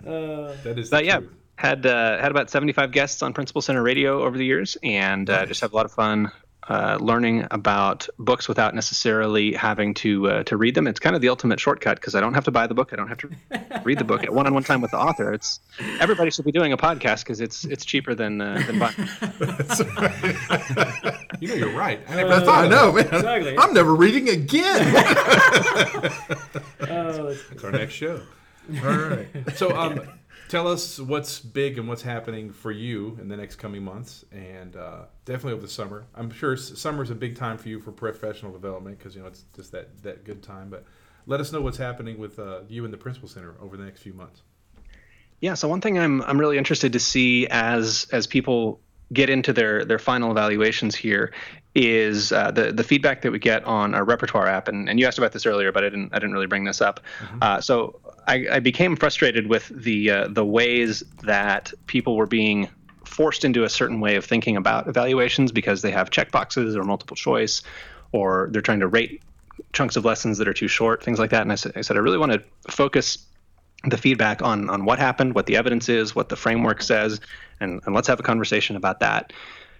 that 0.04 0.74
is 0.76 0.90
the 0.90 0.96
But 0.96 1.04
yeah, 1.04 1.18
truth. 1.18 1.30
had 1.56 1.86
uh, 1.86 2.20
had 2.20 2.30
about 2.30 2.50
75 2.50 2.92
guests 2.92 3.22
on 3.22 3.32
Principal 3.32 3.62
Center 3.62 3.82
Radio 3.82 4.22
over 4.22 4.36
the 4.38 4.44
years, 4.44 4.76
and 4.82 5.28
uh, 5.28 5.46
just 5.46 5.60
have 5.62 5.72
a 5.72 5.76
lot 5.76 5.86
of 5.86 5.92
fun 5.92 6.30
uh, 6.68 6.96
learning 7.00 7.46
about 7.50 8.08
books 8.18 8.48
without 8.48 8.74
necessarily 8.74 9.52
having 9.52 9.92
to 9.94 10.28
uh, 10.30 10.42
to 10.44 10.56
read 10.56 10.74
them. 10.74 10.86
It's 10.86 10.98
kind 11.00 11.14
of 11.14 11.20
the 11.22 11.28
ultimate 11.28 11.60
shortcut 11.60 11.96
because 12.00 12.14
I 12.14 12.20
don't 12.20 12.34
have 12.34 12.44
to 12.44 12.50
buy 12.50 12.66
the 12.66 12.74
book. 12.74 12.90
I 12.92 12.96
don't 12.96 13.08
have 13.08 13.18
to 13.18 13.28
read 13.84 13.98
the 13.98 14.04
book 14.04 14.22
at 14.24 14.32
one-on-one 14.32 14.64
time 14.64 14.80
with 14.80 14.90
the 14.92 14.98
author. 14.98 15.32
It's 15.32 15.60
everybody 16.00 16.30
should 16.30 16.44
be 16.46 16.52
doing 16.52 16.72
a 16.72 16.76
podcast 16.76 17.20
because 17.24 17.40
it's 17.40 17.64
it's 17.64 17.84
cheaper 17.84 18.14
than 18.14 18.40
uh, 18.40 18.62
than 18.66 18.78
buying. 18.78 18.94
You 21.40 21.48
know, 21.48 21.54
you're 21.56 21.76
right. 21.76 22.00
I 22.08 22.14
never 22.14 22.28
That's 22.28 22.44
thought 22.44 22.64
I 22.64 22.68
know, 22.68 22.92
man. 22.92 23.06
Exactly. 23.06 23.58
I'm 23.58 23.74
never 23.74 23.94
reading 23.94 24.28
again. 24.28 24.94
Oh, 26.86 27.28
it's- 27.28 27.40
It's 27.50 27.64
our 27.64 27.72
next 27.72 27.94
show. 27.94 28.20
All 28.82 28.96
right. 28.96 29.26
So, 29.56 29.76
um, 29.76 30.00
tell 30.48 30.68
us 30.68 30.98
what's 30.98 31.40
big 31.40 31.78
and 31.78 31.88
what's 31.88 32.02
happening 32.02 32.52
for 32.52 32.70
you 32.70 33.18
in 33.20 33.28
the 33.28 33.36
next 33.36 33.56
coming 33.56 33.82
months, 33.82 34.24
and 34.32 34.76
uh, 34.76 35.02
definitely 35.24 35.52
over 35.52 35.62
the 35.62 35.68
summer. 35.68 36.06
I'm 36.14 36.30
sure 36.30 36.56
summer's 36.56 37.10
a 37.10 37.14
big 37.14 37.36
time 37.36 37.58
for 37.58 37.68
you 37.68 37.80
for 37.80 37.92
professional 37.92 38.52
development 38.52 38.98
because 38.98 39.14
you 39.14 39.22
know 39.22 39.28
it's 39.28 39.44
just 39.54 39.72
that 39.72 40.02
that 40.02 40.24
good 40.24 40.42
time. 40.42 40.70
But 40.70 40.84
let 41.26 41.40
us 41.40 41.52
know 41.52 41.60
what's 41.60 41.78
happening 41.78 42.18
with 42.18 42.38
uh, 42.38 42.60
you 42.68 42.84
and 42.84 42.92
the 42.92 42.98
Principal 42.98 43.28
Center 43.28 43.54
over 43.60 43.76
the 43.76 43.84
next 43.84 44.02
few 44.02 44.14
months. 44.14 44.42
Yeah, 45.40 45.54
so 45.54 45.68
one 45.68 45.80
thing 45.80 45.98
I'm 45.98 46.22
I'm 46.22 46.38
really 46.38 46.58
interested 46.58 46.92
to 46.92 47.00
see 47.00 47.46
as 47.48 48.06
as 48.12 48.26
people 48.26 48.80
get 49.12 49.30
into 49.30 49.52
their 49.52 49.84
their 49.84 49.98
final 49.98 50.30
evaluations 50.30 50.94
here 50.94 51.32
is 51.74 52.32
uh, 52.32 52.50
the 52.50 52.72
the 52.72 52.84
feedback 52.84 53.22
that 53.22 53.32
we 53.32 53.38
get 53.38 53.64
on 53.64 53.94
our 53.94 54.04
repertoire 54.04 54.46
app, 54.46 54.68
and, 54.68 54.88
and 54.88 55.00
you 55.00 55.06
asked 55.06 55.18
about 55.18 55.32
this 55.32 55.44
earlier, 55.44 55.72
but 55.72 55.84
I 55.84 55.88
didn't 55.88 56.14
I 56.14 56.18
didn't 56.18 56.32
really 56.32 56.46
bring 56.46 56.64
this 56.64 56.80
up. 56.80 57.00
Uh, 57.42 57.60
so 57.60 58.00
I, 58.26 58.46
I 58.52 58.60
became 58.60 58.96
frustrated 58.96 59.48
with 59.48 59.68
the 59.68 60.10
uh, 60.10 60.28
the 60.28 60.44
ways 60.44 61.02
that 61.22 61.72
people 61.86 62.16
were 62.16 62.26
being 62.26 62.68
forced 63.04 63.44
into 63.44 63.64
a 63.64 63.68
certain 63.68 64.00
way 64.00 64.16
of 64.16 64.24
thinking 64.24 64.56
about 64.56 64.88
evaluations 64.88 65.52
because 65.52 65.82
they 65.82 65.90
have 65.90 66.10
checkboxes 66.10 66.76
or 66.76 66.84
multiple 66.84 67.16
choice, 67.16 67.62
or 68.12 68.48
they're 68.50 68.62
trying 68.62 68.80
to 68.80 68.88
rate 68.88 69.22
chunks 69.72 69.96
of 69.96 70.04
lessons 70.04 70.38
that 70.38 70.48
are 70.48 70.54
too 70.54 70.68
short, 70.68 71.02
things 71.02 71.18
like 71.18 71.30
that. 71.30 71.42
And 71.42 71.52
I 71.52 71.54
said 71.54 71.72
I, 71.76 71.82
said, 71.82 71.96
I 71.96 72.00
really 72.00 72.18
want 72.18 72.32
to 72.32 72.42
focus 72.70 73.18
the 73.84 73.98
feedback 73.98 74.42
on 74.42 74.70
on 74.70 74.84
what 74.84 74.98
happened, 74.98 75.34
what 75.34 75.46
the 75.46 75.56
evidence 75.56 75.88
is, 75.88 76.14
what 76.14 76.28
the 76.28 76.36
framework 76.36 76.82
says, 76.82 77.20
and, 77.60 77.80
and 77.84 77.94
let's 77.94 78.08
have 78.08 78.20
a 78.20 78.24
conversation 78.24 78.76
about 78.76 79.00
that. 79.00 79.32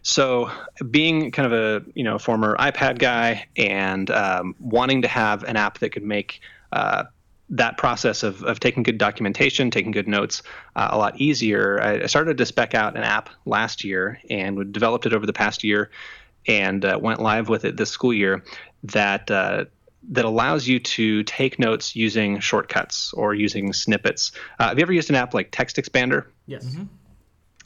So, 0.03 0.51
being 0.91 1.31
kind 1.31 1.51
of 1.51 1.53
a 1.53 1.85
you 1.95 2.05
know 2.05 2.19
former 2.19 2.57
iPad 2.59 2.99
guy 2.99 3.47
and 3.57 4.11
um, 4.11 4.55
wanting 4.61 5.03
to 5.03 5.09
have 5.09 5.45
an 5.45 5.57
app 5.57 5.79
that 5.79 5.91
could 5.91 6.03
make 6.03 6.41
uh, 6.73 7.05
that 7.55 7.79
process 7.79 8.23
of, 8.25 8.43
of 8.43 8.59
taking 8.59 8.83
good 8.83 8.99
documentation, 8.99 9.71
taking 9.71 9.93
good 9.93 10.09
notes, 10.09 10.43
uh, 10.75 10.89
a 10.91 10.99
lot 10.99 11.21
easier. 11.21 11.81
I, 11.81 12.03
I 12.03 12.07
started 12.07 12.37
to 12.39 12.47
spec 12.47 12.75
out 12.75 12.97
an 12.97 13.05
app 13.05 13.31
last 13.47 13.85
year 13.85 14.21
and 14.29 14.73
developed 14.73 15.07
it 15.07 15.15
over 15.15 15.25
the 15.25 15.33
past 15.33 15.63
year, 15.63 15.91
and 16.47 16.85
uh, 16.85 16.99
went 17.01 17.21
live 17.21 17.49
with 17.49 17.65
it 17.65 17.77
this 17.77 17.91
school 17.91 18.13
year. 18.13 18.43
That 18.83 19.31
uh, 19.31 19.67
that 20.11 20.25
allows 20.25 20.67
you 20.67 20.81
to 20.81 21.23
take 21.23 21.59
notes 21.59 21.97
using 21.97 22.41
shortcuts 22.41 23.13
or 23.15 23.35
using 23.35 23.73
snippets. 23.73 24.33
Uh, 24.59 24.69
have 24.69 24.79
you 24.79 24.83
ever 24.83 24.93
used 24.93 25.09
an 25.09 25.17
app 25.17 25.33
like 25.33 25.49
Text 25.51 25.77
Expander? 25.77 26.27
yes. 26.47 26.77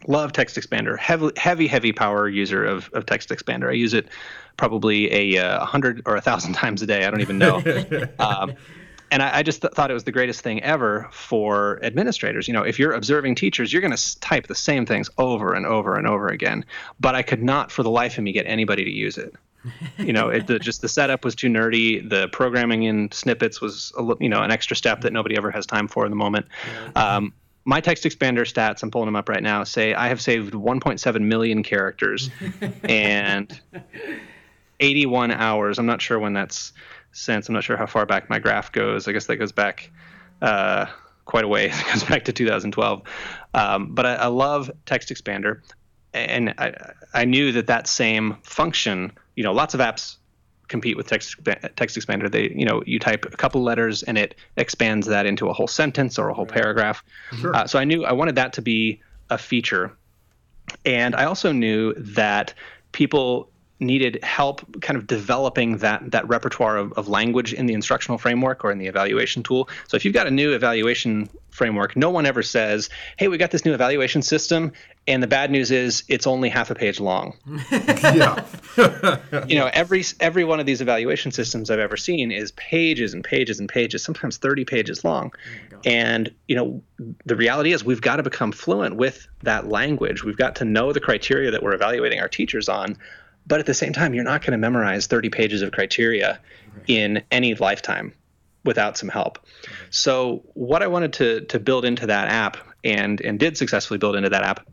Love 0.07 0.33
Text 0.33 0.55
Expander. 0.57 0.97
Heavy, 0.97 1.31
heavy, 1.37 1.67
heavy 1.67 1.93
power 1.93 2.29
user 2.29 2.65
of, 2.65 2.89
of 2.93 3.05
Text 3.05 3.31
Expander. 3.31 3.69
I 3.69 3.73
use 3.73 3.95
it 3.95 4.09
probably 4.57 5.13
a 5.35 5.45
uh, 5.45 5.65
hundred 5.65 6.03
or 6.07 6.15
a 6.15 6.21
thousand 6.21 6.53
times 6.63 6.83
a 6.83 6.87
day. 6.87 7.05
I 7.05 7.11
don't 7.11 7.21
even 7.21 7.39
know. 7.39 7.63
um, 8.21 8.55
and 9.11 9.23
I, 9.23 9.39
I 9.39 9.43
just 9.43 9.63
th- 9.63 9.73
thought 9.75 9.91
it 9.91 9.95
was 9.95 10.05
the 10.05 10.13
greatest 10.13 10.41
thing 10.41 10.63
ever 10.63 11.09
for 11.11 11.81
administrators. 11.83 12.49
You 12.49 12.55
know, 12.55 12.63
if 12.63 12.79
you're 12.79 12.93
observing 12.93 13.35
teachers, 13.35 13.73
you're 13.73 13.83
going 13.83 13.97
to 13.97 14.21
type 14.21 14.47
the 14.47 14.55
same 14.55 14.87
things 14.87 15.11
over 15.19 15.55
and 15.55 15.67
over 15.67 15.97
and 15.97 16.07
over 16.07 16.29
again. 16.29 16.65
But 17.01 17.15
I 17.15 17.23
could 17.23 17.43
not, 17.43 17.71
for 17.71 17.83
the 17.83 17.91
life 17.91 18.19
of 18.19 18.25
me, 18.25 18.33
get 18.33 18.47
anybody 18.47 18.85
to 18.85 18.91
use 18.91 19.19
it. 19.19 19.35
you 19.99 20.13
know, 20.13 20.29
it, 20.29 20.47
the, 20.47 20.59
just 20.59 20.81
the 20.81 20.89
setup 20.89 21.25
was 21.25 21.35
too 21.35 21.49
nerdy. 21.49 22.09
The 22.09 22.29
programming 22.29 22.85
in 22.85 23.11
snippets 23.13 23.61
was, 23.61 23.93
a, 23.99 24.05
you 24.21 24.29
know, 24.29 24.43
an 24.43 24.51
extra 24.51 24.77
step 24.77 25.01
that 25.03 25.13
nobody 25.13 25.37
ever 25.37 25.51
has 25.51 25.67
time 25.67 25.89
for 25.89 26.05
in 26.05 26.11
the 26.11 26.17
moment. 26.17 26.47
Um, 26.95 27.33
my 27.65 27.81
text 27.81 28.05
expander 28.05 28.51
stats, 28.51 28.83
I'm 28.83 28.91
pulling 28.91 29.09
them 29.09 29.17
up 29.17 29.29
right 29.29 29.43
now, 29.43 29.63
say 29.65 29.93
I 29.93 30.09
have 30.09 30.23
saved 30.23 30.55
1.7 30.55 31.21
million 31.21 31.63
characters 31.63 32.31
and 32.85 33.61
81 34.81 35.33
hours. 35.33 35.79
I'm 35.79 35.85
not 35.85 36.01
sure 36.01 36.19
when 36.19 36.33
that's 36.33 36.73
since. 37.13 37.49
I'm 37.49 37.55
not 37.55 37.65
sure 37.65 37.77
how 37.77 37.87
far 37.87 38.07
back 38.07 38.31
my 38.31 38.39
graph 38.39 38.73
goes. 38.73 39.09
I 39.09 39.13
guess 39.13 39.27
that 39.27 39.37
goes 39.37 39.53
back 39.53 39.91
uh, 40.43 40.87
quite 41.25 41.45
a 41.45 41.49
ways. 41.49 41.75
It 41.81 41.87
goes 41.93 42.05
back 42.05 42.25
to 42.27 42.33
2012. 42.33 43.03
Um, 43.55 43.95
but 43.95 44.07
I, 44.07 44.15
I 44.15 44.27
love 44.27 44.71
text 44.87 45.09
expander, 45.11 45.61
and 46.13 46.55
I, 46.59 46.75
I 47.15 47.25
knew 47.25 47.53
that 47.53 47.67
that 47.67 47.87
same 47.87 48.37
function. 48.43 49.13
You 49.37 49.45
know, 49.45 49.53
lots 49.53 49.75
of 49.75 49.81
apps 49.81 50.17
compete 50.69 50.97
with 50.97 51.07
text 51.07 51.37
text 51.77 51.97
expander. 51.97 52.31
They, 52.31 52.51
you 52.51 52.65
know, 52.65 52.83
you 52.87 52.99
type 52.99 53.25
a 53.25 53.37
couple 53.37 53.63
letters 53.63 54.03
and 54.03 54.19
it 54.19 54.35
expands 54.57 55.07
that 55.07 55.27
into 55.27 55.49
a 55.49 55.53
whole 55.53 55.67
sentence 55.67 56.19
or 56.19 56.29
a 56.29 56.35
whole 56.35 56.47
paragraph. 56.47 57.03
Sure. 57.39 57.57
Uh, 57.57 57.67
so 57.67 57.79
I 57.79 57.85
knew 57.85 58.05
I 58.05 58.13
wanted 58.13 58.35
that 58.37 58.53
to 58.55 58.63
be 58.63 59.01
a 59.31 59.39
feature, 59.39 59.97
and 60.85 61.15
I 61.15 61.25
also 61.25 61.53
knew 61.53 61.95
that 61.95 62.55
people 62.93 63.51
needed 63.81 64.19
help 64.23 64.61
kind 64.83 64.97
of 64.97 65.07
developing 65.07 65.79
that 65.79 66.11
that 66.11 66.29
repertoire 66.29 66.77
of, 66.77 66.93
of 66.95 67.09
language 67.09 67.53
in 67.53 67.67
the 67.67 67.75
instructional 67.75 68.19
framework 68.19 68.65
or 68.65 68.71
in 68.71 68.79
the 68.79 68.87
evaluation 68.87 69.43
tool. 69.43 69.69
So 69.87 69.97
if 69.97 70.05
you've 70.05 70.15
got 70.15 70.27
a 70.27 70.31
new 70.31 70.53
evaluation 70.53 71.29
framework, 71.51 71.97
no 71.97 72.11
one 72.11 72.27
ever 72.27 72.43
says, 72.43 72.91
"Hey, 73.17 73.29
we 73.29 73.39
got 73.39 73.51
this 73.51 73.65
new 73.65 73.75
evaluation 73.75 74.23
system," 74.23 74.73
and 75.09 75.23
the 75.23 75.27
bad 75.27 75.51
news 75.51 75.71
is 75.71 76.05
it's 76.09 76.27
only 76.27 76.51
half 76.51 76.71
a 76.71 76.75
page 76.75 77.01
long 77.01 77.35
yeah. 77.73 78.45
you 79.47 79.59
know 79.59 79.71
every 79.73 80.05
every 80.21 80.45
one 80.45 80.61
of 80.61 80.67
these 80.67 80.81
evaluation 80.81 81.33
systems 81.33 81.71
i've 81.71 81.79
ever 81.79 81.97
seen 81.97 82.31
is 82.31 82.53
pages 82.53 83.15
and 83.15 83.25
pages 83.25 83.59
and 83.59 83.69
pages 83.69 84.05
sometimes 84.05 84.37
30 84.37 84.65
pages 84.65 85.05
long 85.05 85.33
oh 85.73 85.79
and 85.85 86.33
you 86.47 86.55
know 86.55 86.83
the 87.25 87.35
reality 87.35 87.73
is 87.73 87.83
we've 87.83 88.03
got 88.03 88.17
to 88.17 88.23
become 88.23 88.53
fluent 88.53 88.97
with 88.97 89.27
that 89.43 89.69
language 89.69 90.23
we've 90.23 90.37
got 90.37 90.55
to 90.57 90.65
know 90.65 90.93
the 90.93 91.01
criteria 91.01 91.51
that 91.51 91.63
we're 91.63 91.75
evaluating 91.75 92.21
our 92.21 92.29
teachers 92.29 92.69
on 92.69 92.97
but 93.49 93.59
at 93.59 93.67
the 93.67 93.75
same 93.75 93.93
time 93.93 94.15
you're 94.15 94.25
not 94.25 94.43
going 94.43 94.53
to 94.53 94.59
memorize 94.59 95.07
30 95.07 95.31
pages 95.31 95.63
of 95.63 95.73
criteria 95.73 96.39
in 96.87 97.23
any 97.31 97.55
lifetime 97.55 98.13
without 98.65 98.99
some 98.99 99.09
help. 99.09 99.39
So 99.91 100.45
what 100.55 100.83
i 100.83 100.87
wanted 100.87 101.13
to 101.15 101.41
to 101.47 101.59
build 101.59 101.85
into 101.85 102.07
that 102.07 102.29
app 102.29 102.59
and 102.85 103.21
and 103.23 103.39
did 103.39 103.57
successfully 103.57 103.99
build 103.99 104.15
into 104.15 104.29
that 104.29 104.43
app 104.43 104.67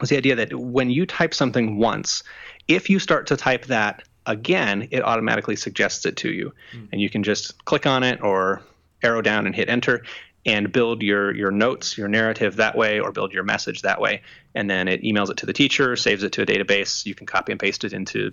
was 0.00 0.10
the 0.10 0.16
idea 0.16 0.36
that 0.36 0.54
when 0.54 0.90
you 0.90 1.06
type 1.06 1.34
something 1.34 1.78
once, 1.78 2.22
if 2.68 2.90
you 2.90 2.98
start 2.98 3.26
to 3.28 3.36
type 3.36 3.66
that 3.66 4.02
again, 4.26 4.88
it 4.90 5.02
automatically 5.02 5.56
suggests 5.56 6.04
it 6.06 6.16
to 6.16 6.30
you. 6.30 6.52
Hmm. 6.72 6.84
And 6.92 7.00
you 7.00 7.10
can 7.10 7.22
just 7.22 7.64
click 7.64 7.86
on 7.86 8.02
it 8.02 8.20
or 8.22 8.62
arrow 9.02 9.22
down 9.22 9.46
and 9.46 9.54
hit 9.54 9.68
enter 9.68 10.04
and 10.48 10.72
build 10.72 11.02
your 11.02 11.34
your 11.34 11.50
notes, 11.50 11.98
your 11.98 12.08
narrative 12.08 12.56
that 12.56 12.74
way 12.74 13.00
or 13.00 13.12
build 13.12 13.32
your 13.32 13.44
message 13.44 13.82
that 13.82 14.00
way. 14.00 14.22
And 14.54 14.68
then 14.68 14.88
it 14.88 15.02
emails 15.02 15.30
it 15.30 15.36
to 15.38 15.46
the 15.46 15.52
teacher, 15.52 15.94
saves 15.94 16.22
it 16.22 16.32
to 16.32 16.42
a 16.42 16.46
database. 16.46 17.04
You 17.04 17.14
can 17.14 17.26
copy 17.26 17.52
and 17.52 17.60
paste 17.60 17.84
it 17.84 17.92
into 17.92 18.32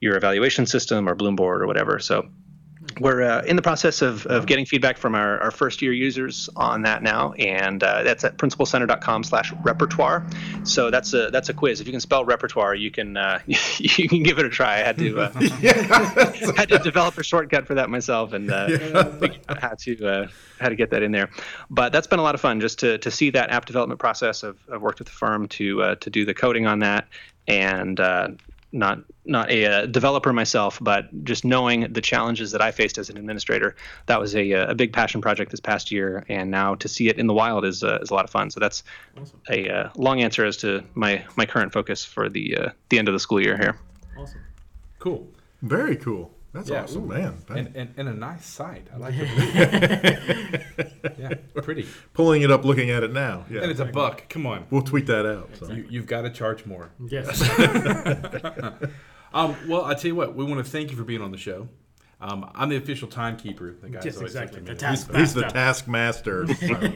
your 0.00 0.16
evaluation 0.16 0.66
system 0.66 1.08
or 1.08 1.16
Bloomboard 1.16 1.60
or 1.60 1.66
whatever. 1.66 1.98
So 1.98 2.28
we're 3.00 3.22
uh, 3.22 3.42
in 3.42 3.56
the 3.56 3.62
process 3.62 4.02
of, 4.02 4.26
of 4.26 4.46
getting 4.46 4.66
feedback 4.66 4.98
from 4.98 5.14
our, 5.14 5.38
our 5.40 5.50
first 5.50 5.80
year 5.82 5.92
users 5.92 6.48
on 6.56 6.82
that 6.82 7.02
now 7.02 7.32
and 7.32 7.82
uh, 7.82 8.02
that's 8.02 8.24
at 8.24 8.36
principalcenter.com 8.38 9.22
slash 9.24 9.52
repertoire. 9.62 10.26
So 10.64 10.90
that's 10.90 11.12
a 11.14 11.30
that's 11.30 11.48
a 11.48 11.54
quiz. 11.54 11.80
If 11.80 11.86
you 11.86 11.92
can 11.92 12.00
spell 12.00 12.24
repertoire 12.24 12.74
you 12.74 12.90
can 12.90 13.16
uh, 13.16 13.40
you 13.46 14.08
can 14.08 14.22
give 14.22 14.38
it 14.38 14.44
a 14.44 14.50
try. 14.50 14.74
I 14.74 14.82
had 14.82 14.98
to 14.98 15.20
uh, 15.20 15.32
had 16.56 16.68
to 16.70 16.80
develop 16.82 17.18
a 17.18 17.22
shortcut 17.22 17.66
for 17.66 17.74
that 17.74 17.90
myself 17.90 18.32
and 18.32 18.50
uh, 18.50 18.68
out 19.48 19.60
how 19.60 19.74
to 19.74 20.08
uh, 20.08 20.28
how 20.60 20.68
to 20.68 20.76
get 20.76 20.90
that 20.90 21.02
in 21.02 21.12
there. 21.12 21.30
But 21.70 21.92
that's 21.92 22.06
been 22.06 22.18
a 22.18 22.22
lot 22.22 22.34
of 22.34 22.40
fun 22.40 22.60
just 22.60 22.78
to, 22.80 22.98
to 22.98 23.10
see 23.10 23.30
that 23.30 23.50
app 23.50 23.66
development 23.66 24.00
process. 24.00 24.44
I've, 24.44 24.58
I've 24.72 24.82
worked 24.82 24.98
with 24.98 25.08
the 25.08 25.14
firm 25.14 25.48
to 25.48 25.82
uh, 25.82 25.94
to 25.96 26.10
do 26.10 26.24
the 26.24 26.34
coding 26.34 26.66
on 26.66 26.80
that 26.80 27.08
and 27.48 27.98
uh, 27.98 28.28
not 28.72 29.00
not 29.24 29.50
a, 29.50 29.66
uh 29.66 29.86
developer 29.86 30.32
myself, 30.32 30.78
but 30.80 31.24
just 31.24 31.44
knowing 31.44 31.92
the 31.92 32.00
challenges 32.00 32.52
that 32.52 32.60
I 32.60 32.70
faced 32.70 32.98
as 32.98 33.10
an 33.10 33.16
administrator, 33.16 33.76
that 34.06 34.20
was 34.20 34.34
a, 34.34 34.52
a 34.52 34.74
big 34.74 34.92
passion 34.92 35.20
project 35.20 35.50
this 35.50 35.60
past 35.60 35.90
year, 35.90 36.24
and 36.28 36.50
now 36.50 36.74
to 36.76 36.88
see 36.88 37.08
it 37.08 37.18
in 37.18 37.26
the 37.26 37.34
wild 37.34 37.64
is 37.64 37.82
uh, 37.82 37.98
is 38.02 38.10
a 38.10 38.14
lot 38.14 38.24
of 38.24 38.30
fun. 38.30 38.50
So 38.50 38.60
that's 38.60 38.82
a 39.48 39.68
uh, 39.68 39.90
long 39.96 40.22
answer 40.22 40.44
as 40.44 40.56
to 40.58 40.84
my 40.94 41.24
my 41.36 41.46
current 41.46 41.72
focus 41.72 42.04
for 42.04 42.28
the 42.28 42.56
uh, 42.56 42.68
the 42.88 42.98
end 42.98 43.08
of 43.08 43.14
the 43.14 43.20
school 43.20 43.40
year 43.40 43.56
here. 43.56 43.78
Awesome. 44.18 44.40
Cool. 44.98 45.28
Very 45.62 45.96
cool. 45.96 46.30
That's 46.52 46.70
Yeah, 46.70 46.82
awesome, 46.84 47.04
ooh. 47.04 47.08
man. 47.14 47.36
And, 47.50 47.76
and, 47.76 47.94
and 47.96 48.08
a 48.08 48.14
nice 48.14 48.46
site. 48.46 48.86
I 48.92 48.96
like 48.96 49.14
the 49.16 50.98
blue. 51.04 51.12
yeah, 51.18 51.34
pretty. 51.62 51.86
Pulling 52.14 52.42
it 52.42 52.50
up, 52.50 52.64
looking 52.64 52.90
at 52.90 53.02
it 53.02 53.12
now. 53.12 53.44
Yeah. 53.50 53.60
And 53.62 53.70
it's 53.70 53.80
a 53.80 53.84
buck. 53.84 54.28
Come 54.30 54.46
on. 54.46 54.66
we'll 54.70 54.82
tweet 54.82 55.06
that 55.06 55.26
out. 55.26 55.50
So. 55.56 55.70
You, 55.70 55.86
you've 55.90 56.06
got 56.06 56.22
to 56.22 56.30
charge 56.30 56.64
more. 56.66 56.90
Yes. 57.08 57.42
Um, 59.30 59.54
well, 59.68 59.84
I 59.84 59.92
tell 59.92 60.08
you 60.08 60.14
what, 60.14 60.34
we 60.34 60.42
want 60.42 60.64
to 60.64 60.70
thank 60.70 60.90
you 60.90 60.96
for 60.96 61.04
being 61.04 61.20
on 61.20 61.32
the 61.32 61.36
show. 61.36 61.68
Um, 62.18 62.50
I'm 62.54 62.70
the 62.70 62.76
official 62.76 63.08
timekeeper. 63.08 63.76
The 63.78 63.90
guys 63.90 64.06
Yes, 64.06 64.16
exactly. 64.22 64.60
look 64.60 64.66
The 64.66 64.72
at 64.72 64.76
me. 64.90 64.96
task 64.96 65.14
He's 65.14 65.34
the 65.34 65.42
taskmaster. 65.42 66.46
So, 66.54 66.90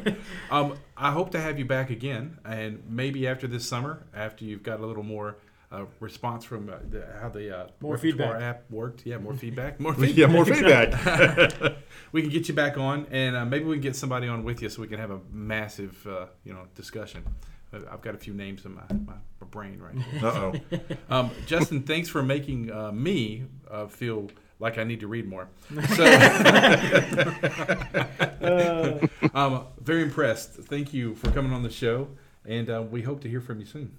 Um, 0.51 0.79
I 0.97 1.11
hope 1.13 1.31
to 1.33 1.41
have 1.41 1.59
you 1.59 1.67
back 1.67 1.91
again, 1.91 2.39
and 2.43 2.83
maybe 2.89 3.29
after 3.29 3.47
this 3.47 3.67
summer, 3.67 4.07
after 4.15 4.47
you've 4.47 4.63
got 4.63 4.81
a 4.81 4.87
little 4.87 5.03
more 5.03 5.37
uh, 5.73 5.85
response 6.01 6.45
from 6.45 6.69
uh, 6.69 6.75
the, 6.89 7.07
how 7.21 7.29
the 7.29 7.57
uh, 7.57 7.67
More 7.81 7.97
feedback. 7.97 8.43
app 8.43 8.71
worked. 8.71 9.07
Yeah, 9.07 9.19
more 9.19 9.35
feedback. 9.45 9.81
More 9.81 9.95
feedback. 9.95 10.17
yeah, 10.17 10.27
more 10.27 10.45
feedback. 10.45 11.77
we 12.13 12.21
can 12.21 12.31
get 12.31 12.49
you 12.49 12.55
back 12.55 12.77
on, 12.77 13.07
and 13.11 13.35
uh, 13.35 13.45
maybe 13.45 13.65
we 13.65 13.77
can 13.77 13.83
get 13.83 13.97
somebody 13.97 14.29
on 14.29 14.45
with 14.45 14.63
you 14.63 14.69
so 14.69 14.83
we 14.83 14.89
can 14.89 14.99
have 14.99 15.11
a 15.11 15.21
massive, 15.33 16.07
uh, 16.07 16.27
you 16.45 16.53
know, 16.53 16.67
discussion. 16.75 17.25
Uh, 17.73 17.81
I've 17.91 18.03
got 18.03 18.15
a 18.15 18.19
few 18.19 18.35
names 18.35 18.65
in 18.67 18.75
my, 18.75 18.83
my, 18.91 19.15
my 19.41 19.47
brain 19.51 19.81
right 19.81 19.95
now. 19.95 20.29
Uh 20.29 20.53
oh. 20.53 20.81
Um, 21.09 21.31
Justin, 21.47 21.83
thanks 21.83 22.09
for 22.09 22.23
making 22.23 22.71
uh, 22.71 22.93
me 22.93 23.45
uh, 23.71 23.87
feel 23.87 24.29
like 24.59 24.79
I 24.79 24.85
need 24.85 25.01
to 25.01 25.09
read 25.09 25.27
more. 25.27 25.49
So, 25.97 26.05
um, 29.35 29.65
very 29.81 30.03
impressed. 30.03 30.51
Thank 30.53 30.93
you 30.93 31.15
for 31.15 31.31
coming 31.33 31.53
on 31.53 31.63
the 31.63 31.71
show, 31.71 32.09
and 32.45 32.71
uh, 32.71 32.83
we 32.89 33.03
hope 33.03 33.21
to 33.23 33.29
hear 33.29 33.41
from 33.41 33.61
you 33.61 33.67
soon. 33.67 33.97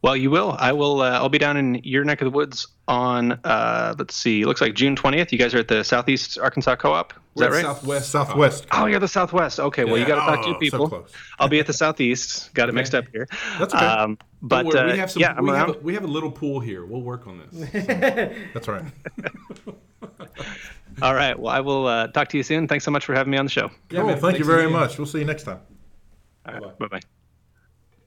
Well, 0.00 0.16
you 0.16 0.30
will. 0.30 0.54
I 0.58 0.72
will. 0.72 1.00
Uh, 1.00 1.10
I'll 1.10 1.28
be 1.28 1.38
down 1.38 1.56
in 1.56 1.74
your 1.82 2.04
neck 2.04 2.20
of 2.20 2.26
the 2.26 2.30
woods 2.30 2.68
on. 2.86 3.32
Uh, 3.42 3.94
let's 3.98 4.14
see. 4.14 4.44
Looks 4.44 4.60
like 4.60 4.74
June 4.74 4.94
twentieth. 4.94 5.32
You 5.32 5.38
guys 5.38 5.52
are 5.54 5.58
at 5.58 5.66
the 5.68 5.82
Southeast 5.82 6.38
Arkansas 6.38 6.76
Co-op. 6.76 7.12
Is 7.12 7.18
We're 7.34 7.44
that 7.46 7.50
right? 7.52 7.62
Southwest. 7.64 8.10
Southwest. 8.10 8.66
Oh, 8.70 8.86
you're 8.86 9.00
the 9.00 9.08
Southwest. 9.08 9.58
Okay. 9.58 9.84
Well, 9.84 9.98
you 9.98 10.06
got 10.06 10.14
to 10.16 10.20
talk 10.20 10.44
to 10.44 10.50
Oh, 10.50 10.52
two 10.52 10.52
so 10.52 10.58
people. 10.78 10.88
close. 10.88 11.12
I'll 11.40 11.48
be 11.48 11.58
at 11.58 11.66
the 11.66 11.72
Southeast. 11.72 12.54
Got 12.54 12.68
it 12.68 12.74
mixed 12.76 12.94
up 12.94 13.06
here. 13.12 13.26
That's 13.58 13.74
okay. 13.74 13.84
Um, 13.84 14.18
but 14.40 14.66
uh, 14.72 14.90
we 14.92 14.98
have 14.98 15.10
some. 15.10 15.20
yeah, 15.20 15.34
I'm 15.36 15.44
we, 15.44 15.50
around. 15.50 15.66
have 15.68 15.76
a, 15.76 15.80
we 15.80 15.94
have 15.94 16.04
a 16.04 16.08
little 16.08 16.30
pool 16.30 16.60
here. 16.60 16.86
We'll 16.86 17.02
work 17.02 17.26
on 17.26 17.42
this. 17.50 17.70
That's 18.54 18.68
right. 18.68 18.84
All 21.02 21.14
right. 21.14 21.36
Well, 21.38 21.52
I 21.52 21.58
will 21.60 21.86
uh, 21.88 22.06
talk 22.08 22.28
to 22.28 22.36
you 22.36 22.44
soon. 22.44 22.68
Thanks 22.68 22.84
so 22.84 22.90
much 22.92 23.04
for 23.04 23.14
having 23.14 23.32
me 23.32 23.38
on 23.38 23.46
the 23.46 23.50
show. 23.50 23.68
Yeah, 23.90 23.98
cool. 24.00 24.06
man, 24.10 24.20
Thank 24.20 24.38
you 24.38 24.44
very 24.44 24.70
much. 24.70 24.96
We'll 24.96 25.06
see 25.06 25.18
you 25.18 25.24
next 25.24 25.42
time. 25.42 25.58
Bye 26.44 26.60
Bye-bye. 26.78 27.00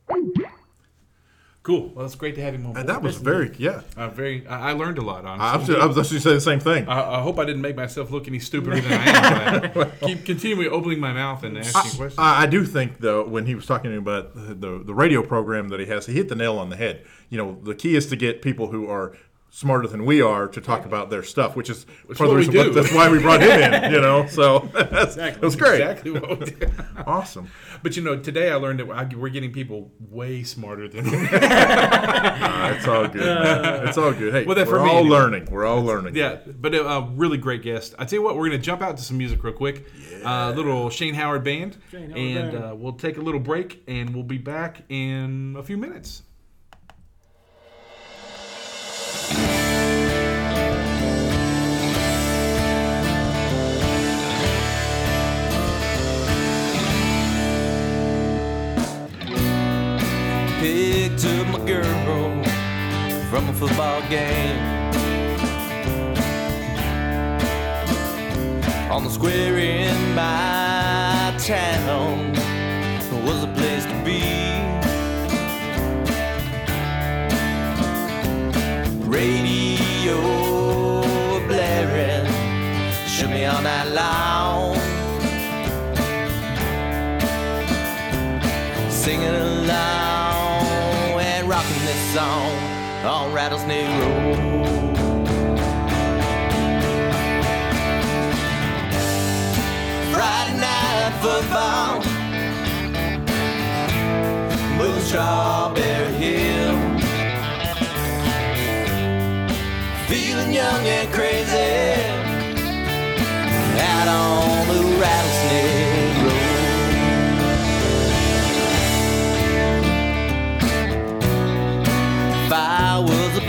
bye. 0.08 0.42
Cool. 1.64 1.90
Well, 1.90 2.08
it's 2.08 2.16
great 2.16 2.34
to 2.36 2.42
have 2.42 2.56
him 2.56 2.66
on. 2.66 2.70
And 2.70 2.76
board. 2.76 2.88
that 2.88 3.04
was 3.04 3.18
very, 3.18 3.54
yeah. 3.60 3.82
Uh, 3.96 4.10
very. 4.10 4.48
I, 4.48 4.70
I 4.70 4.74
learned 4.74 4.98
a 4.98 5.02
lot. 5.02 5.26
I 5.26 5.38
Honestly. 5.38 5.76
was, 5.76 5.84
I 5.84 5.86
was 5.86 5.98
actually 6.00 6.20
saying 6.20 6.36
the 6.38 6.42
same 6.42 6.60
thing. 6.60 6.88
I, 6.88 7.20
I 7.20 7.22
hope 7.22 7.38
I 7.38 7.46
didn't 7.46 7.62
make 7.62 7.76
myself 7.76 8.10
look 8.10 8.28
any 8.28 8.40
stupider 8.40 8.82
than 8.82 8.94
I 8.94 9.66
am. 9.68 9.74
by 9.74 9.86
Keep 10.08 10.26
continually 10.26 10.68
opening 10.70 11.00
my 11.00 11.14
mouth 11.14 11.44
and 11.44 11.60
asking 11.60 11.82
questions. 12.00 12.16
I, 12.18 12.44
I 12.44 12.46
do 12.48 12.66
think 12.66 12.98
though 13.00 13.28
when 13.28 13.46
he 13.46 13.54
was 13.54 13.68
talking 13.68 13.96
about 13.96 14.34
the 14.34 14.82
the 14.84 14.94
radio 14.94 15.22
program 15.22 15.70
that 15.70 15.80
he 15.80 15.86
has, 15.86 16.08
he 16.08 16.14
hit 16.14 16.30
the 16.30 16.36
nail 16.36 16.58
on 16.58 16.70
the 16.70 16.78
head. 16.78 17.06
You 17.30 17.38
know, 17.38 17.60
the 17.62 17.76
key 17.76 17.96
is 17.96 18.08
to 18.08 18.16
get 18.16 18.42
people 18.42 18.72
who 18.72 18.90
are 18.90 19.16
smarter 19.54 19.86
than 19.88 20.06
we 20.06 20.22
are 20.22 20.48
to 20.48 20.62
talk 20.62 20.86
about 20.86 21.10
their 21.10 21.22
stuff, 21.24 21.58
which 21.58 21.70
is 21.70 21.86
Which 22.06 22.18
part 22.18 22.30
of 22.30 22.36
the 22.36 22.38
reason- 22.38 22.54
do. 22.54 22.72
that's 22.72 22.94
why 22.94 23.10
we 23.12 23.20
brought 23.20 23.42
him 23.42 23.50
in. 23.74 23.92
You 23.92 24.00
know, 24.00 24.26
so 24.28 24.60
that's, 24.74 25.18
it 25.18 25.42
was 25.42 25.58
great, 25.58 25.82
Exactly 25.82 26.12
what 26.12 26.40
we 26.40 26.46
did. 26.46 26.72
awesome. 27.06 27.50
But 27.84 27.98
you 27.98 28.02
know, 28.04 28.18
today 28.18 28.50
I 28.50 28.56
learned 28.56 28.80
that 28.80 29.14
we're 29.14 29.28
getting 29.30 29.52
people 29.52 29.92
way 30.00 30.44
smarter 30.44 30.88
than 30.88 31.04
me. 31.12 31.18
Uh, 31.28 32.74
it's 32.76 32.88
all 32.88 33.08
good. 33.08 33.88
it's 33.88 33.98
all 33.98 34.14
good. 34.14 34.34
Hey, 34.34 34.46
Well, 34.46 34.56
that 34.56 34.68
we're 34.68 34.84
me 34.84 34.90
all 34.90 34.98
anyway. 35.00 35.10
learning. 35.10 35.46
We're 35.52 35.66
all 35.66 35.82
learning. 35.84 36.16
yeah, 36.16 36.38
but 36.48 36.74
a 36.74 36.88
uh, 36.88 37.02
really 37.16 37.38
great 37.38 37.62
guest. 37.62 37.94
I 38.00 38.06
tell 38.06 38.20
you 38.20 38.24
what, 38.24 38.38
we're 38.38 38.48
gonna 38.48 38.58
jump 38.60 38.82
out 38.82 38.98
to 38.98 39.04
some 39.04 39.18
music 39.18 39.44
real 39.44 39.54
quick. 39.54 39.86
Uh, 40.24 40.52
a 40.54 40.56
little 40.56 40.90
Shane 40.90 41.14
Howard 41.16 41.44
band, 41.44 41.78
Shane 41.92 42.10
Howard 42.12 42.18
and 42.18 42.52
Band. 42.54 42.64
Uh, 42.64 42.76
we'll 42.76 42.94
take 42.94 43.18
a 43.18 43.22
little 43.22 43.40
break, 43.40 43.84
and 43.88 44.14
we'll 44.14 44.24
be 44.24 44.38
back 44.38 44.84
in 44.90 45.56
a 45.58 45.64
few 45.64 45.78
minutes. 45.78 46.24
Picked 60.62 61.26
up 61.26 61.48
my 61.48 61.66
girl 61.66 62.44
from 63.32 63.50
a 63.50 63.54
football 63.54 64.00
game. 64.10 64.60
On 68.92 69.04
the 69.04 69.10
square 69.10 69.58
in 69.58 70.14
my 70.14 71.34
town 71.40 72.34
was 73.26 73.44
a 73.44 73.52
place 73.58 73.86
to 73.86 73.98
be. 74.06 74.22
Radio 79.18 80.22
blaring, 81.48 82.28
shook 83.08 83.32
me 83.32 83.46
all 83.46 83.64
night 83.64 83.88
long. 83.88 84.78
singing 88.92 89.34
along 89.34 90.01
song 92.12 92.52
on 93.06 93.32
Rattlesnake 93.32 93.88
Road. 93.88 94.36
Friday 100.12 100.58
night 100.60 101.14
football, 101.22 102.02
moving 104.78 105.04
Strawberry 105.04 106.14
Hill, 106.16 106.76
feeling 110.10 110.52
young 110.52 110.86
and 110.86 111.14
crazy. 111.14 111.96
Out 113.80 114.08
on 114.10 114.68
the 114.68 114.82
Rattlesnake 115.00 115.61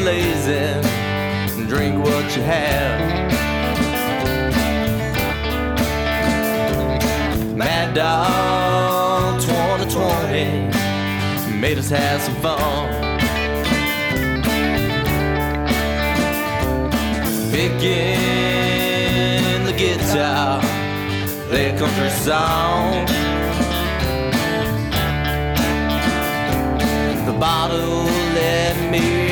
blazing. 0.03 0.83
Drink 1.69 2.05
what 2.05 2.37
you 2.37 2.43
have. 2.43 3.01
Mad 7.57 7.95
Dog 7.95 9.41
2020 9.41 11.61
made 11.61 11.79
us 11.79 11.89
have 11.91 12.21
some 12.21 12.35
fun. 12.43 12.89
Picking 17.53 19.65
the 19.65 19.73
guitar, 19.77 20.61
play 21.49 21.71
a 21.71 21.79
country 21.79 22.11
song. 22.11 23.07
The 27.25 27.33
bottle 27.39 28.07
let 28.35 28.77
me 28.91 29.32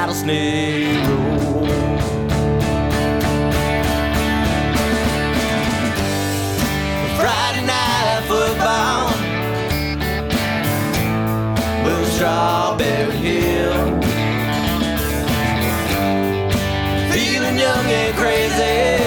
Rattlesnake 0.00 1.08
Road. 1.08 1.68
Friday 7.18 7.64
night 7.66 8.22
football, 8.28 9.10
Blue 11.82 12.04
Strawberry 12.14 13.16
Hill. 13.16 14.00
Feeling 17.10 17.58
young 17.58 17.86
and 17.86 18.14
crazy 18.16 18.97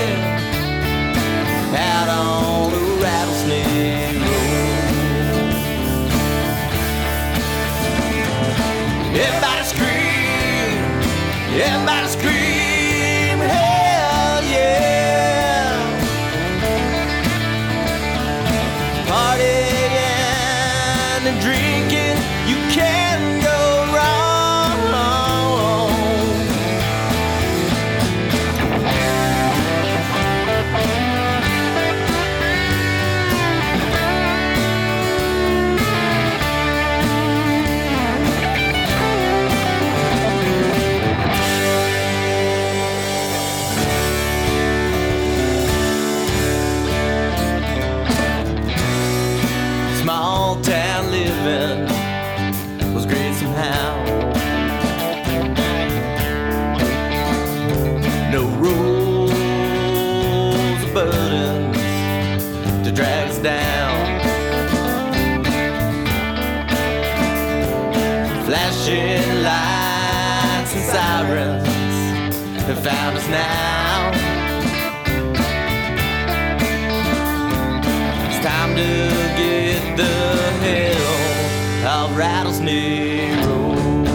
Rattlesnake 82.21 83.33
Road. 83.47 84.05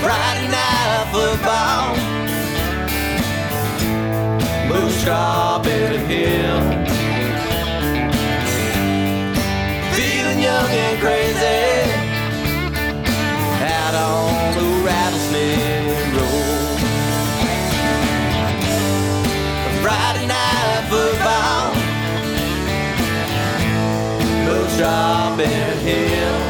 Friday 0.00 0.48
night 0.54 1.04
football. 1.10 1.96
Blue 4.68 4.90
strawberry 5.00 5.98
hill. 5.98 6.60
Feeling 9.96 10.38
young 10.40 10.70
and 10.70 11.00
crazy. 11.00 11.29
Strawberry 25.40 25.76
hill. 25.84 26.40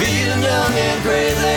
Feeling 0.00 0.42
young 0.42 0.72
and 0.72 1.02
crazy. 1.02 1.47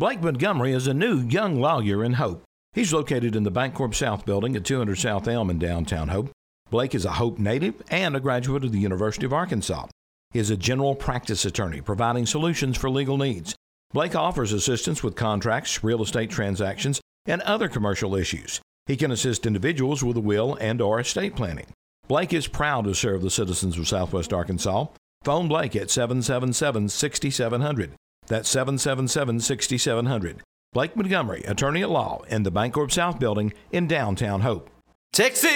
Blake 0.00 0.22
Montgomery 0.22 0.72
is 0.72 0.86
a 0.86 0.94
new 0.94 1.18
young 1.18 1.60
lawyer 1.60 2.02
in 2.02 2.14
Hope. 2.14 2.42
He's 2.72 2.90
located 2.90 3.36
in 3.36 3.42
the 3.42 3.52
Bancorp 3.52 3.94
South 3.94 4.24
building 4.24 4.56
at 4.56 4.64
200 4.64 4.96
South 4.96 5.28
Elm 5.28 5.50
in 5.50 5.58
downtown 5.58 6.08
Hope. 6.08 6.30
Blake 6.70 6.94
is 6.94 7.04
a 7.04 7.12
Hope 7.12 7.38
native 7.38 7.74
and 7.90 8.16
a 8.16 8.20
graduate 8.20 8.64
of 8.64 8.72
the 8.72 8.78
University 8.78 9.26
of 9.26 9.34
Arkansas. 9.34 9.88
He 10.30 10.38
is 10.38 10.48
a 10.48 10.56
general 10.56 10.94
practice 10.94 11.44
attorney 11.44 11.82
providing 11.82 12.24
solutions 12.24 12.78
for 12.78 12.88
legal 12.88 13.18
needs. 13.18 13.54
Blake 13.92 14.14
offers 14.14 14.54
assistance 14.54 15.02
with 15.02 15.16
contracts, 15.16 15.84
real 15.84 16.02
estate 16.02 16.30
transactions, 16.30 16.98
and 17.26 17.42
other 17.42 17.68
commercial 17.68 18.16
issues. 18.16 18.58
He 18.86 18.96
can 18.96 19.10
assist 19.10 19.44
individuals 19.44 20.02
with 20.02 20.16
a 20.16 20.20
will 20.20 20.56
and 20.62 20.80
or 20.80 20.98
estate 20.98 21.36
planning. 21.36 21.66
Blake 22.08 22.32
is 22.32 22.48
proud 22.48 22.86
to 22.86 22.94
serve 22.94 23.20
the 23.20 23.28
citizens 23.28 23.76
of 23.76 23.86
Southwest 23.86 24.32
Arkansas. 24.32 24.86
Phone 25.24 25.46
Blake 25.46 25.76
at 25.76 25.88
777-6700. 25.88 27.90
That's 28.30 28.48
777-6700. 28.54 30.38
Blake 30.72 30.94
Montgomery, 30.94 31.42
attorney 31.42 31.82
at 31.82 31.90
law 31.90 32.22
in 32.28 32.44
the 32.44 32.52
Bancorp 32.52 32.92
South 32.92 33.18
building 33.18 33.52
in 33.72 33.88
downtown 33.88 34.42
Hope. 34.42 34.70
Texas 35.12 35.50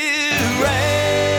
rain 0.60 1.33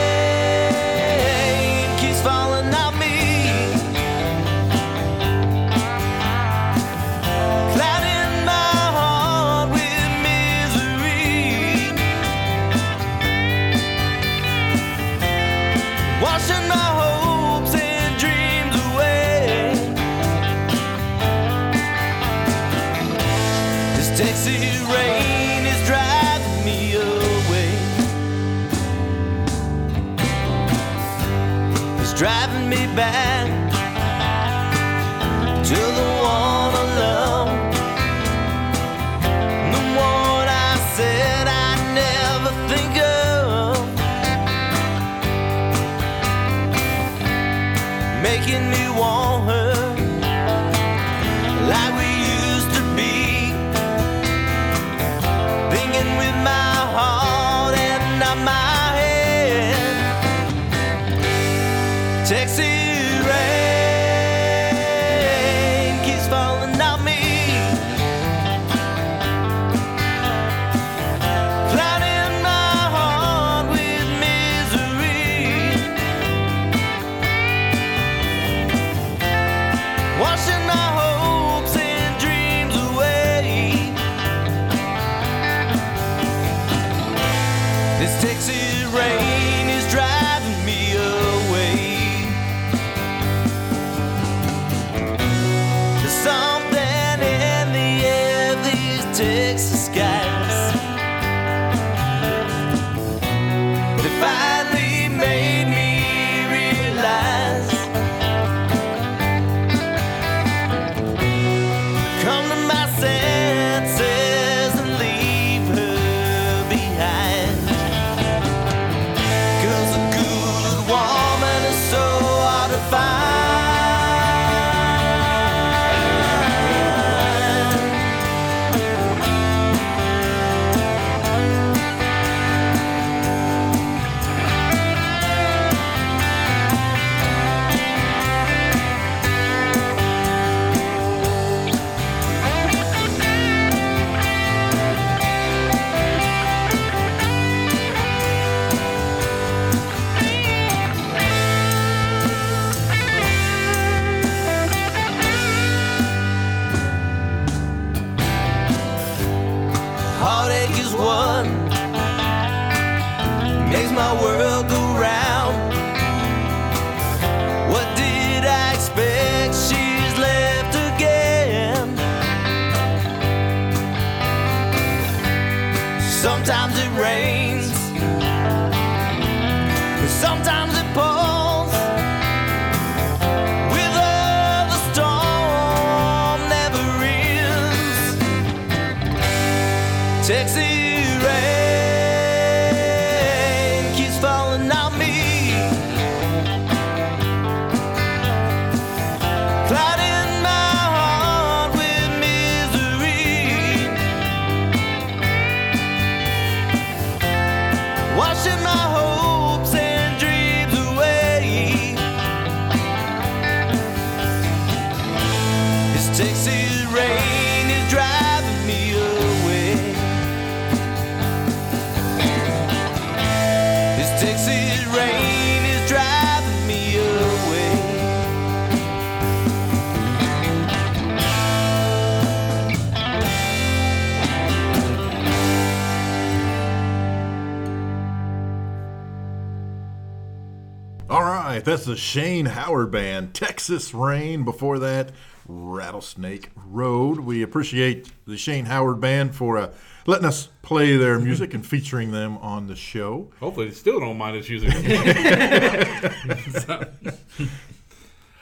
that's 241.66 241.86
the 241.86 241.96
Shane 241.98 242.46
Howard 242.46 242.92
Band, 242.92 243.34
Texas 243.34 243.94
Rain. 243.94 244.44
Before 244.44 244.80
that, 244.80 245.12
Rattlesnake 245.48 246.50
Road. 246.68 247.20
We 247.20 247.42
appreciate 247.42 248.10
the 248.26 248.38
Shane 248.38 248.66
Howard 248.66 249.00
Band 249.02 249.36
for 249.36 249.58
uh, 249.58 249.74
letting 250.06 250.26
us 250.26 250.50
play 250.62 250.98
their 250.98 251.20
music 251.20 251.54
and 251.54 251.66
featuring 251.66 252.12
them 252.12 252.38
on 252.38 252.68
the 252.68 252.76
show. 252.76 253.32
Hopefully, 253.40 253.68
they 253.68 253.74
still 253.74 254.00
don't 254.00 254.18
mind 254.18 254.38
us 254.38 254.48
using 254.50 254.72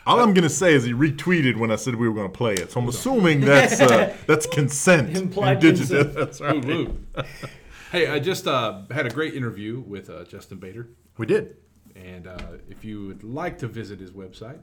All 0.05 0.19
I'm 0.19 0.33
going 0.33 0.43
to 0.43 0.49
say 0.49 0.73
is 0.73 0.83
he 0.83 0.91
retweeted 0.91 1.55
when 1.55 1.71
I 1.71 1.77
said 1.77 1.95
we 1.95 2.09
were 2.09 2.13
going 2.13 2.29
to 2.29 2.37
play 2.37 2.55
it, 2.55 2.71
so 2.71 2.81
I'm 2.81 2.89
assuming 2.89 3.39
that's 3.39 3.79
uh, 3.79 4.13
that's 4.27 4.45
consent. 4.45 5.15
Implied 5.15 5.63
Indigenous. 5.63 5.89
consent. 5.89 6.13
That's 6.13 6.39
Woo, 6.41 6.47
right. 6.47 6.65
woo. 6.65 6.97
hey, 7.93 8.07
I 8.07 8.19
just 8.19 8.45
uh, 8.45 8.81
had 8.91 9.05
a 9.05 9.09
great 9.09 9.33
interview 9.33 9.79
with 9.79 10.09
uh, 10.09 10.25
Justin 10.25 10.57
Baeder. 10.59 10.87
We 11.17 11.25
did. 11.25 11.55
And 11.95 12.27
uh, 12.27 12.37
if 12.69 12.83
you 12.83 13.07
would 13.07 13.23
like 13.23 13.59
to 13.59 13.67
visit 13.67 13.99
his 13.99 14.11
website, 14.11 14.61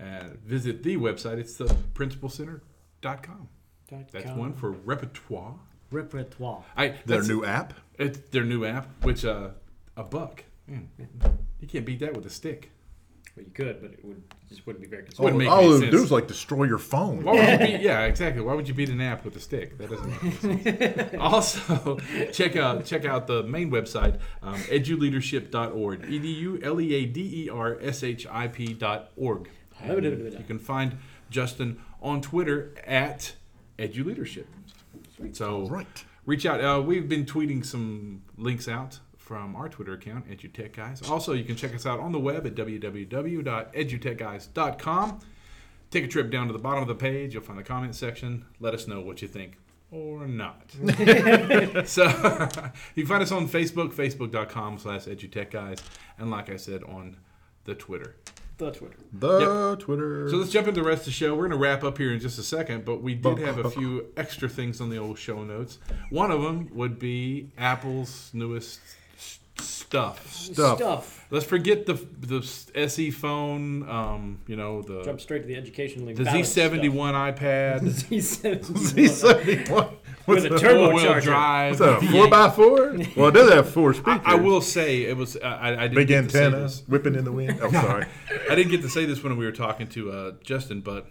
uh, 0.00 0.28
visit 0.44 0.82
the 0.82 0.96
website. 0.96 1.38
It's 1.38 1.56
the 1.56 1.64
principalcenter.com. 1.94 3.48
That's 3.90 4.26
com. 4.26 4.38
one 4.38 4.52
for 4.52 4.70
repertoire. 4.70 5.54
Repertoire. 5.90 6.64
I, 6.76 6.94
Their 7.06 7.22
new 7.22 7.44
app. 7.44 7.74
It's 7.98 8.18
their 8.30 8.44
new 8.44 8.64
app, 8.64 9.04
which 9.04 9.24
uh, 9.24 9.50
a 9.96 10.04
buck. 10.04 10.44
Man, 10.66 10.90
you 11.60 11.66
can't 11.66 11.86
beat 11.86 12.00
that 12.00 12.14
with 12.14 12.26
a 12.26 12.30
stick. 12.30 12.70
Well, 13.38 13.44
you 13.46 13.52
could, 13.54 13.80
but 13.80 13.92
it 13.92 14.04
would 14.04 14.16
it 14.16 14.48
just 14.48 14.66
wouldn't 14.66 14.82
be 14.82 14.88
very 14.88 15.04
All, 15.18 15.24
Wouldn't 15.24 15.38
make 15.38 15.48
all 15.48 15.58
any 15.60 15.66
it 15.66 15.70
would 15.70 15.80
sense. 15.80 15.90
do 15.92 16.02
is 16.02 16.10
like 16.10 16.26
destroy 16.26 16.64
your 16.64 16.78
phone. 16.78 17.22
Why 17.22 17.32
would 17.34 17.60
you 17.60 17.66
beat, 17.78 17.80
yeah, 17.88 18.04
exactly. 18.06 18.42
Why 18.42 18.54
would 18.54 18.66
you 18.66 18.74
beat 18.74 18.88
an 18.88 19.00
app 19.00 19.24
with 19.24 19.36
a 19.36 19.40
stick? 19.40 19.78
That 19.78 19.90
doesn't 19.90 20.08
make 20.10 20.22
any 20.44 20.56
sense. 20.66 21.14
also, 21.20 21.98
check 22.32 22.56
out 22.56 22.84
check 22.84 23.04
out 23.04 23.26
the 23.26 23.42
main 23.44 23.70
website, 23.70 24.18
um, 24.42 24.56
eduleadership.org. 24.56 26.04
E 26.10 26.18
D 26.18 26.28
U 26.28 26.60
L 26.62 26.80
E 26.80 26.94
A 26.94 27.06
D 27.06 27.44
E 27.44 27.50
R 27.50 27.78
S 27.80 28.02
H 28.02 28.26
I 28.30 28.48
P 28.48 28.72
dot 28.72 29.10
org. 29.16 29.48
You 29.86 30.44
can 30.46 30.58
find 30.58 30.98
Justin 31.30 31.78
on 32.02 32.20
Twitter 32.20 32.74
at 32.86 33.34
eduleadership. 33.78 34.46
So 35.32 35.66
Right. 35.68 36.04
reach 36.26 36.46
out. 36.46 36.60
Uh, 36.62 36.80
we've 36.80 37.08
been 37.08 37.24
tweeting 37.24 37.64
some 37.64 38.22
links 38.36 38.66
out 38.68 38.98
from 39.28 39.54
our 39.56 39.68
Twitter 39.68 39.92
account, 39.92 40.26
EduTech 40.30 40.72
Guys. 40.72 41.02
Also, 41.02 41.34
you 41.34 41.44
can 41.44 41.54
check 41.54 41.74
us 41.74 41.84
out 41.84 42.00
on 42.00 42.12
the 42.12 42.18
web 42.18 42.46
at 42.46 42.54
www.edutechguys.com. 42.54 45.20
Take 45.90 46.04
a 46.04 46.08
trip 46.08 46.30
down 46.30 46.46
to 46.46 46.54
the 46.54 46.58
bottom 46.58 46.80
of 46.80 46.88
the 46.88 46.94
page. 46.94 47.34
You'll 47.34 47.42
find 47.42 47.58
the 47.58 47.62
comment 47.62 47.94
section. 47.94 48.46
Let 48.58 48.72
us 48.72 48.88
know 48.88 49.02
what 49.02 49.20
you 49.20 49.28
think 49.28 49.58
or 49.90 50.26
not. 50.26 50.70
so 51.86 52.04
you 52.94 53.02
can 53.02 53.06
find 53.06 53.22
us 53.22 53.30
on 53.30 53.46
Facebook, 53.48 53.92
facebook.com 53.92 54.78
slash 54.78 55.04
edutechguys. 55.04 55.80
And 56.16 56.30
like 56.30 56.48
I 56.48 56.56
said, 56.56 56.82
on 56.84 57.18
the 57.64 57.74
Twitter. 57.74 58.16
The 58.56 58.70
Twitter. 58.70 58.96
The 59.12 59.76
Twitter. 59.78 60.30
So 60.30 60.36
let's 60.36 60.50
jump 60.50 60.68
into 60.68 60.80
the 60.80 60.88
rest 60.88 61.02
of 61.02 61.06
the 61.06 61.12
show. 61.12 61.34
We're 61.34 61.48
going 61.48 61.52
to 61.52 61.58
wrap 61.58 61.84
up 61.84 61.98
here 61.98 62.14
in 62.14 62.18
just 62.18 62.38
a 62.38 62.42
second, 62.42 62.86
but 62.86 63.02
we 63.02 63.14
did 63.14 63.36
have 63.38 63.58
a 63.58 63.68
few 63.70 64.06
extra 64.16 64.48
things 64.48 64.80
on 64.80 64.88
the 64.88 64.96
old 64.96 65.18
show 65.18 65.44
notes. 65.44 65.78
One 66.10 66.30
of 66.30 66.40
them 66.40 66.70
would 66.72 66.98
be 66.98 67.50
Apple's 67.58 68.30
newest 68.32 68.80
s- 68.80 68.94
stuff. 69.88 70.30
Stuff. 70.30 70.78
Stuff. 70.78 71.26
Let's 71.30 71.44
forget 71.46 71.86
the 71.86 71.94
the 72.20 72.46
SE 72.74 73.10
phone. 73.10 73.88
Um, 73.88 74.40
you 74.46 74.56
know 74.56 74.82
the 74.82 75.02
Jump 75.02 75.20
straight 75.20 75.42
to 75.42 75.48
the 75.48 75.56
education 75.56 76.04
link. 76.04 76.18
the 76.18 76.24
balance 76.24 76.54
Z71 76.54 77.36
iPad, 77.38 77.90
stuff. 77.92 78.10
Z71. 78.10 79.66
Z71. 79.66 79.94
With 80.26 80.44
a 80.44 80.48
that? 80.50 80.60
turbo 80.60 80.86
four-wheel 80.90 81.04
charger. 81.04 81.30
drive. 81.30 81.80
What's 81.80 82.02
that, 82.02 82.02
a 82.02 82.06
V8. 82.06 82.12
four 82.12 82.28
by 82.28 82.50
four? 82.50 82.96
Well, 83.16 83.28
it 83.28 83.32
does 83.32 83.50
have 83.50 83.70
four 83.70 83.94
speakers. 83.94 84.20
I, 84.26 84.32
I 84.32 84.34
will 84.34 84.60
say 84.60 85.04
it 85.04 85.16
was. 85.16 85.36
I, 85.38 85.70
I 85.70 85.88
didn't 85.88 85.94
Big 85.94 86.08
get 86.08 86.22
to 86.24 86.30
say 86.30 86.44
antennas 86.44 86.80
this. 86.80 86.88
whipping 86.88 87.14
in 87.14 87.24
the 87.24 87.32
wind. 87.32 87.58
Oh, 87.62 87.70
sorry. 87.70 88.04
I 88.50 88.54
didn't 88.54 88.70
get 88.70 88.82
to 88.82 88.90
say 88.90 89.06
this 89.06 89.22
when 89.22 89.36
we 89.38 89.46
were 89.46 89.52
talking 89.52 89.86
to 89.88 90.12
uh, 90.12 90.32
Justin, 90.42 90.82
but 90.82 91.06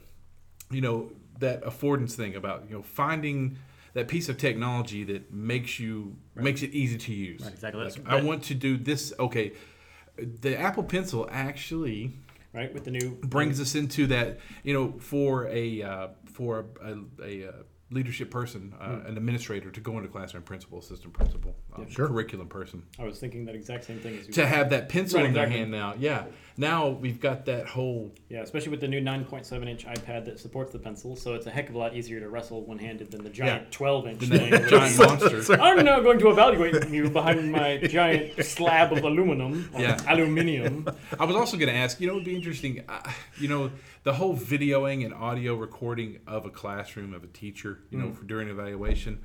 you 0.70 0.82
know 0.82 1.12
that 1.40 1.64
affordance 1.64 2.14
thing 2.14 2.36
about 2.36 2.66
you 2.70 2.76
know 2.76 2.84
finding 2.84 3.58
that 3.98 4.08
piece 4.08 4.30
of 4.30 4.38
technology 4.38 5.04
that 5.04 5.34
makes 5.34 5.80
you 5.80 6.16
makes 6.36 6.62
it 6.62 6.70
easy 6.72 7.00
to 7.00 7.14
use. 7.14 7.42
Right, 7.42 7.52
exactly. 7.52 7.84
Like, 7.84 8.00
I 8.06 8.22
want 8.22 8.44
to 8.44 8.54
do 8.54 8.78
this. 8.78 9.12
Okay, 9.20 9.54
the 10.18 10.56
Apple 10.56 10.84
Pencil 10.84 11.28
actually 11.32 12.14
Right 12.54 12.74
with 12.74 12.86
the 12.86 12.92
new 12.92 13.18
brings 13.24 13.60
us 13.60 13.76
into 13.76 14.08
that. 14.08 14.40
You 14.64 14.74
know, 14.74 15.00
for 15.00 15.48
a 15.48 15.82
uh, 15.82 16.08
for 16.26 16.66
a, 16.82 16.98
a, 17.22 17.50
uh 17.50 17.52
leadership 17.90 18.30
person, 18.30 18.74
uh, 18.82 18.98
Hmm. 18.98 19.08
an 19.08 19.18
administrator 19.18 19.72
to 19.72 19.80
go 19.80 19.96
into 19.98 20.10
classroom 20.10 20.44
principal, 20.44 20.80
assistant 20.80 21.14
principal, 21.14 21.56
um, 21.74 21.90
Sure. 21.90 22.08
curriculum 22.08 22.48
person 22.50 22.84
I 23.00 23.06
was 23.06 23.18
thinking 23.20 23.46
that 23.46 23.56
exact 23.56 23.86
same 23.86 24.00
thing 24.00 24.18
as 24.18 24.28
you. 24.28 24.34
to 24.34 24.46
have 24.46 24.70
that 24.72 24.90
pencil 24.90 25.20
Right, 25.22 25.28
in 25.30 25.34
their 25.34 25.48
hand 25.48 25.72
now. 25.72 25.94
Yeah, 25.98 26.26
now 26.58 26.90
we've 26.90 27.22
got 27.22 27.46
that 27.46 27.66
whole 27.68 28.14
Yeah, 28.30 28.42
especially 28.42 28.72
with 28.72 28.82
the 28.82 28.90
new 28.90 29.00
9.7 29.00 29.70
inch 29.70 29.86
iPad 29.86 30.26
that 30.26 30.38
supports 30.38 30.74
the 30.74 30.80
pencil, 30.80 31.16
so 31.16 31.34
it's 31.34 31.46
a 31.48 31.50
heck 31.50 31.70
of 31.70 31.76
a 31.76 31.78
lot 31.78 31.96
easier 31.96 32.20
to 32.20 32.28
wrestle 32.28 32.62
one 32.66 32.78
handed 32.78 33.10
than 33.12 33.24
the 33.24 33.30
giant 33.30 33.62
Yeah. 33.64 33.68
12 33.72 34.08
inch 34.08 34.24
thing. 34.24 34.68
giant 34.68 34.98
monster. 34.98 35.54
I'm 35.62 35.86
now 35.86 36.02
going 36.02 36.20
to 36.20 36.30
evaluate 36.30 36.90
you 36.90 37.10
behind 37.10 37.50
my 37.54 37.78
giant 37.88 38.44
slab 38.44 38.92
of 38.92 39.04
aluminum, 39.06 39.70
or 39.74 39.80
Yeah. 39.82 39.98
aluminium. 40.08 40.86
I 41.18 41.24
was 41.24 41.38
also 41.38 41.56
going 41.56 41.70
to 41.70 41.76
ask, 41.76 42.02
you 42.02 42.08
know, 42.08 42.14
it 42.14 42.16
would 42.18 42.26
be 42.26 42.36
interesting, 42.36 42.84
uh, 42.90 43.00
you 43.40 43.48
know, 43.48 43.72
the 44.08 44.14
whole 44.14 44.38
videoing 44.38 45.04
and 45.04 45.14
audio 45.14 45.54
recording 45.54 46.20
of 46.26 46.46
a 46.46 46.50
classroom 46.50 47.14
of 47.14 47.26
a 47.26 47.28
teacher, 47.28 47.80
you 47.90 47.98
know, 47.98 48.14
for 48.14 48.24
during 48.24 48.48
evaluation. 48.48 49.20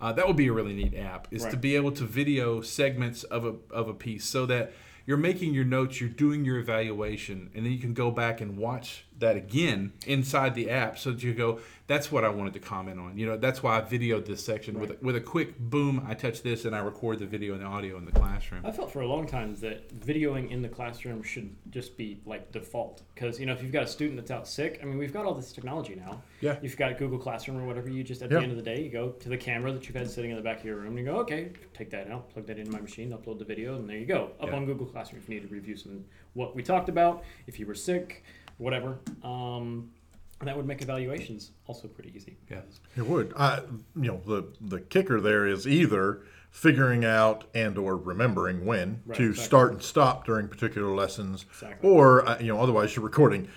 Uh, 0.00 0.12
that 0.12 0.26
would 0.26 0.34
be 0.34 0.48
a 0.48 0.52
really 0.52 0.74
neat 0.74 0.92
app. 0.96 1.28
Is 1.30 1.44
to 1.44 1.56
be 1.56 1.76
able 1.76 1.92
to 1.92 2.04
video 2.04 2.60
segments 2.60 3.22
of 3.22 3.44
a 3.44 3.54
of 3.70 3.86
a 3.86 3.94
piece 3.94 4.24
so 4.24 4.44
that 4.46 4.72
you're 5.06 5.16
making 5.18 5.54
your 5.54 5.64
notes, 5.64 6.00
you're 6.00 6.10
doing 6.10 6.44
your 6.44 6.58
evaluation, 6.58 7.48
and 7.54 7.64
then 7.64 7.72
you 7.72 7.78
can 7.78 7.94
go 7.94 8.10
back 8.10 8.40
and 8.40 8.58
watch 8.58 9.04
that 9.18 9.36
again 9.36 9.92
inside 10.06 10.54
the 10.54 10.70
app, 10.70 10.98
so 10.98 11.12
that 11.12 11.22
you 11.22 11.32
go, 11.34 11.60
"That's 11.86 12.10
what 12.10 12.24
I 12.24 12.28
wanted 12.30 12.52
to 12.54 12.58
comment 12.58 12.98
on." 12.98 13.16
You 13.16 13.26
know, 13.26 13.36
that's 13.36 13.62
why 13.62 13.78
I 13.78 13.80
videoed 13.82 14.26
this 14.26 14.44
section 14.44 14.80
with 14.80 14.90
a, 14.90 14.96
with 15.00 15.14
a 15.16 15.20
quick 15.20 15.58
boom. 15.58 16.04
I 16.06 16.14
touch 16.14 16.42
this 16.42 16.64
and 16.64 16.74
I 16.74 16.80
record 16.80 17.20
the 17.20 17.26
video 17.26 17.54
and 17.54 17.62
the 17.62 17.66
audio 17.66 17.96
in 17.96 18.04
the 18.06 18.12
classroom. 18.12 18.66
I 18.66 18.72
felt 18.72 18.92
for 18.92 19.02
a 19.02 19.06
long 19.06 19.26
time 19.26 19.54
that 19.56 19.88
videoing 20.00 20.50
in 20.50 20.62
the 20.62 20.68
classroom 20.68 21.22
should 21.22 21.54
just 21.70 21.96
be 21.96 22.20
like 22.26 22.50
default. 22.52 23.02
Because, 23.14 23.38
you 23.38 23.46
know, 23.46 23.52
if 23.52 23.62
you've 23.62 23.72
got 23.72 23.84
a 23.84 23.86
student 23.86 24.16
that's 24.18 24.30
out 24.32 24.48
sick, 24.48 24.80
I 24.82 24.84
mean, 24.86 24.98
we've 24.98 25.12
got 25.12 25.24
all 25.26 25.34
this 25.34 25.52
technology 25.52 25.94
now. 25.94 26.20
Yeah. 26.40 26.56
You've 26.60 26.76
got 26.76 26.98
Google 26.98 27.18
Classroom 27.18 27.58
or 27.58 27.66
whatever. 27.66 27.88
You 27.88 28.02
just, 28.02 28.22
at 28.22 28.30
Yeah. 28.30 28.38
the 28.38 28.42
end 28.42 28.50
of 28.52 28.56
the 28.58 28.62
day, 28.64 28.82
you 28.82 28.90
go 28.90 29.10
to 29.10 29.28
the 29.28 29.36
camera 29.36 29.72
that 29.72 29.86
you've 29.86 29.96
had 29.96 30.10
sitting 30.10 30.30
in 30.30 30.36
the 30.36 30.42
back 30.42 30.58
of 30.58 30.64
your 30.64 30.76
room 30.76 30.96
and 30.96 30.98
you 30.98 31.04
go, 31.04 31.18
okay, 31.18 31.50
take 31.72 31.90
that 31.90 32.10
out, 32.10 32.30
plug 32.30 32.46
that 32.46 32.58
into 32.58 32.72
my 32.72 32.80
machine, 32.80 33.10
upload 33.12 33.38
the 33.38 33.44
video, 33.44 33.76
and 33.76 33.88
there 33.88 33.96
you 33.96 34.06
go. 34.06 34.32
Up 34.40 34.48
Yeah. 34.48 34.56
on 34.56 34.66
Google 34.66 34.86
Classroom 34.86 35.22
if 35.22 35.28
you 35.28 35.36
need 35.36 35.46
to 35.48 35.54
review 35.54 35.76
some 35.76 36.04
what 36.32 36.56
we 36.56 36.62
talked 36.64 36.88
about, 36.88 37.22
if 37.46 37.60
you 37.60 37.66
were 37.66 37.76
sick, 37.76 38.24
whatever. 38.58 38.98
Um, 39.22 39.90
and 40.40 40.48
that 40.48 40.56
would 40.56 40.66
make 40.66 40.82
evaluations 40.82 41.52
also 41.66 41.88
pretty 41.88 42.12
easy. 42.14 42.36
Yeah. 42.50 42.60
It 42.96 43.06
would. 43.06 43.32
I, 43.36 43.60
you 43.96 44.08
know, 44.08 44.20
the 44.26 44.52
the 44.60 44.80
kicker 44.80 45.20
there 45.20 45.46
is 45.46 45.66
either 45.66 46.22
figuring 46.50 47.04
out 47.04 47.44
and 47.54 47.76
or 47.78 47.96
remembering 47.96 48.64
when 48.64 49.00
Right, 49.06 49.16
to 49.16 49.30
exactly. 49.30 49.44
start 49.44 49.72
and 49.72 49.82
stop 49.82 50.24
during 50.24 50.46
particular 50.48 50.94
lessons, 50.94 51.46
Exactly. 51.50 51.88
or 51.90 52.28
uh, 52.28 52.38
you 52.40 52.46
know, 52.48 52.60
otherwise 52.60 52.94
you're 52.94 53.04
recording 53.04 53.48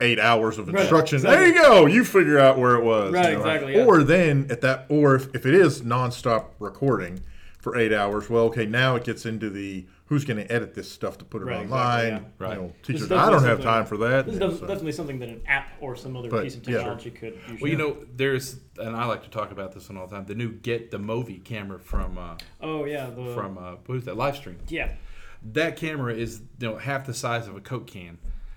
eight 0.00 0.20
hours 0.20 0.58
of 0.58 0.68
Right, 0.68 0.82
instruction. 0.82 1.16
exactly. 1.16 1.36
There 1.50 1.54
you 1.54 1.60
go. 1.62 1.86
You 1.86 2.04
figure 2.04 2.38
out 2.38 2.58
where 2.58 2.76
it 2.76 2.84
was. 2.84 3.12
Right, 3.12 3.30
you 3.30 3.32
know. 3.32 3.38
exactly, 3.38 3.74
yeah. 3.76 3.84
Or 3.84 4.04
then 4.04 4.46
at 4.50 4.60
that, 4.60 4.86
or 4.88 5.16
if, 5.16 5.34
if 5.34 5.46
it 5.46 5.54
is 5.54 5.82
nonstop 5.82 6.46
recording 6.60 7.20
for 7.58 7.76
eight 7.76 7.92
hours, 7.92 8.30
well, 8.30 8.44
okay, 8.44 8.66
now 8.66 8.94
it 8.96 9.02
gets 9.04 9.26
into 9.26 9.50
the 9.50 9.86
who's 10.06 10.24
going 10.24 10.36
to 10.36 10.52
edit 10.52 10.74
this 10.74 10.90
stuff 10.90 11.16
to 11.18 11.24
put 11.24 11.40
it 11.40 11.46
Right, 11.46 11.60
online. 11.60 12.06
exactly, 12.06 12.46
yeah. 12.46 12.48
You 12.52 12.60
know, 12.60 12.72
teachers, 12.82 13.10
I 13.12 13.30
don't 13.30 13.42
have 13.44 13.62
time 13.62 13.86
for 13.86 13.96
that. 13.98 14.26
This 14.26 14.34
is 14.34 14.40
Yeah, 14.40 14.46
def- 14.48 14.58
so- 14.58 14.66
definitely 14.66 14.92
something 14.92 15.18
that 15.20 15.28
an 15.30 15.40
app 15.46 15.68
or 15.80 15.96
some 15.96 16.14
other 16.16 16.28
But, 16.28 16.44
piece 16.44 16.56
of 16.56 16.68
yeah. 16.68 16.76
technology 16.78 17.10
could 17.10 17.38
use. 17.50 17.60
Well, 17.60 17.70
you 17.70 17.76
know, 17.78 17.96
there's, 18.14 18.58
and 18.78 18.94
I 18.94 19.06
like 19.06 19.22
to 19.24 19.30
talk 19.30 19.50
about 19.50 19.72
this 19.72 19.88
one 19.88 19.96
all 19.96 20.06
the 20.06 20.14
time. 20.16 20.26
The 20.26 20.34
new 20.34 20.52
Get 20.52 20.90
the 20.90 20.98
Movi 20.98 21.42
camera 21.42 21.78
from 21.78 22.18
uh, 22.18 22.36
oh, 22.60 22.84
yeah. 22.84 23.08
The, 23.10 23.32
from 23.34 23.56
uh, 23.56 23.76
who's 23.86 24.04
that 24.04 24.16
live 24.16 24.36
stream. 24.36 24.58
yeah. 24.68 24.92
That 25.52 25.76
camera 25.76 26.14
is 26.14 26.40
you 26.58 26.68
know 26.68 26.76
half 26.78 27.04
the 27.04 27.12
size 27.12 27.46
of 27.48 27.54
a 27.54 27.60
Coke 27.60 27.86
can, 27.86 28.16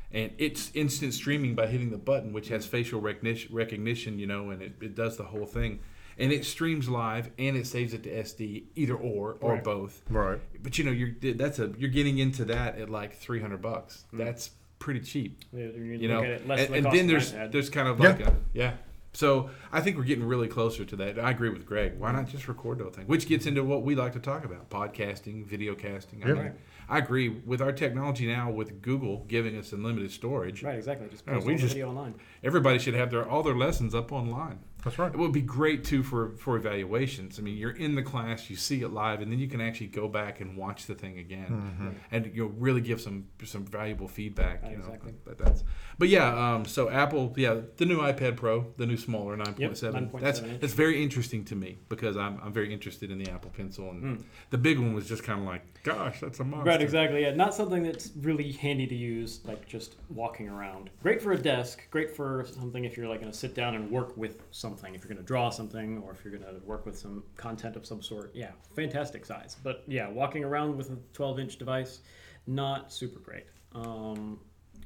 and 0.09 0.31
it's 0.37 0.71
instant 0.73 1.13
streaming 1.13 1.53
by 1.53 1.67
hitting 1.67 1.89
the 1.91 1.97
button, 1.97 2.31
which 2.31 2.47
has 2.47 2.65
facial 2.65 3.01
recognition, 3.01 3.53
recognition 3.53 4.19
you 4.19 4.25
know, 4.25 4.51
and 4.51 4.61
it, 4.61 4.71
it 4.81 4.95
does 4.95 5.17
the 5.17 5.23
whole 5.25 5.45
thing. 5.45 5.79
And 6.20 6.32
it 6.32 6.45
streams 6.45 6.89
live 6.89 7.30
and 7.38 7.55
it 7.55 7.68
saves 7.68 7.93
it 7.93 8.03
to 8.03 8.09
SD, 8.09 8.63
either 8.76 8.95
or 8.95 9.38
or 9.39 9.53
Right. 9.53 9.63
both. 9.63 10.01
Right. 10.09 10.39
But 10.63 10.78
you 10.78 10.84
know, 10.84 10.91
you're 10.91 11.11
that's 11.36 11.59
a 11.59 11.72
you're 11.78 11.89
getting 11.91 12.18
into 12.18 12.45
that 12.45 12.78
at 12.80 12.89
like 12.89 13.15
three 13.15 13.39
hundred 13.41 13.61
bucks. 13.61 14.05
Hmm. 14.11 14.18
That's 14.18 14.51
pretty 14.80 14.99
cheap 15.01 15.39
You, 15.51 15.97
you 15.99 16.07
know 16.07 16.20
at 16.22 16.30
it 16.30 16.47
less 16.47 16.59
and, 16.59 16.70
than 16.76 16.86
and 16.86 16.95
then 16.95 17.07
there's 17.07 17.32
there's 17.32 17.68
kind 17.70 17.88
of 17.88 17.99
Yeah. 17.99 18.09
like 18.09 18.20
a 18.20 18.36
yeah 18.53 18.74
so 19.11 19.49
i 19.74 19.82
think 19.82 19.97
we're 19.97 20.03
getting 20.03 20.24
really 20.24 20.47
closer 20.47 20.86
to 20.86 20.95
that 20.97 21.18
i 21.18 21.32
agree 21.32 21.49
with 21.49 21.65
greg 21.65 21.97
why 21.97 22.11
not 22.11 22.28
just 22.28 22.47
record 22.47 22.78
the 22.78 22.84
whole 22.84 22.93
thing 22.93 23.07
which 23.07 23.28
gets 23.28 23.47
into 23.47 23.63
what 23.63 23.82
we 23.82 23.95
like 23.95 24.13
to 24.13 24.20
talk 24.20 24.45
about 24.45 24.70
podcasting 24.70 25.43
video 25.47 25.74
casting 25.74 26.24
I, 26.24 26.28
mean, 26.28 26.51
I 26.88 26.99
agree 26.99 27.28
with 27.30 27.59
our 27.59 27.72
technology 27.72 28.28
now 28.28 28.51
with 28.51 28.84
google 28.84 29.26
giving 29.28 29.57
us 29.57 29.74
unlimited 29.74 30.11
storage 30.11 30.61
right, 30.61 30.78
exactly. 30.78 31.07
Just 31.09 31.24
Yeah, 31.28 31.34
post 31.34 31.47
we 31.47 31.53
the 31.55 31.59
just- 31.61 31.74
video 31.74 31.89
online. 31.89 32.13
everybody 32.43 32.78
should 32.78 32.93
have 32.93 33.09
their 33.09 33.28
all 33.28 33.41
their 33.41 33.55
lessons 33.57 33.95
up 33.95 34.11
online 34.11 34.59
That's 34.88 34.99
right. 34.99 35.13
it 35.13 35.17
would 35.17 35.31
be 35.31 35.41
great 35.41 35.83
too 35.83 36.03
for 36.03 36.35
for 36.38 36.55
evaluations. 36.57 37.39
I 37.39 37.41
mean, 37.41 37.57
you're 37.57 37.71
in 37.75 37.95
the 37.95 38.03
class, 38.03 38.49
you 38.49 38.55
see 38.55 38.81
it 38.81 38.89
live, 38.89 39.21
and 39.21 39.31
then 39.31 39.39
you 39.39 39.47
can 39.47 39.61
actually 39.61 39.88
go 39.88 40.07
back 40.07 40.39
and 40.41 40.55
watch 40.57 40.85
the 40.85 40.95
thing 40.95 41.19
again, 41.19 41.47
Mm-hmm. 41.47 41.89
and 42.11 42.31
you'll 42.33 42.49
really 42.49 42.81
give 42.81 43.01
some 43.01 43.27
some 43.43 43.65
valuable 43.65 44.07
feedback. 44.07 44.63
You 44.63 44.77
know, 44.77 44.83
Exactly. 44.85 45.13
but 45.25 45.38
that's 45.38 45.63
but 45.99 46.09
yeah. 46.09 46.53
Um, 46.55 46.65
so 46.65 46.89
Apple, 46.89 47.33
yeah, 47.38 47.61
the 47.77 47.85
new 47.85 47.97
iPad 47.99 48.35
Pro, 48.38 48.67
the 48.77 48.85
new 48.85 48.97
smaller 48.97 49.35
nine 49.35 49.53
point 49.53 49.77
seven. 49.77 50.09
9.7 50.09 50.19
That's 50.21 50.39
inch. 50.41 50.61
that's 50.61 50.73
very 50.73 51.01
interesting 51.03 51.43
to 51.45 51.55
me 51.55 51.77
because 51.89 52.15
I'm 52.17 52.39
I'm 52.43 52.53
very 52.53 52.71
interested 52.73 53.11
in 53.11 53.17
the 53.17 53.29
Apple 53.31 53.51
Pencil, 53.51 53.89
and 53.91 54.23
the 54.49 54.57
big 54.57 54.79
one 54.79 54.93
was 54.93 55.07
just 55.07 55.23
kind 55.23 55.39
of 55.39 55.45
like, 55.45 55.63
gosh, 55.83 56.19
that's 56.19 56.39
a 56.39 56.43
monster. 56.43 56.69
Right, 56.69 56.81
exactly. 56.81 57.21
Yeah, 57.21 57.33
not 57.33 57.53
something 57.53 57.83
that's 57.83 58.11
really 58.21 58.51
handy 58.51 58.88
to 58.88 58.95
use, 58.95 59.41
like 59.45 59.67
just 59.67 59.95
walking 60.09 60.49
around. 60.49 60.89
Great 61.01 61.21
for 61.21 61.31
a 61.33 61.38
desk. 61.38 61.81
Great 61.91 62.15
for 62.15 62.45
something 62.53 62.83
if 62.85 62.95
you're 62.97 63.07
like 63.07 63.19
going 63.21 63.31
to 63.31 63.38
sit 63.38 63.55
down 63.55 63.75
and 63.75 63.89
work 63.91 64.15
with 64.17 64.43
something. 64.51 64.76
If 64.84 65.01
you're 65.03 65.09
going 65.09 65.17
to 65.17 65.23
draw 65.23 65.49
something, 65.49 65.99
or 65.99 66.11
if 66.11 66.23
you're 66.23 66.38
going 66.38 66.45
to 66.53 66.59
work 66.65 66.86
with 66.86 66.97
some 66.97 67.23
content 67.36 67.75
of 67.75 67.86
some 67.86 68.01
sort. 68.01 68.32
Yeah, 68.36 68.51
fantastic 68.75 69.25
size. 69.25 69.57
But 69.63 69.84
yeah, 69.88 70.07
walking 70.09 70.43
around 70.43 70.78
with 70.78 70.89
a 70.91 70.97
12-inch 71.13 71.57
device, 71.57 71.99
not 72.45 72.91
super 72.93 73.19
great. 73.19 73.45
Um, 73.73 74.39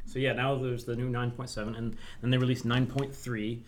so 0.05 0.19
yeah, 0.19 0.33
now 0.33 0.55
there's 0.55 0.83
the 0.85 0.95
new 0.95 1.09
9.7, 1.09 1.77
and 1.77 1.95
then 2.21 2.29
they 2.31 2.37
released 2.37 2.65
9.3. 2.65 3.61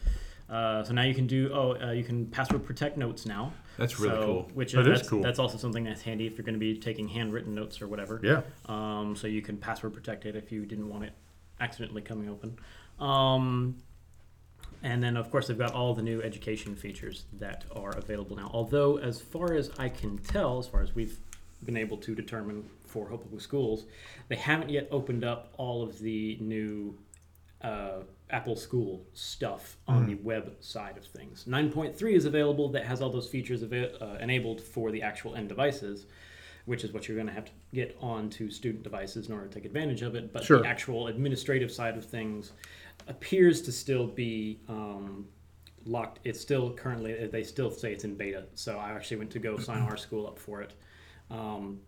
Uh, 0.49 0.83
so 0.83 0.93
now 0.93 1.03
you 1.03 1.15
can 1.15 1.25
do 1.25 1.49
oh 1.53 1.75
uh, 1.81 1.91
you 1.91 2.03
can 2.03 2.27
password 2.27 2.65
protect 2.65 2.97
notes 2.97 3.25
now. 3.25 3.51
That's 3.77 3.99
really 3.99 4.15
So- 4.15 4.25
cool. 4.25 4.51
Which 4.53 4.73
That 4.73 4.87
is 4.87 4.99
that's, 4.99 5.09
cool. 5.09 5.21
that's 5.23 5.39
also 5.39 5.57
something 5.57 5.83
that's 5.85 6.01
handy 6.01 6.27
if 6.27 6.37
you're 6.37 6.43
going 6.45 6.53
to 6.53 6.59
be 6.59 6.77
taking 6.77 7.07
handwritten 7.07 7.55
notes 7.55 7.81
or 7.81 7.87
whatever. 7.87 8.19
Yeah. 8.21 8.41
Um, 8.65 9.15
so 9.15 9.25
you 9.27 9.41
can 9.41 9.57
password 9.57 9.93
protect 9.93 10.25
it 10.25 10.35
if 10.35 10.51
you 10.51 10.65
didn't 10.65 10.89
want 10.89 11.05
it 11.05 11.13
accidentally 11.59 12.01
coming 12.01 12.29
open. 12.29 12.57
Um, 12.99 13.77
and 14.83 15.01
then, 15.01 15.15
of 15.17 15.31
course, 15.31 15.47
they've 15.47 15.57
got 15.57 15.73
all 15.73 15.93
the 15.93 16.01
new 16.03 16.21
education 16.21 16.75
features 16.75 17.25
that 17.39 17.63
are 17.75 17.91
available 17.91 18.35
now. 18.35 18.51
Although, 18.53 18.97
as 18.97 19.19
far 19.21 19.53
as 19.53 19.71
I 19.79 19.89
can 19.89 20.17
tell, 20.17 20.59
as 20.59 20.67
far 20.67 20.81
as 20.81 20.93
we've 20.93 21.17
been 21.65 21.77
able 21.77 21.97
to 21.97 22.13
determine 22.13 22.69
for 22.85 23.07
Hope 23.07 23.23
Public 23.23 23.41
Schools, 23.41 23.85
they 24.27 24.35
haven't 24.35 24.69
yet 24.69 24.87
opened 24.91 25.23
up 25.23 25.53
all 25.57 25.81
of 25.81 25.99
the 25.99 26.37
new 26.41 26.97
uh, 27.61 28.01
Apple 28.29 28.57
School 28.57 29.05
stuff 29.13 29.77
on 29.87 30.05
the 30.05 30.15
web 30.15 30.53
side 30.59 30.97
of 30.97 31.05
things. 31.05 31.45
9.3 31.47 32.13
is 32.13 32.25
available 32.25 32.67
that 32.69 32.83
has 32.85 33.01
all 33.01 33.09
those 33.09 33.29
features 33.29 33.63
ava- 33.63 34.03
uh, 34.03 34.17
enabled 34.19 34.59
for 34.59 34.91
the 34.91 35.01
actual 35.01 35.35
end 35.35 35.47
devices, 35.47 36.05
which 36.65 36.83
is 36.83 36.91
what 36.91 37.07
you're 37.07 37.15
going 37.15 37.27
to 37.27 37.33
have 37.33 37.45
to 37.45 37.51
get 37.73 37.95
onto 38.01 38.49
student 38.49 38.83
devices 38.83 39.27
in 39.27 39.33
order 39.33 39.47
to 39.47 39.53
take 39.53 39.63
advantage 39.65 40.01
of 40.01 40.15
it. 40.15 40.33
But 40.33 40.43
Sure. 40.43 40.59
the 40.61 40.67
actual 40.67 41.07
administrative 41.07 41.71
side 41.71 41.95
of 41.95 42.03
things 42.03 42.51
appears 43.07 43.61
to 43.63 43.71
still 43.71 44.07
be 44.07 44.59
um, 44.67 45.27
locked. 45.85 46.19
It's 46.23 46.39
still 46.39 46.71
currently, 46.71 47.27
they 47.27 47.43
still 47.43 47.71
say 47.71 47.91
it's 47.93 48.03
in 48.03 48.15
beta. 48.15 48.45
So 48.53 48.77
I 48.77 48.91
actually 48.91 49.17
went 49.17 49.31
to 49.31 49.39
go 49.39 49.57
sign 49.57 49.81
our 49.81 49.97
school 50.05 50.27
up 50.27 50.39
for 50.39 50.61
it. 50.61 50.73
Um, 51.29 51.79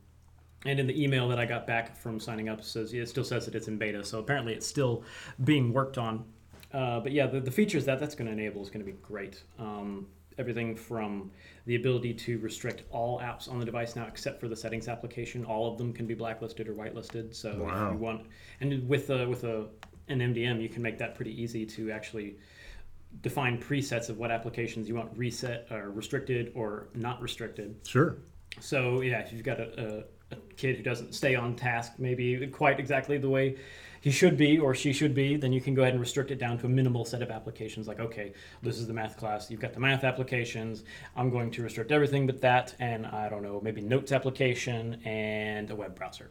and 0.66 0.80
in 0.80 0.88
the 0.88 1.02
email 1.04 1.28
that 1.30 1.40
I 1.40 1.46
got 1.46 1.68
back 1.68 1.96
from 1.96 2.20
signing 2.20 2.50
up, 2.50 2.60
it 2.60 2.66
says 2.66 2.94
it 2.94 3.08
still 3.08 3.24
says 3.24 3.46
that 3.46 3.54
it's 3.56 3.68
in 3.68 3.78
beta. 3.78 4.04
So 4.04 4.20
apparently, 4.20 4.54
it's 4.54 4.66
still 4.66 5.04
being 5.44 5.72
worked 5.72 5.98
on. 6.00 6.26
Uh, 6.74 7.00
but 7.00 7.12
yeah, 7.12 7.28
the, 7.28 7.40
the 7.40 7.52
features 7.52 7.86
that 7.86 8.00
that's 8.00 8.16
going 8.16 8.26
to 8.26 8.34
enable 8.34 8.62
is 8.64 8.70
going 8.70 8.84
to 8.84 8.92
be 8.92 8.98
great. 9.04 9.44
Um, 9.60 10.08
everything 10.38 10.76
from 10.76 11.32
the 11.66 11.76
ability 11.76 12.14
to 12.14 12.40
restrict 12.40 12.84
all 12.92 13.20
apps 13.20 13.50
on 13.50 13.60
the 13.60 13.66
device 13.66 13.96
now, 13.96 14.06
except 14.08 14.40
for 14.40 14.48
the 14.48 14.56
settings 14.56 14.88
application. 14.88 15.46
All 15.46 15.72
of 15.72 15.78
them 15.78 15.94
can 15.94 16.06
be 16.08 16.14
blacklisted 16.16 16.68
or 16.68 16.74
whitelisted. 16.74 17.34
So 17.36 17.64
Wow. 17.64 17.88
if 17.88 17.94
you 17.94 18.00
want, 18.00 18.26
and 18.60 18.88
with 18.90 19.10
a, 19.12 19.28
with 19.30 19.44
a 19.44 19.68
an 20.08 20.20
MDM, 20.20 20.62
you 20.62 20.70
can 20.70 20.82
make 20.82 20.98
that 21.00 21.16
pretty 21.16 21.40
easy 21.42 21.66
to 21.66 21.92
actually 21.92 22.38
define 23.22 23.58
presets 23.58 24.10
of 24.10 24.18
what 24.18 24.32
applications 24.32 24.88
you 24.88 24.96
want 24.96 25.10
reset 25.18 25.68
or 25.72 25.90
restricted 25.90 26.52
or 26.56 26.88
not 26.94 27.22
restricted. 27.22 27.76
Sure. 27.88 28.18
So 28.60 29.02
yeah, 29.02 29.20
if 29.20 29.32
you've 29.32 29.44
got 29.44 29.60
a, 29.60 30.04
a, 30.32 30.36
a 30.36 30.40
kid 30.58 30.78
who 30.78 30.84
doesn't 30.84 31.14
stay 31.14 31.36
on 31.36 31.56
task, 31.56 31.94
maybe 31.98 32.48
quite 32.48 32.80
exactly 32.80 33.18
the 33.18 33.30
way 33.30 33.58
he 34.02 34.12
should 34.12 34.38
be 34.38 34.60
or 34.60 34.76
she 34.76 34.94
should 34.94 35.16
be, 35.16 35.36
then 35.36 35.52
you 35.52 35.60
can 35.60 35.74
go 35.74 35.82
ahead 35.82 35.94
and 35.94 36.00
restrict 36.00 36.30
it 36.30 36.38
down 36.38 36.60
to 36.60 36.68
a 36.68 36.70
minimal 36.70 37.06
set 37.06 37.24
of 37.24 37.32
applications. 37.32 37.88
Like, 37.88 38.00
okay, 38.00 38.34
this 38.62 38.78
is 38.78 38.86
the 38.86 38.94
math 38.94 39.18
class. 39.18 39.50
You've 39.50 39.60
got 39.60 39.74
the 39.74 39.80
math 39.80 40.04
applications. 40.04 40.84
I'm 41.16 41.32
going 41.32 41.50
to 41.52 41.64
restrict 41.64 41.92
everything 41.92 42.28
but 42.28 42.40
that, 42.42 42.76
and 42.80 43.08
I 43.08 43.30
don't 43.30 43.42
know, 43.42 43.60
maybe 43.64 43.82
notes 43.82 44.12
application 44.12 45.02
and 45.06 45.72
a 45.72 45.76
web 45.76 45.96
browser. 45.96 46.30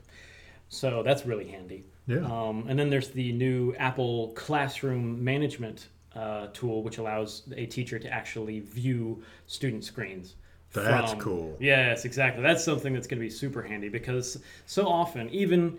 So 0.75 1.03
that's 1.03 1.25
really 1.25 1.47
handy. 1.47 1.85
Yeah. 2.07 2.19
Um, 2.19 2.67
and 2.69 2.79
then 2.79 2.91
there's 2.91 3.09
the 3.11 3.33
new 3.33 3.75
Apple 3.77 4.33
Classroom 4.35 5.23
Management 5.23 5.89
uh, 6.15 6.49
tool, 6.53 6.83
which 6.83 6.99
allows 6.99 7.43
a 7.57 7.67
teacher 7.67 7.99
to 7.99 8.09
actually 8.09 8.61
view 8.61 9.23
student 9.47 9.85
screens. 9.85 10.37
That's 10.73 11.13
from- 11.13 11.21
cool. 11.21 11.57
Yes, 11.61 12.05
exactly. 12.05 12.43
That's 12.43 12.65
something 12.65 12.93
that's 12.93 13.07
going 13.07 13.19
to 13.19 13.25
be 13.25 13.31
super 13.31 13.63
handy 13.63 13.89
because 13.89 14.43
so 14.67 14.87
often, 14.87 15.29
even 15.31 15.79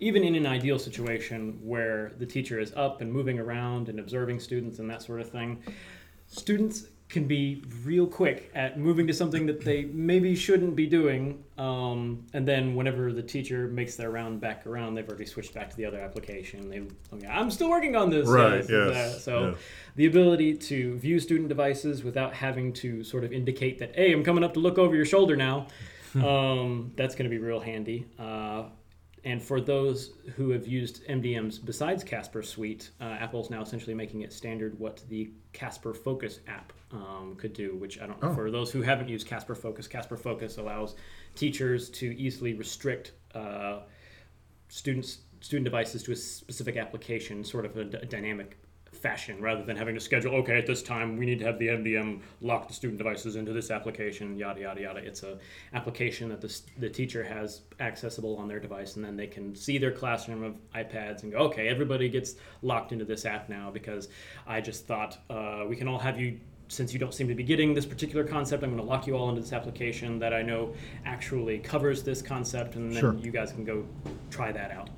even 0.00 0.24
in 0.24 0.34
an 0.34 0.44
ideal 0.44 0.78
situation 0.78 1.58
where 1.62 2.12
the 2.18 2.26
teacher 2.26 2.58
is 2.58 2.72
up 2.74 3.00
and 3.00 3.10
moving 3.12 3.38
around 3.38 3.88
and 3.88 4.00
observing 4.00 4.40
students 4.40 4.80
and 4.80 4.90
that 4.90 5.00
sort 5.00 5.20
of 5.20 5.30
thing, 5.30 5.62
students 6.26 6.88
can 7.08 7.26
be 7.26 7.62
real 7.84 8.06
quick 8.06 8.50
at 8.54 8.78
moving 8.78 9.06
to 9.06 9.12
something 9.12 9.46
that 9.46 9.60
they 9.60 9.84
maybe 9.84 10.34
shouldn't 10.34 10.74
be 10.74 10.86
doing. 10.86 11.44
Um, 11.58 12.24
and 12.32 12.48
then 12.48 12.74
whenever 12.74 13.12
the 13.12 13.22
teacher 13.22 13.68
makes 13.68 13.94
their 13.94 14.10
round 14.10 14.40
back 14.40 14.66
around, 14.66 14.94
they've 14.94 15.08
already 15.08 15.26
switched 15.26 15.54
back 15.54 15.70
to 15.70 15.76
the 15.76 15.84
other 15.84 16.00
application. 16.00 16.68
They, 16.68 16.82
okay, 17.16 17.26
I'm 17.26 17.50
still 17.50 17.70
working 17.70 17.94
on 17.94 18.10
this. 18.10 18.26
Right, 18.26 18.64
yes. 18.68 19.22
So 19.22 19.50
yeah. 19.50 19.54
the 19.96 20.06
ability 20.06 20.56
to 20.56 20.98
view 20.98 21.20
student 21.20 21.48
devices 21.48 22.02
without 22.02 22.34
having 22.34 22.72
to 22.74 23.04
sort 23.04 23.22
of 23.22 23.32
indicate 23.32 23.78
that, 23.78 23.94
hey, 23.94 24.12
I'm 24.12 24.24
coming 24.24 24.42
up 24.42 24.54
to 24.54 24.60
look 24.60 24.78
over 24.78 24.96
your 24.96 25.06
shoulder 25.06 25.36
now. 25.36 25.68
um, 26.14 26.92
that's 26.96 27.14
going 27.14 27.28
to 27.28 27.30
be 27.30 27.38
real 27.38 27.60
handy. 27.60 28.06
Uh, 28.18 28.64
and 29.24 29.42
for 29.42 29.60
those 29.60 30.12
who 30.36 30.50
have 30.50 30.66
used 30.66 31.06
MDMs 31.06 31.64
besides 31.64 32.04
Casper 32.04 32.42
Suite, 32.42 32.90
uh, 33.00 33.04
Apple's 33.04 33.50
now 33.50 33.62
essentially 33.62 33.94
making 33.94 34.20
it 34.20 34.32
standard 34.32 34.78
what 34.78 35.02
the 35.08 35.30
Casper 35.52 35.94
Focus 35.94 36.40
app 36.46 36.72
um, 36.92 37.34
could 37.38 37.54
do. 37.54 37.76
Which 37.76 38.00
I 38.00 38.06
don't 38.06 38.22
know. 38.22 38.34
For 38.34 38.50
those 38.50 38.70
who 38.70 38.82
haven't 38.82 39.08
used 39.08 39.26
Casper 39.26 39.54
Focus, 39.54 39.88
Casper 39.88 40.16
Focus 40.16 40.58
allows 40.58 40.94
teachers 41.34 41.88
to 41.90 42.16
easily 42.18 42.54
restrict 42.54 43.12
uh, 43.34 43.80
students 44.68 45.18
student 45.40 45.64
devices 45.64 46.02
to 46.02 46.12
a 46.12 46.16
specific 46.16 46.76
application, 46.76 47.44
sort 47.44 47.66
of 47.66 47.76
a, 47.76 47.84
d- 47.84 47.98
dynamic 48.08 48.56
fashion, 49.04 49.38
rather 49.38 49.62
than 49.62 49.76
having 49.76 49.94
to 49.94 50.00
schedule. 50.00 50.34
Okay, 50.36 50.56
at 50.56 50.66
this 50.66 50.82
time 50.82 51.18
we 51.18 51.26
need 51.26 51.38
to 51.38 51.44
have 51.44 51.58
the 51.58 51.68
MDM 51.68 52.20
lock 52.40 52.66
the 52.66 52.72
student 52.72 52.96
devices 52.96 53.36
into 53.36 53.52
this 53.52 53.70
application. 53.70 54.34
Yada 54.34 54.62
yada 54.62 54.80
yada. 54.80 54.98
It's 55.00 55.22
a 55.22 55.36
application 55.74 56.30
that 56.30 56.40
the, 56.40 56.58
the 56.78 56.88
teacher 56.88 57.22
has 57.22 57.60
accessible 57.80 58.34
on 58.38 58.48
their 58.48 58.58
device, 58.58 58.96
and 58.96 59.04
then 59.04 59.14
they 59.14 59.26
can 59.26 59.54
see 59.54 59.76
their 59.76 59.92
classroom 59.92 60.42
of 60.42 60.54
iPads 60.74 61.22
and 61.22 61.30
go, 61.32 61.38
okay, 61.40 61.68
everybody 61.68 62.08
gets 62.08 62.36
locked 62.62 62.92
into 62.92 63.04
this 63.04 63.26
app 63.26 63.50
now 63.50 63.70
because 63.70 64.08
I 64.46 64.62
just 64.62 64.86
thought 64.86 65.18
uh, 65.28 65.66
we 65.68 65.76
can 65.76 65.86
all 65.86 65.98
have 65.98 66.18
you 66.18 66.40
since 66.68 66.94
you 66.94 66.98
don't 66.98 67.12
seem 67.12 67.28
to 67.28 67.34
be 67.34 67.44
getting 67.44 67.74
this 67.74 67.84
particular 67.84 68.24
concept, 68.24 68.62
I'm 68.64 68.70
going 68.70 68.82
to 68.82 68.88
lock 68.88 69.06
you 69.06 69.18
all 69.18 69.28
into 69.28 69.42
this 69.42 69.52
application 69.52 70.18
that 70.18 70.32
I 70.32 70.40
know 70.40 70.72
actually 71.04 71.58
covers 71.58 72.02
this 72.02 72.22
concept, 72.22 72.76
and 72.76 72.90
then 72.90 73.00
Sure. 73.00 73.14
you 73.16 73.30
guys 73.30 73.52
can 73.52 73.64
go 73.64 73.84
try 74.30 74.50
that 74.50 74.70
out. 74.70 74.88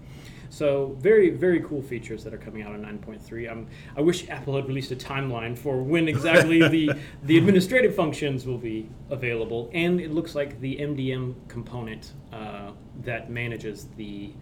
So 0.57 0.97
very, 1.01 1.29
very 1.29 1.61
cool 1.61 1.83
features 1.83 2.25
that 2.25 2.33
are 2.33 2.39
coming 2.39 2.63
out 2.63 2.73
on 2.73 2.81
9.3. 2.81 3.53
Um, 3.53 3.67
I 3.95 4.01
wish 4.01 4.27
Apple 4.31 4.57
had 4.57 4.67
released 4.67 4.91
a 4.91 4.97
timeline 4.97 5.57
for 5.57 5.83
when 5.83 6.09
exactly 6.15 6.67
the 6.67 6.99
the 7.25 7.37
administrative 7.37 7.95
functions 7.95 8.47
will 8.47 8.57
be 8.57 8.89
available, 9.11 9.69
and 9.75 10.01
it 10.01 10.13
looks 10.13 10.35
like 10.35 10.59
the 10.61 10.79
MDM 10.79 11.35
component 11.49 12.15
uh, 12.33 12.71
that 13.03 13.31
manages 13.31 13.89
the 13.99 14.33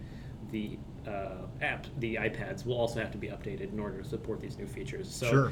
the 0.51 0.77
uh, 1.05 1.47
app, 1.61 1.85
the 1.99 2.15
iPads, 2.15 2.65
will 2.65 2.77
also 2.77 3.01
have 3.01 3.11
to 3.11 3.17
be 3.17 3.27
updated 3.27 3.73
in 3.73 3.79
order 3.81 4.01
to 4.01 4.07
support 4.07 4.39
these 4.39 4.57
new 4.57 4.67
features. 4.67 5.13
So 5.13 5.29
Sure. 5.29 5.51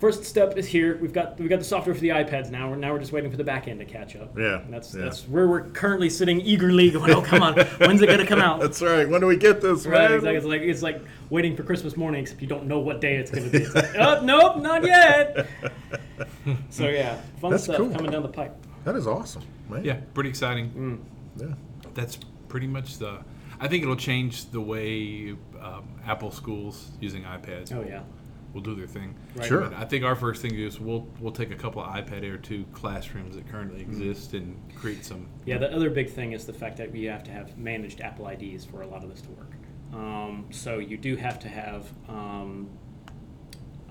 First 0.00 0.24
step 0.24 0.56
is 0.56 0.66
here. 0.66 0.96
We've 1.00 1.12
got 1.12 1.36
we 1.38 1.44
have 1.44 1.50
got 1.50 1.58
the 1.60 1.64
software 1.64 1.94
for 1.94 2.00
the 2.00 2.08
iPads 2.08 2.50
now. 2.50 2.68
We're 2.70 2.76
now 2.76 2.92
we're 2.92 2.98
just 2.98 3.12
waiting 3.12 3.30
for 3.30 3.36
the 3.36 3.44
back 3.44 3.68
end 3.68 3.78
to 3.78 3.84
catch 3.84 4.16
up. 4.16 4.36
Yeah, 4.36 4.60
And 4.62 4.72
that's 4.74 4.94
yeah. 4.94 5.04
that's 5.04 5.28
where 5.28 5.46
we're 5.46 5.68
currently 5.70 6.10
sitting 6.10 6.40
eagerly 6.40 6.90
going. 6.90 7.10
Oh 7.12 7.22
come 7.22 7.42
on, 7.42 7.54
when's 7.78 8.02
it 8.02 8.08
gonna 8.08 8.26
come 8.26 8.40
out? 8.40 8.60
That's 8.70 8.82
right. 8.82 9.08
When 9.08 9.20
do 9.20 9.26
we 9.26 9.36
get 9.36 9.60
this, 9.60 9.86
Right, 9.86 10.08
man? 10.10 10.12
exactly. 10.14 10.36
It's 10.36 10.46
like 10.46 10.62
it's 10.62 10.82
like 10.82 11.02
waiting 11.30 11.54
for 11.56 11.62
Christmas 11.62 11.96
morning, 11.96 12.22
except 12.22 12.40
you 12.42 12.48
don't 12.48 12.66
know 12.66 12.80
what 12.80 13.00
day 13.00 13.16
it's 13.16 13.30
going 13.30 13.44
to 13.44 13.50
be. 13.50 13.64
It's 13.64 13.74
like, 13.74 13.94
oh, 13.96 14.20
nope, 14.24 14.56
not 14.58 14.84
yet. 14.84 15.46
So 16.70 16.88
yeah, 16.88 17.20
fun 17.40 17.50
That's 17.52 17.64
stuff 17.64 17.76
cool. 17.76 17.90
coming 17.90 18.10
down 18.10 18.22
the 18.22 18.28
pipe. 18.28 18.54
That 18.84 18.94
is 18.96 19.06
awesome, 19.06 19.42
man. 19.68 19.84
Yeah, 19.84 20.00
pretty 20.14 20.28
exciting. 20.30 21.04
Yeah. 21.36 21.46
That's 21.94 22.18
pretty 22.48 22.66
much 22.66 22.98
the. 22.98 23.18
I 23.58 23.68
think 23.68 23.82
it'll 23.82 23.96
change 23.96 24.50
the 24.50 24.60
way 24.60 25.34
um, 25.60 25.88
Apple 26.06 26.30
schools 26.30 26.90
using 27.00 27.22
iPads. 27.24 27.72
Oh 27.74 27.84
yeah, 27.86 28.02
will 28.52 28.60
do 28.60 28.74
their 28.74 28.86
thing. 28.86 29.14
Right. 29.34 29.46
Sure. 29.46 29.60
But 29.60 29.74
I 29.74 29.84
think 29.84 30.04
our 30.04 30.14
first 30.16 30.42
thing 30.42 30.54
is 30.54 30.80
we'll 30.80 31.06
we'll 31.20 31.32
take 31.32 31.50
a 31.50 31.56
couple 31.56 31.82
of 31.82 31.88
iPad 31.94 32.24
Air 32.24 32.36
2 32.36 32.64
classrooms 32.72 33.36
that 33.36 33.48
currently 33.48 33.80
Mm-hmm. 33.84 34.02
exist 34.02 34.34
and 34.34 34.56
create 34.76 35.04
some. 35.04 35.28
yeah. 35.46 35.58
The 35.58 35.74
other 35.74 35.90
big 35.90 36.10
thing 36.10 36.32
is 36.32 36.44
the 36.46 36.52
fact 36.52 36.76
that 36.78 36.90
we 36.90 37.04
have 37.04 37.22
to 37.24 37.30
have 37.30 37.56
managed 37.58 38.00
Apple 38.00 38.26
IDs 38.28 38.64
for 38.64 38.82
a 38.82 38.86
lot 38.86 39.02
of 39.04 39.10
this 39.10 39.20
to 39.22 39.30
work. 39.30 39.52
Um, 39.92 40.46
so 40.50 40.78
you 40.78 40.96
do 40.96 41.16
have 41.16 41.38
to 41.40 41.48
have. 41.48 41.92
Um, 42.08 42.68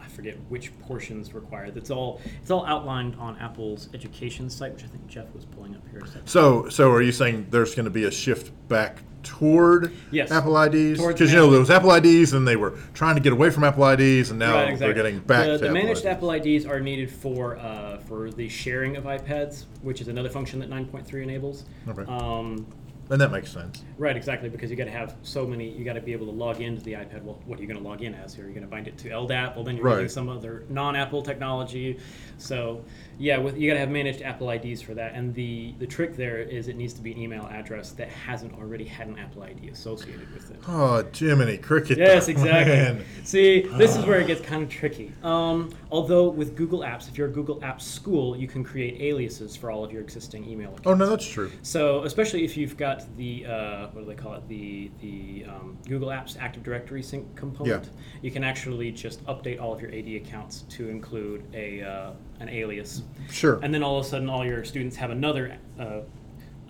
I 0.02 0.08
forget 0.12 0.38
which 0.50 0.78
portions 0.80 1.34
required. 1.34 1.78
It's 1.78 1.92
all 1.92 2.20
it's 2.42 2.52
all 2.52 2.66
outlined 2.66 3.16
on 3.16 3.38
Apple's 3.38 3.90
education 3.94 4.50
site, 4.50 4.74
which 4.74 4.84
I 4.84 4.88
think 4.88 5.08
Jeff 5.08 5.34
was 5.34 5.46
pulling 5.46 5.76
up 5.76 5.84
here. 5.92 6.02
So, 6.26 6.68
so 6.70 6.92
are 6.92 7.02
you 7.02 7.12
saying 7.12 7.48
there's 7.50 7.76
going 7.76 7.86
to 7.86 7.92
be 7.92 8.06
a 8.06 8.12
shift 8.12 8.52
back 8.68 9.04
toward 9.30 9.94
Yes. 10.12 10.32
Apple 10.32 10.58
IDs? 10.62 11.00
Because 11.06 11.32
you 11.32 11.38
know 11.38 11.50
there 11.52 11.60
was 11.60 11.70
Apple 11.70 11.94
IDs, 11.94 12.34
and 12.34 12.48
they 12.48 12.56
were 12.56 12.72
trying 12.94 13.16
to 13.16 13.22
get 13.22 13.32
away 13.32 13.50
from 13.52 13.64
Apple 13.64 13.88
IDs, 13.88 14.32
and 14.32 14.40
now 14.40 14.56
Right, 14.56 14.70
exactly. 14.70 14.78
they're 14.88 14.94
getting 14.96 15.20
back 15.20 15.46
the, 15.46 15.52
to 15.54 15.58
the 15.60 15.66
Apple 15.68 15.74
managed 15.76 16.00
IDs. 16.00 16.06
Apple 16.08 16.32
IDs 16.32 16.66
are 16.66 16.80
needed 16.80 17.12
for 17.12 17.58
uh, 17.58 18.00
for 18.00 18.32
the 18.32 18.50
sharing 18.50 18.96
of 18.98 19.04
iPads, 19.04 19.66
which 19.84 20.02
is 20.02 20.08
another 20.08 20.30
function 20.30 20.60
that 20.60 20.70
9.3 20.70 21.22
enables. 21.24 21.66
Okay. 21.88 22.04
Um, 22.08 22.66
and 23.12 23.20
that 23.20 23.32
makes 23.32 23.52
sense. 23.52 23.84
right, 23.98 24.16
exactly, 24.16 24.50
because 24.50 24.70
you 24.70 24.76
got 24.78 24.84
to 24.86 24.92
have 24.92 25.16
so 25.24 25.46
many. 25.48 25.68
You 25.70 25.84
got 25.84 25.94
to 25.94 26.02
be 26.02 26.14
able 26.14 26.28
to 26.28 26.32
log 26.32 26.62
into 26.62 26.84
the 26.84 26.94
iPad. 26.94 27.24
Well, 27.24 27.40
what 27.46 27.58
are 27.58 27.62
you 27.64 27.68
going 27.68 27.82
to 27.82 27.88
log 27.88 28.04
in 28.04 28.14
as? 28.14 28.38
Are 28.38 28.44
you 28.44 28.50
going 28.50 28.62
to 28.62 28.68
bind 28.68 28.88
it 28.88 29.00
to 29.00 29.10
LDAP? 29.10 29.56
Well, 29.56 29.64
then 29.64 29.78
you're 29.78 29.86
Right. 29.86 30.02
using 30.02 30.10
some 30.10 30.30
other 30.30 30.64
non-Apple 30.70 31.24
technology. 31.24 31.98
So, 32.38 32.84
yeah, 33.20 33.38
with 33.38 33.58
you 33.58 33.70
got 33.70 33.74
to 33.74 33.80
have 33.82 33.90
managed 33.92 34.22
Apple 34.22 34.50
IDs 34.50 34.82
for 34.82 34.94
that. 34.94 35.14
And 35.14 35.36
the 35.36 35.76
the 35.78 35.86
trick 35.86 36.16
there 36.16 36.40
is 36.40 36.70
it 36.70 36.78
needs 36.78 36.94
to 36.94 37.02
be 37.02 37.12
an 37.12 37.18
email 37.20 37.46
address 37.52 37.92
that 37.92 38.08
hasn't 38.08 38.54
already 38.54 38.86
had 38.86 39.08
an 39.08 39.20
Apple 39.20 39.44
ID 39.44 39.68
associated 39.70 40.34
with 40.34 40.50
it. 40.50 40.60
Oh, 40.68 41.04
Jiminy 41.14 41.58
Cricket. 41.58 41.98
Yes, 41.98 42.30
exactly. 42.30 42.74
man. 42.74 43.06
See, 43.26 43.62
this 43.78 43.98
is 43.98 44.06
where 44.06 44.22
it 44.22 44.28
gets 44.28 44.40
kind 44.42 44.64
of 44.64 44.70
tricky. 44.70 45.12
Um, 45.22 45.70
although 45.92 46.30
with 46.30 46.56
Google 46.56 46.80
Apps, 46.80 47.10
if 47.10 47.18
you're 47.18 47.28
a 47.28 47.32
Google 47.32 47.58
Apps 47.60 47.82
school, 47.82 48.38
you 48.38 48.48
can 48.48 48.64
create 48.64 49.02
aliases 49.02 49.56
for 49.56 49.70
all 49.70 49.84
of 49.84 49.92
your 49.92 50.02
existing 50.02 50.50
email 50.50 50.70
accounts. 50.70 50.88
Oh 50.88 50.94
no, 50.94 51.10
that's 51.10 51.28
true. 51.28 51.52
So, 51.62 52.04
especially 52.06 52.46
if 52.46 52.56
you've 52.56 52.78
got 52.78 53.04
the 53.18 53.46
uh, 53.46 53.88
what 53.88 54.02
do 54.02 54.06
they 54.06 54.16
call 54.16 54.36
it, 54.36 54.48
the 54.48 54.90
the 55.02 55.46
um, 55.50 55.78
Google 55.90 56.08
Apps 56.08 56.38
Active 56.40 56.64
Directory 56.64 57.04
sync 57.04 57.36
component, 57.36 57.84
Yeah. 57.84 57.90
you 58.22 58.32
can 58.32 58.46
actually 58.46 58.92
just 58.94 59.26
update 59.26 59.60
all 59.62 59.74
of 59.74 59.82
your 59.82 59.92
AD 59.92 60.08
accounts 60.08 60.62
to 60.70 60.88
include 60.88 61.44
a 61.54 61.82
uh, 61.82 62.12
an 62.40 62.50
alias, 62.50 63.04
Sure. 63.30 63.60
and 63.62 63.74
then 63.74 63.84
all 63.84 64.00
of 64.00 64.06
a 64.06 64.10
sudden, 64.10 64.30
all 64.30 64.46
your 64.46 64.64
students 64.64 64.96
have 64.96 65.12
another. 65.12 65.58
Uh, 65.80 66.02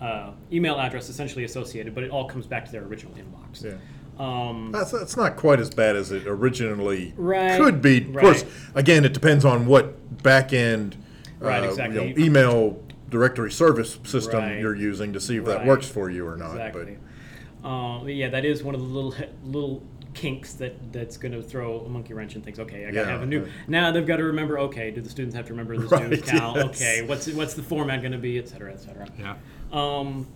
uh, 0.00 0.30
email 0.50 0.78
address 0.80 1.10
essentially 1.10 1.44
associated, 1.44 1.94
but 1.94 2.02
it 2.02 2.10
all 2.10 2.26
comes 2.26 2.46
back 2.46 2.64
to 2.64 2.72
their 2.72 2.82
original 2.84 3.12
inbox. 3.14 3.62
Yeah. 3.62 3.72
Um, 4.18 4.70
That's, 4.72 4.90
that's 4.90 5.16
not 5.16 5.36
quite 5.36 5.60
as 5.60 5.70
bad 5.70 5.94
as 5.96 6.10
it 6.10 6.26
originally 6.26 7.12
Right, 7.16 7.58
could 7.60 7.80
be. 7.82 7.98
Of 8.02 8.14
right. 8.14 8.22
course, 8.22 8.44
again, 8.74 9.04
it 9.04 9.12
depends 9.14 9.44
on 9.44 9.66
what 9.66 10.22
back 10.22 10.52
end 10.52 10.96
Right, 11.38 11.62
uh, 11.62 11.68
exactly. 11.68 12.08
you 12.08 12.14
know, 12.14 12.24
email 12.24 12.82
directory 13.08 13.50
service 13.50 13.98
system 14.04 14.40
Right. 14.40 14.58
you're 14.60 14.74
using 14.74 15.12
to 15.14 15.20
see 15.20 15.36
if 15.36 15.44
that 15.46 15.66
works 15.66 15.86
for 15.86 16.10
you 16.10 16.26
or 16.26 16.36
not. 16.36 16.52
Exactly. 16.52 16.98
Um, 17.64 18.08
yeah, 18.08 18.28
that 18.28 18.44
is 18.44 18.62
one 18.62 18.74
of 18.74 18.80
the 18.80 18.86
little 18.86 19.14
little 19.44 19.82
kinks 20.20 20.52
that 20.54 20.92
that's 20.92 21.16
going 21.16 21.32
to 21.32 21.42
throw 21.42 21.80
a 21.80 21.88
monkey 21.88 22.12
wrench 22.14 22.36
in 22.36 22.42
things. 22.42 22.58
Okay, 22.58 22.82
I 22.86 22.90
got 22.90 23.02
to 23.02 23.06
Yeah, 23.06 23.12
have 23.12 23.22
a 23.22 23.26
new. 23.26 23.44
yeah. 23.44 23.50
Now 23.68 23.90
they've 23.90 24.06
got 24.06 24.16
to 24.18 24.24
remember. 24.24 24.58
Okay, 24.58 24.90
do 24.90 25.00
the 25.00 25.08
students 25.08 25.34
have 25.34 25.46
to 25.46 25.52
remember 25.52 25.76
this 25.78 25.90
Right, 25.90 26.08
new 26.08 26.16
account? 26.16 26.56
yes. 26.56 26.64
Okay, 26.66 27.02
what's 27.06 27.26
what's 27.28 27.54
the 27.54 27.62
format 27.62 28.00
going 28.02 28.12
to 28.12 28.18
be, 28.18 28.38
et 28.38 28.48
cetera, 28.48 28.72
et 28.72 28.80
cetera. 28.80 29.06
Yeah. 29.18 29.36
Um, 29.72 30.26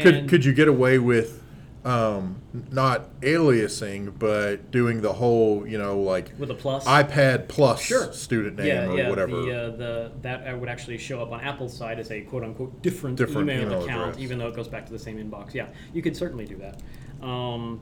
Could 0.00 0.28
could 0.28 0.44
you 0.44 0.52
get 0.52 0.68
away 0.68 0.98
with 0.98 1.40
um, 1.84 2.40
not 2.72 3.20
aliasing, 3.20 4.18
but 4.18 4.70
doing 4.70 5.02
the 5.02 5.12
whole, 5.12 5.66
you 5.66 5.76
know, 5.78 5.98
like 5.98 6.32
with 6.38 6.50
a 6.50 6.54
plus? 6.54 6.84
iPad 6.86 7.46
Plus 7.48 7.80
Sure. 7.82 8.12
student 8.12 8.56
name 8.56 8.66
yeah, 8.66 8.86
or 8.88 8.96
yeah. 8.98 9.08
whatever? 9.10 9.36
The, 9.42 9.52
uh, 9.64 9.70
the 9.76 10.12
that 10.22 10.46
uh, 10.52 10.56
would 10.56 10.68
actually 10.68 10.98
show 10.98 11.20
up 11.22 11.30
on 11.30 11.40
Apple's 11.40 11.76
side 11.76 11.98
as 11.98 12.10
a 12.10 12.22
quote 12.22 12.42
unquote 12.42 12.82
different, 12.82 13.16
Different 13.16 13.50
email, 13.50 13.66
email 13.66 13.84
account, 13.84 14.02
address. 14.10 14.18
even 14.22 14.38
though 14.38 14.48
it 14.48 14.56
goes 14.56 14.68
back 14.68 14.86
to 14.86 14.92
the 14.92 14.98
same 14.98 15.18
inbox. 15.18 15.52
Yeah, 15.54 15.66
you 15.92 16.00
could 16.02 16.16
certainly 16.16 16.46
do 16.46 16.56
that. 16.56 16.80
Um, 17.24 17.80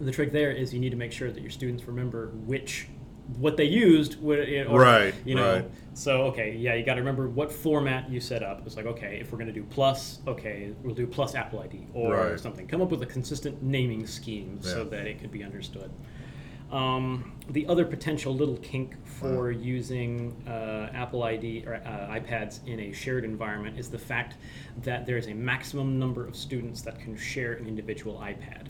the 0.00 0.10
trick 0.12 0.32
there 0.32 0.50
is 0.50 0.74
you 0.74 0.80
need 0.80 0.90
to 0.90 0.96
make 0.96 1.12
sure 1.12 1.30
that 1.30 1.40
your 1.40 1.50
students 1.50 1.84
remember 1.84 2.28
which 2.46 2.88
what 3.38 3.56
they 3.56 3.64
used 3.64 4.20
would 4.22 4.48
or, 4.66 4.78
Right, 4.80 5.14
you 5.24 5.34
know. 5.34 5.54
right. 5.54 5.70
so 5.94 6.24
okay 6.24 6.54
yeah 6.56 6.74
you 6.74 6.84
got 6.84 6.94
to 6.94 7.00
remember 7.00 7.26
what 7.28 7.50
format 7.50 8.10
you 8.10 8.20
set 8.20 8.42
up. 8.42 8.62
It's 8.66 8.76
like 8.76 8.86
okay 8.86 9.18
if 9.20 9.32
we're 9.32 9.38
going 9.38 9.48
to 9.48 9.52
do 9.54 9.62
plus 9.64 10.20
okay 10.26 10.72
we'll 10.82 10.94
do 10.94 11.06
plus 11.06 11.34
apple 11.34 11.60
id 11.60 11.86
or 11.94 12.14
Right. 12.16 12.40
something. 12.40 12.66
Come 12.66 12.82
up 12.82 12.90
with 12.90 13.02
a 13.02 13.06
consistent 13.06 13.62
naming 13.62 14.06
scheme 14.06 14.60
so 14.60 14.84
that 14.84 15.06
it 15.06 15.20
could 15.20 15.30
be 15.32 15.42
understood. 15.42 15.90
Um, 16.70 17.32
the 17.50 17.66
other 17.68 17.84
potential 17.84 18.34
little 18.34 18.56
kink 18.56 18.96
for 19.06 19.52
using 19.52 20.34
uh, 20.48 20.90
Apple 20.92 21.22
ID 21.22 21.64
or 21.66 21.74
uh, 21.76 22.08
iPads 22.10 22.66
in 22.66 22.80
a 22.80 22.92
shared 22.92 23.24
environment 23.24 23.78
is 23.78 23.90
the 23.90 23.98
fact 23.98 24.36
that 24.82 25.06
there's 25.06 25.28
a 25.28 25.34
maximum 25.34 25.98
number 26.00 26.26
of 26.26 26.34
students 26.34 26.80
that 26.82 26.98
can 26.98 27.16
share 27.16 27.52
an 27.52 27.66
individual 27.68 28.16
iPad, 28.18 28.68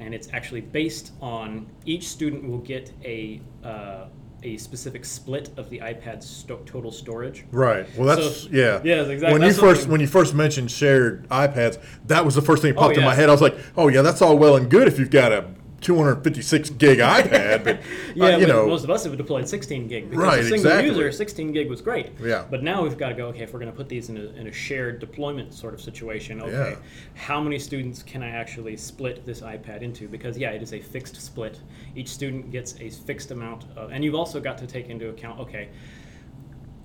and 0.00 0.14
it's 0.14 0.28
actually 0.32 0.60
based 0.60 1.12
on 1.20 1.66
each 1.84 2.08
student 2.08 2.48
will 2.48 2.58
get 2.58 2.92
a 3.04 3.40
uh, 3.64 4.06
a 4.42 4.56
specific 4.58 5.04
split 5.04 5.50
of 5.56 5.70
the 5.70 5.78
iPad's 5.78 6.28
sto- 6.28 6.60
total 6.66 6.92
storage. 6.92 7.44
Right. 7.50 7.86
Well, 7.96 8.06
that's 8.14 8.42
So- 8.42 8.48
yeah. 8.52 8.80
Yes, 8.84 9.08
exactly. 9.08 9.38
When 9.38 9.48
you 9.48 9.54
first 9.54 9.88
when 9.88 10.00
you 10.00 10.06
first 10.06 10.34
mentioned 10.34 10.70
shared 10.70 11.26
iPads, 11.30 11.78
that 12.06 12.24
was 12.24 12.34
the 12.34 12.42
first 12.42 12.62
thing 12.62 12.74
that 12.74 12.78
Oh, 12.80 12.84
popped 12.84 12.98
in 12.98 13.04
my 13.04 13.14
head. 13.14 13.28
I 13.28 13.32
was 13.32 13.40
like, 13.40 13.56
oh 13.76 13.88
yeah, 13.88 14.02
that's 14.02 14.20
all 14.22 14.36
well 14.38 14.54
and 14.56 14.70
good 14.70 14.86
if 14.88 14.98
you've 14.98 15.10
got 15.10 15.32
a 15.32 15.46
256 15.82 16.70
gig 16.70 16.98
iPad, 16.98 17.62
but 17.64 17.80
Yeah, 18.14 18.34
uh, 18.34 18.38
you 18.38 18.46
know, 18.46 18.66
most 18.66 18.84
of 18.84 18.90
us 18.90 19.04
have 19.04 19.16
deployed 19.16 19.46
16 19.48 19.88
gig 19.88 20.10
because 20.10 20.24
Right, 20.24 20.38
a 20.40 20.42
single 20.42 20.56
exactly. 20.70 20.88
user, 20.88 21.12
16 21.12 21.52
gig 21.52 21.68
was 21.68 21.80
great. 21.80 22.10
Yeah. 22.20 22.44
But 22.50 22.62
now 22.62 22.82
we've 22.82 22.96
got 22.96 23.10
to 23.10 23.14
go. 23.14 23.26
Okay, 23.28 23.42
if 23.42 23.52
we're 23.52 23.60
going 23.60 23.70
to 23.70 23.76
put 23.76 23.88
these 23.88 24.08
in 24.08 24.16
a, 24.16 24.24
in 24.40 24.46
a 24.46 24.52
shared 24.52 24.98
deployment 25.00 25.52
sort 25.52 25.74
of 25.74 25.80
situation, 25.80 26.40
okay, 26.42 26.70
Yeah. 26.70 26.76
how 27.14 27.40
many 27.40 27.58
students 27.58 28.02
can 28.02 28.22
I 28.22 28.30
actually 28.30 28.76
split 28.76 29.26
this 29.26 29.42
iPad 29.42 29.82
into? 29.82 30.08
Because 30.08 30.38
yeah, 30.38 30.50
it 30.50 30.62
is 30.62 30.72
a 30.72 30.80
fixed 30.80 31.20
split. 31.20 31.60
Each 31.94 32.08
student 32.08 32.50
gets 32.50 32.74
a 32.80 32.88
fixed 32.90 33.30
amount, 33.30 33.64
of, 33.76 33.92
and 33.92 34.02
you've 34.04 34.14
also 34.14 34.40
got 34.40 34.56
to 34.58 34.66
take 34.66 34.88
into 34.88 35.08
account. 35.10 35.40
Okay, 35.40 35.68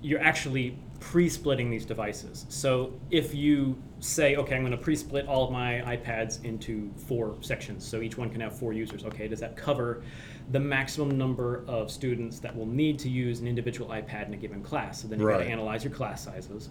you're 0.02 0.20
actually 0.20 0.76
pre-splitting 1.00 1.70
these 1.70 1.84
devices. 1.84 2.46
So 2.48 2.92
if 3.10 3.34
you 3.34 3.76
say, 4.02 4.34
okay, 4.34 4.56
I'm 4.56 4.62
going 4.62 4.72
to 4.72 4.76
pre-split 4.76 5.26
all 5.28 5.44
of 5.44 5.52
my 5.52 5.80
iPads 5.86 6.44
into 6.44 6.90
four 7.06 7.36
sections, 7.40 7.86
so 7.86 8.00
each 8.00 8.18
one 8.18 8.30
can 8.30 8.40
have 8.40 8.58
four 8.58 8.72
users. 8.72 9.04
Okay, 9.04 9.28
does 9.28 9.40
that 9.40 9.56
cover 9.56 10.02
the 10.50 10.58
maximum 10.58 11.16
number 11.16 11.64
of 11.68 11.90
students 11.90 12.40
that 12.40 12.54
will 12.54 12.66
need 12.66 12.98
to 12.98 13.08
use 13.08 13.40
an 13.40 13.46
individual 13.46 13.90
iPad 13.90 14.26
in 14.26 14.34
a 14.34 14.36
given 14.36 14.62
class? 14.62 15.02
So 15.02 15.08
then 15.08 15.20
you've 15.20 15.30
got 15.30 15.38
to 15.38 15.46
analyze 15.46 15.84
your 15.84 15.92
class 15.92 16.24
sizes. 16.24 16.70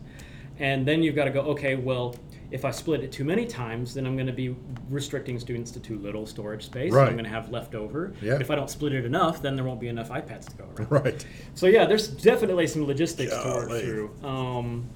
And 0.59 0.85
then 0.85 1.01
you've 1.01 1.15
got 1.15 1.23
to 1.23 1.31
go, 1.31 1.41
okay, 1.41 1.75
well, 1.75 2.15
if 2.51 2.65
I 2.65 2.71
split 2.71 3.01
it 3.01 3.11
too 3.11 3.23
many 3.23 3.45
times, 3.45 3.93
then 3.93 4.05
I'm 4.05 4.15
going 4.15 4.27
to 4.27 4.33
be 4.33 4.55
restricting 4.89 5.39
students 5.39 5.71
to 5.71 5.79
too 5.79 5.97
little 5.99 6.25
storage 6.25 6.65
space. 6.65 6.91
Right. 6.91 7.07
I'm 7.07 7.13
going 7.13 7.23
to 7.23 7.31
have 7.31 7.49
leftover. 7.49 8.13
Yeah. 8.21 8.37
If 8.39 8.51
I 8.51 8.55
don't 8.55 8.69
split 8.69 8.93
it 8.93 9.05
enough, 9.05 9.41
then 9.41 9.55
there 9.55 9.63
won't 9.63 9.79
be 9.79 9.87
enough 9.87 10.09
iPads 10.09 10.49
to 10.49 10.57
go 10.57 10.65
around. 10.65 10.91
right. 10.91 11.25
So 11.55 11.67
yeah, 11.67 11.85
there's 11.85 12.09
definitely 12.09 12.67
some 12.67 12.85
logistics 12.85 13.31
to 13.31 13.47
work 13.47 13.69
through. 13.69 14.13
Um, 14.21 14.89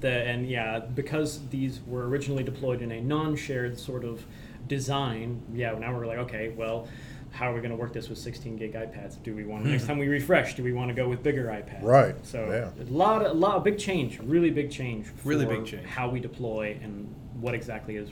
the 0.00 0.08
and 0.10 0.48
yeah, 0.48 0.78
because 0.78 1.46
these 1.48 1.80
were 1.86 2.08
originally 2.08 2.42
deployed 2.42 2.82
in 2.82 2.90
a 2.92 3.00
non-shared 3.00 3.78
sort 3.78 4.04
of 4.04 4.24
design. 4.66 5.42
Yeah, 5.52 5.72
now 5.78 5.94
we're 5.96 6.06
like, 6.06 6.18
okay, 6.18 6.48
well, 6.50 6.88
how 7.30 7.50
are 7.50 7.54
we 7.54 7.60
going 7.60 7.70
to 7.70 7.76
work 7.76 7.92
this 7.92 8.08
with 8.08 8.18
16 8.18 8.56
gig 8.56 8.74
iPads? 8.74 9.20
Do 9.22 9.34
we 9.34 9.44
want 9.44 9.64
next 9.66 9.86
time 9.86 9.98
we 9.98 10.06
refresh? 10.08 10.54
Do 10.54 10.62
we 10.62 10.72
want 10.72 10.88
to 10.88 10.94
go 10.94 11.08
with 11.08 11.22
bigger 11.22 11.46
iPads? 11.46 11.80
Hmm. 11.80 11.86
Right, 11.86 12.14
So 12.26 12.72
yeah. 12.78 12.82
a 12.82 12.86
lot, 12.90 13.22
of 13.26 13.32
a 13.32 13.34
lot, 13.34 13.62
big 13.64 13.78
change, 13.78 14.18
really 14.20 14.50
big 14.50 14.70
change. 14.70 15.08
Really 15.24 15.44
big 15.44 15.66
change. 15.66 15.84
How 15.86 16.08
we 16.08 16.20
deploy 16.20 16.78
and 16.82 17.12
what 17.40 17.54
exactly 17.54 17.96
is 17.96 18.10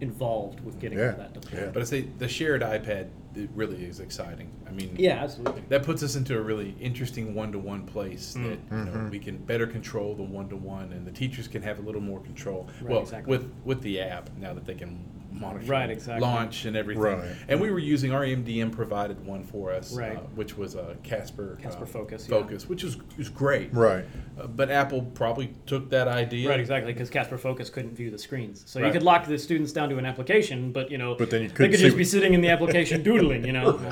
involved 0.00 0.60
with 0.60 0.78
getting 0.80 0.98
Yeah, 0.98 1.10
that 1.12 1.34
deployed. 1.34 1.62
yeah. 1.62 1.70
But 1.70 1.82
I 1.82 1.84
say 1.84 2.02
the 2.18 2.28
shared 2.28 2.62
iPad 2.62 3.08
it 3.34 3.48
really 3.54 3.84
is 3.84 4.00
exciting. 4.00 4.50
I 4.66 4.72
mean, 4.72 4.94
Yeah, 4.98 5.22
absolutely. 5.22 5.62
that 5.68 5.82
puts 5.84 6.02
us 6.02 6.16
into 6.16 6.36
a 6.36 6.40
really 6.40 6.74
interesting 6.80 7.34
one-to-one 7.34 7.86
place 7.86 8.34
Mm. 8.36 8.42
that 8.44 8.76
you 8.76 8.84
know, 8.84 9.08
we 9.10 9.18
can 9.18 9.36
better 9.38 9.66
control 9.66 10.14
the 10.14 10.22
one-to-one, 10.22 10.92
and 10.92 11.06
the 11.06 11.12
teachers 11.12 11.46
can 11.48 11.62
have 11.62 11.78
a 11.78 11.82
little 11.82 12.00
more 12.00 12.20
control. 12.20 12.68
Right, 12.80 12.90
well, 12.90 13.00
exactly. 13.02 13.30
with 13.30 13.50
with 13.64 13.82
the 13.82 14.00
app 14.00 14.30
now 14.38 14.52
that 14.54 14.64
they 14.66 14.74
can 14.74 14.98
monitor, 15.32 15.66
Right, 15.66 15.90
exactly. 15.90 16.20
launch 16.20 16.64
and 16.64 16.76
everything. 16.76 17.02
Right. 17.02 17.24
And 17.48 17.60
we 17.60 17.70
were 17.70 17.78
using 17.78 18.12
our 18.12 18.22
MDM 18.24 18.70
provided 18.72 19.24
one 19.24 19.44
for 19.44 19.72
us, 19.72 19.92
Right. 19.92 20.16
uh, 20.16 20.20
which 20.34 20.56
was 20.56 20.74
a 20.74 20.96
Casper 21.02 21.58
Casper 21.62 21.84
uh, 21.84 21.86
Focus, 21.86 22.26
yeah. 22.28 22.38
Which 22.66 22.84
is 22.84 22.96
was 23.16 23.28
great. 23.28 23.72
Right. 23.72 24.04
Uh, 24.38 24.46
but 24.46 24.70
Apple 24.70 25.02
probably 25.14 25.54
took 25.66 25.90
that 25.90 26.08
idea. 26.08 26.48
Right, 26.48 26.60
exactly, 26.60 26.92
because 26.92 27.10
Casper 27.10 27.38
Focus 27.38 27.70
couldn't 27.70 27.94
view 27.94 28.10
the 28.10 28.18
screens. 28.18 28.62
So 28.66 28.84
you 28.84 28.92
could 28.92 29.02
lock 29.02 29.26
the 29.26 29.38
students 29.38 29.72
down 29.72 29.88
to 29.90 29.98
an 29.98 30.06
application, 30.06 30.72
but 30.72 30.90
you 30.90 30.98
know, 30.98 31.14
But 31.14 31.30
then 31.30 31.42
you 31.42 31.48
they 31.48 31.54
couldn't 31.54 31.72
could 31.72 31.80
just 31.80 31.96
be 31.96 32.04
sitting 32.04 32.34
in 32.34 32.40
the 32.40 32.48
application 32.48 33.02
doodling, 33.02 33.44
you 33.44 33.52
know. 33.52 33.80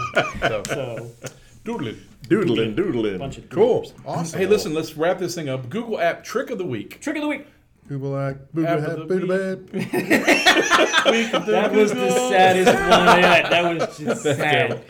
So, 0.49 0.63
so 0.65 1.11
doodling. 1.65 1.99
Doodling, 2.29 2.75
doodling. 2.75 3.19
Bunch 3.19 3.39
of 3.39 3.49
cool. 3.49 3.91
Awesome. 4.05 4.39
Hey, 4.39 4.47
listen, 4.47 4.75
let's 4.75 4.97
wrap 4.97 5.19
this 5.19 5.35
thing 5.35 5.49
up. 5.49 5.69
Google 5.71 5.99
app 5.99 6.23
trick 6.25 6.51
of 6.51 6.59
the 6.59 6.65
week. 6.65 7.01
trick 7.01 7.17
of 7.17 7.23
the 7.23 7.29
week. 7.29 7.47
Google 7.89 8.19
act, 8.19 8.55
Google 8.55 8.71
App 8.71 8.79
of 8.79 8.99
hat, 8.99 9.09
Buddha 9.09 9.27
bad. 9.27 9.69
That 11.47 11.73
was 11.73 11.93
the 11.93 12.11
saddest 12.29 12.73
one 12.91 13.19
yet. 13.21 13.51
That 13.51 13.75
was 13.79 13.99
just 13.99 14.23
sad. 14.23 14.85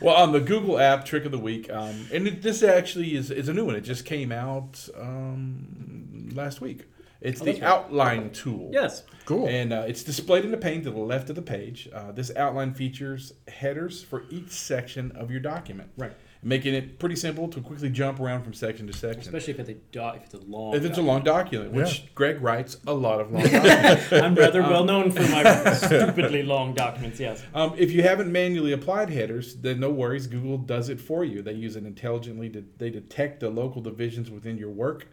Well, 0.00 0.14
on 0.14 0.32
the 0.32 0.40
Google 0.40 0.78
app 0.78 1.04
trick 1.04 1.24
of 1.24 1.32
the 1.32 1.38
week, 1.38 1.70
um, 1.72 2.06
and 2.12 2.26
it, 2.28 2.42
this 2.42 2.62
actually 2.62 3.16
is, 3.16 3.30
is 3.30 3.48
a 3.48 3.54
new 3.54 3.64
one. 3.64 3.74
It 3.74 3.80
just 3.80 4.04
came 4.04 4.30
out 4.30 4.88
um, 4.96 6.28
last 6.34 6.60
week. 6.60 6.84
It's 7.20 7.40
the 7.40 7.50
Oh, 7.50 7.52
that's 7.54 7.60
right. 7.62 7.68
outline 7.68 8.30
tool. 8.30 8.70
Yes. 8.72 9.02
Cool. 9.24 9.48
And 9.48 9.72
uh, 9.72 9.84
it's 9.88 10.04
displayed 10.04 10.44
in 10.44 10.52
the 10.52 10.56
pane 10.56 10.84
to 10.84 10.90
the 10.92 10.98
left 11.00 11.30
of 11.30 11.36
the 11.36 11.42
page. 11.42 11.88
Uh, 11.92 12.12
this 12.12 12.30
outline 12.36 12.74
features 12.74 13.32
headers 13.48 14.02
for 14.04 14.24
each 14.30 14.50
section 14.50 15.10
of 15.16 15.28
your 15.30 15.40
document. 15.40 15.90
Right. 15.96 16.12
Making 16.40 16.74
it 16.74 17.00
pretty 17.00 17.16
simple 17.16 17.48
to 17.48 17.60
quickly 17.60 17.90
jump 17.90 18.20
around 18.20 18.44
from 18.44 18.54
section 18.54 18.86
to 18.86 18.92
section. 18.92 19.22
Especially 19.22 19.54
if 19.54 19.58
it's 19.58 19.70
a 19.70 19.74
do- 19.74 20.08
if 20.16 20.22
it's 20.24 20.34
a 20.34 20.38
long. 20.38 20.74
if 20.74 20.84
it's 20.84 20.96
a 20.96 21.02
long 21.02 21.24
document, 21.24 21.72
which 21.72 21.98
Yeah. 22.00 22.06
Greg 22.14 22.40
writes 22.40 22.76
a 22.86 22.94
lot 22.94 23.20
of 23.20 23.32
long 23.32 23.42
documents. 23.50 24.12
I'm 24.12 24.34
rather 24.36 24.62
well 24.62 24.84
known 24.84 25.10
for 25.10 25.22
my 25.22 25.72
stupidly 25.74 26.44
long 26.44 26.74
documents. 26.74 27.18
Yes. 27.18 27.42
Um, 27.54 27.74
if 27.76 27.90
you 27.90 28.02
haven't 28.04 28.30
manually 28.30 28.70
applied 28.72 29.10
headers, 29.10 29.56
then 29.56 29.80
no 29.80 29.90
worries. 29.90 30.28
Google 30.28 30.58
does 30.58 30.88
it 30.90 31.00
for 31.00 31.24
you. 31.24 31.42
They 31.42 31.54
use 31.54 31.74
it 31.74 31.84
intelligently. 31.84 32.48
To, 32.50 32.64
they 32.78 32.90
detect 32.90 33.40
the 33.40 33.50
local 33.50 33.82
divisions 33.82 34.30
within 34.30 34.58
your 34.58 34.70
work, 34.70 35.08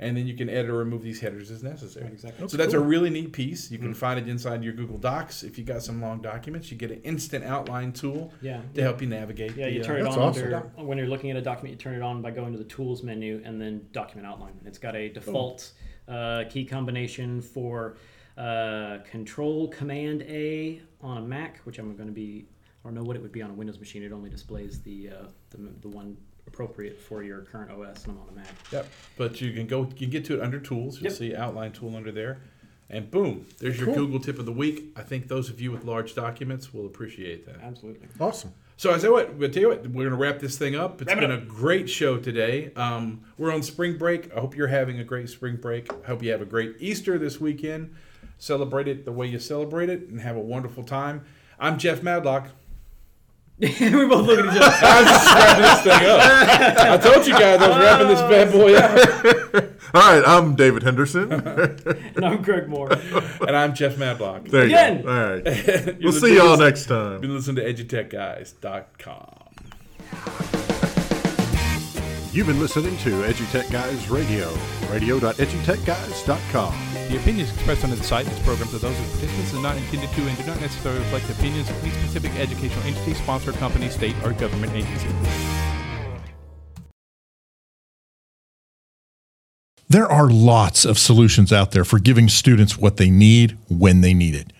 and 0.00 0.16
then 0.16 0.26
you 0.26 0.34
can 0.34 0.48
edit 0.48 0.70
or 0.70 0.78
remove 0.78 1.02
these 1.02 1.20
headers 1.20 1.50
as 1.50 1.62
necessary. 1.62 2.06
exactly. 2.06 2.48
So 2.48 2.56
that's 2.56 2.72
a 2.72 2.80
really 2.80 3.10
neat 3.10 3.32
piece. 3.32 3.70
You 3.70 3.78
can 3.78 3.92
find 3.92 4.18
it 4.18 4.26
inside 4.28 4.64
your 4.64 4.72
Google 4.72 4.96
Docs. 4.96 5.42
If 5.42 5.58
you 5.58 5.64
got 5.64 5.82
some 5.82 6.00
long 6.00 6.22
documents, 6.22 6.70
you 6.70 6.78
get 6.78 6.90
an 6.90 7.02
instant 7.02 7.44
outline 7.44 7.92
tool 7.92 8.32
Yeah. 8.40 8.62
to 8.74 8.82
help 8.82 9.02
you 9.02 9.08
navigate. 9.08 9.54
Yeah, 9.54 9.66
the, 9.66 9.72
you 9.72 9.80
uh, 9.82 9.84
turn 9.84 10.00
it 10.00 10.06
on 10.06 10.18
awesome. 10.18 10.44
under, 10.44 10.60
when 10.76 10.96
you're 10.96 11.06
looking 11.06 11.30
at 11.30 11.36
a 11.36 11.42
document. 11.42 11.72
You 11.72 11.78
turn 11.78 11.94
it 11.94 12.02
on 12.02 12.22
by 12.22 12.30
going 12.30 12.52
to 12.52 12.58
the 12.58 12.64
Tools 12.64 13.02
menu 13.02 13.42
and 13.44 13.60
then 13.60 13.86
Document 13.92 14.26
Outline. 14.26 14.58
It's 14.64 14.78
got 14.78 14.96
a 14.96 15.10
default 15.10 15.72
uh, 16.08 16.44
key 16.48 16.64
combination 16.64 17.42
for 17.42 17.98
uh, 18.38 18.98
Control 19.10 19.68
Command 19.68 20.22
A 20.22 20.80
on 21.02 21.18
a 21.18 21.20
Mac, 21.20 21.58
which 21.64 21.78
I'm 21.78 21.94
going 21.94 22.08
to 22.08 22.14
be. 22.14 22.48
I 22.82 22.88
don't 22.88 22.94
know 22.94 23.02
what 23.02 23.16
it 23.16 23.20
would 23.20 23.32
be 23.32 23.42
on 23.42 23.50
a 23.50 23.54
Windows 23.54 23.78
machine. 23.78 24.02
It 24.02 24.12
only 24.12 24.30
displays 24.30 24.80
the 24.80 25.10
uh, 25.10 25.26
the, 25.50 25.58
the 25.82 25.88
one 25.88 26.16
appropriate 26.54 27.00
for 27.00 27.22
your 27.22 27.40
current 27.42 27.70
OS, 27.70 28.04
and 28.06 28.14
I'm 28.16 28.22
on 28.22 28.28
a 28.30 28.32
Mac. 28.32 28.46
Yep. 28.72 28.86
But 29.16 29.40
you 29.40 29.52
can 29.52 29.66
go. 29.66 29.82
You 29.82 29.94
can 29.96 30.10
get 30.10 30.24
to 30.26 30.34
it 30.34 30.42
under 30.42 30.58
Tools. 30.58 30.96
You'll 31.00 31.10
Yep. 31.10 31.18
see 31.18 31.34
Outline 31.34 31.72
tool 31.72 31.94
under 31.96 32.10
there, 32.12 32.38
and 32.88 33.10
boom, 33.10 33.46
there's 33.58 33.78
your 33.78 33.86
Cool. 33.86 33.94
Google 34.06 34.20
tip 34.20 34.38
of 34.38 34.46
the 34.46 34.52
week. 34.52 34.92
I 34.96 35.02
think 35.02 35.28
those 35.28 35.48
of 35.50 35.60
you 35.60 35.70
with 35.72 35.84
large 35.84 36.14
documents 36.14 36.74
will 36.74 36.86
appreciate 36.86 37.46
that. 37.46 37.56
Absolutely. 37.62 38.08
Awesome. 38.18 38.52
So 38.76 38.92
I 38.92 38.98
say 38.98 39.08
what 39.10 39.34
we'll 39.34 39.50
tell 39.50 39.62
you 39.62 39.68
what 39.68 39.86
we're 39.88 40.04
gonna 40.04 40.16
wrap 40.20 40.38
this 40.38 40.56
thing 40.56 40.74
up. 40.74 41.00
It's 41.02 41.08
Wrap 41.08 41.18
it 41.18 41.20
been 41.20 41.30
up. 41.32 41.42
a 41.42 41.46
great 41.46 41.88
show 41.90 42.16
today. 42.16 42.72
Um, 42.76 43.20
we're 43.36 43.52
on 43.52 43.62
spring 43.62 43.98
break. 43.98 44.34
I 44.34 44.40
hope 44.40 44.56
you're 44.56 44.68
having 44.68 44.98
a 44.98 45.04
great 45.04 45.28
spring 45.28 45.56
break. 45.56 45.92
I 45.92 46.06
hope 46.06 46.22
you 46.22 46.30
have 46.32 46.40
a 46.40 46.46
great 46.46 46.76
Easter 46.80 47.18
this 47.18 47.38
weekend. 47.40 47.94
Celebrate 48.38 48.88
it 48.88 49.04
the 49.04 49.12
way 49.12 49.26
you 49.26 49.38
celebrate 49.38 49.90
it, 49.90 50.08
and 50.08 50.20
have 50.22 50.34
a 50.36 50.40
wonderful 50.40 50.82
time. 50.82 51.22
I'm 51.58 51.76
Jeff 51.78 52.02
Madlock. 52.02 52.48
we 53.80 54.06
both 54.06 54.26
look 54.26 54.38
at 54.38 54.46
each 54.46 54.62
other. 54.62 54.86
I 54.86 55.00
was 55.02 55.10
just 55.10 55.34
wrapping 55.34 55.62
this 55.62 55.82
thing 55.82 56.08
up. 56.08 56.20
I 56.78 56.96
told 56.96 57.26
you 57.26 57.32
guys 57.34 57.60
I 57.60 57.68
was 57.68 57.76
wrapping 57.76 58.08
this 58.08 58.20
bad 58.22 58.48
oh. 58.48 58.52
boy 58.52 58.74
up. 58.74 59.64
All 59.94 60.00
right, 60.00 60.22
I'm 60.26 60.54
David 60.54 60.82
Henderson. 60.82 61.30
and 61.32 62.24
I'm 62.24 62.40
Greg 62.40 62.68
Moore. 62.68 62.90
And 62.92 63.54
I'm 63.54 63.74
Jeff 63.74 63.98
Madlock. 63.98 64.46
There 64.46 64.64
you 64.64 64.74
Again. 64.74 65.02
go. 65.02 65.10
All 65.10 65.30
right. 65.30 65.98
We'll 66.00 66.12
see 66.12 66.36
y'all 66.36 66.56
next 66.56 66.86
time. 66.86 67.20
Been 67.20 67.34
listening 67.34 67.56
to 67.56 67.84
edutechguys.com. 67.84 69.49
You've 72.32 72.46
been 72.46 72.60
listening 72.60 72.96
to 72.98 73.10
EduTech 73.24 73.72
Guys 73.72 74.08
Radio, 74.08 74.50
radio.edutechguys.com. 74.88 76.74
The 77.08 77.16
opinions 77.16 77.52
expressed 77.52 77.82
on 77.82 77.90
the 77.90 77.96
site 77.96 78.24
and 78.24 78.36
its 78.36 78.46
programs 78.46 78.72
are 78.72 78.78
those 78.78 78.96
of 78.96 79.04
the 79.04 79.18
participants 79.18 79.52
and 79.52 79.62
not 79.64 79.76
intended 79.76 80.10
to 80.10 80.28
and 80.28 80.38
do 80.38 80.46
not 80.46 80.60
necessarily 80.60 81.00
reflect 81.00 81.26
the 81.26 81.32
opinions 81.32 81.68
of 81.68 81.82
any 81.82 81.90
specific 81.90 82.30
educational 82.36 82.84
entity, 82.84 83.14
sponsor, 83.14 83.50
company, 83.54 83.88
state, 83.88 84.14
or 84.24 84.32
government 84.32 84.72
agency. 84.74 85.08
There 89.88 90.06
are 90.06 90.30
lots 90.30 90.84
of 90.84 91.00
solutions 91.00 91.52
out 91.52 91.72
there 91.72 91.84
for 91.84 91.98
giving 91.98 92.28
students 92.28 92.78
what 92.78 92.96
they 92.96 93.10
need 93.10 93.58
when 93.68 94.02
they 94.02 94.14
need 94.14 94.36
it. 94.36 94.52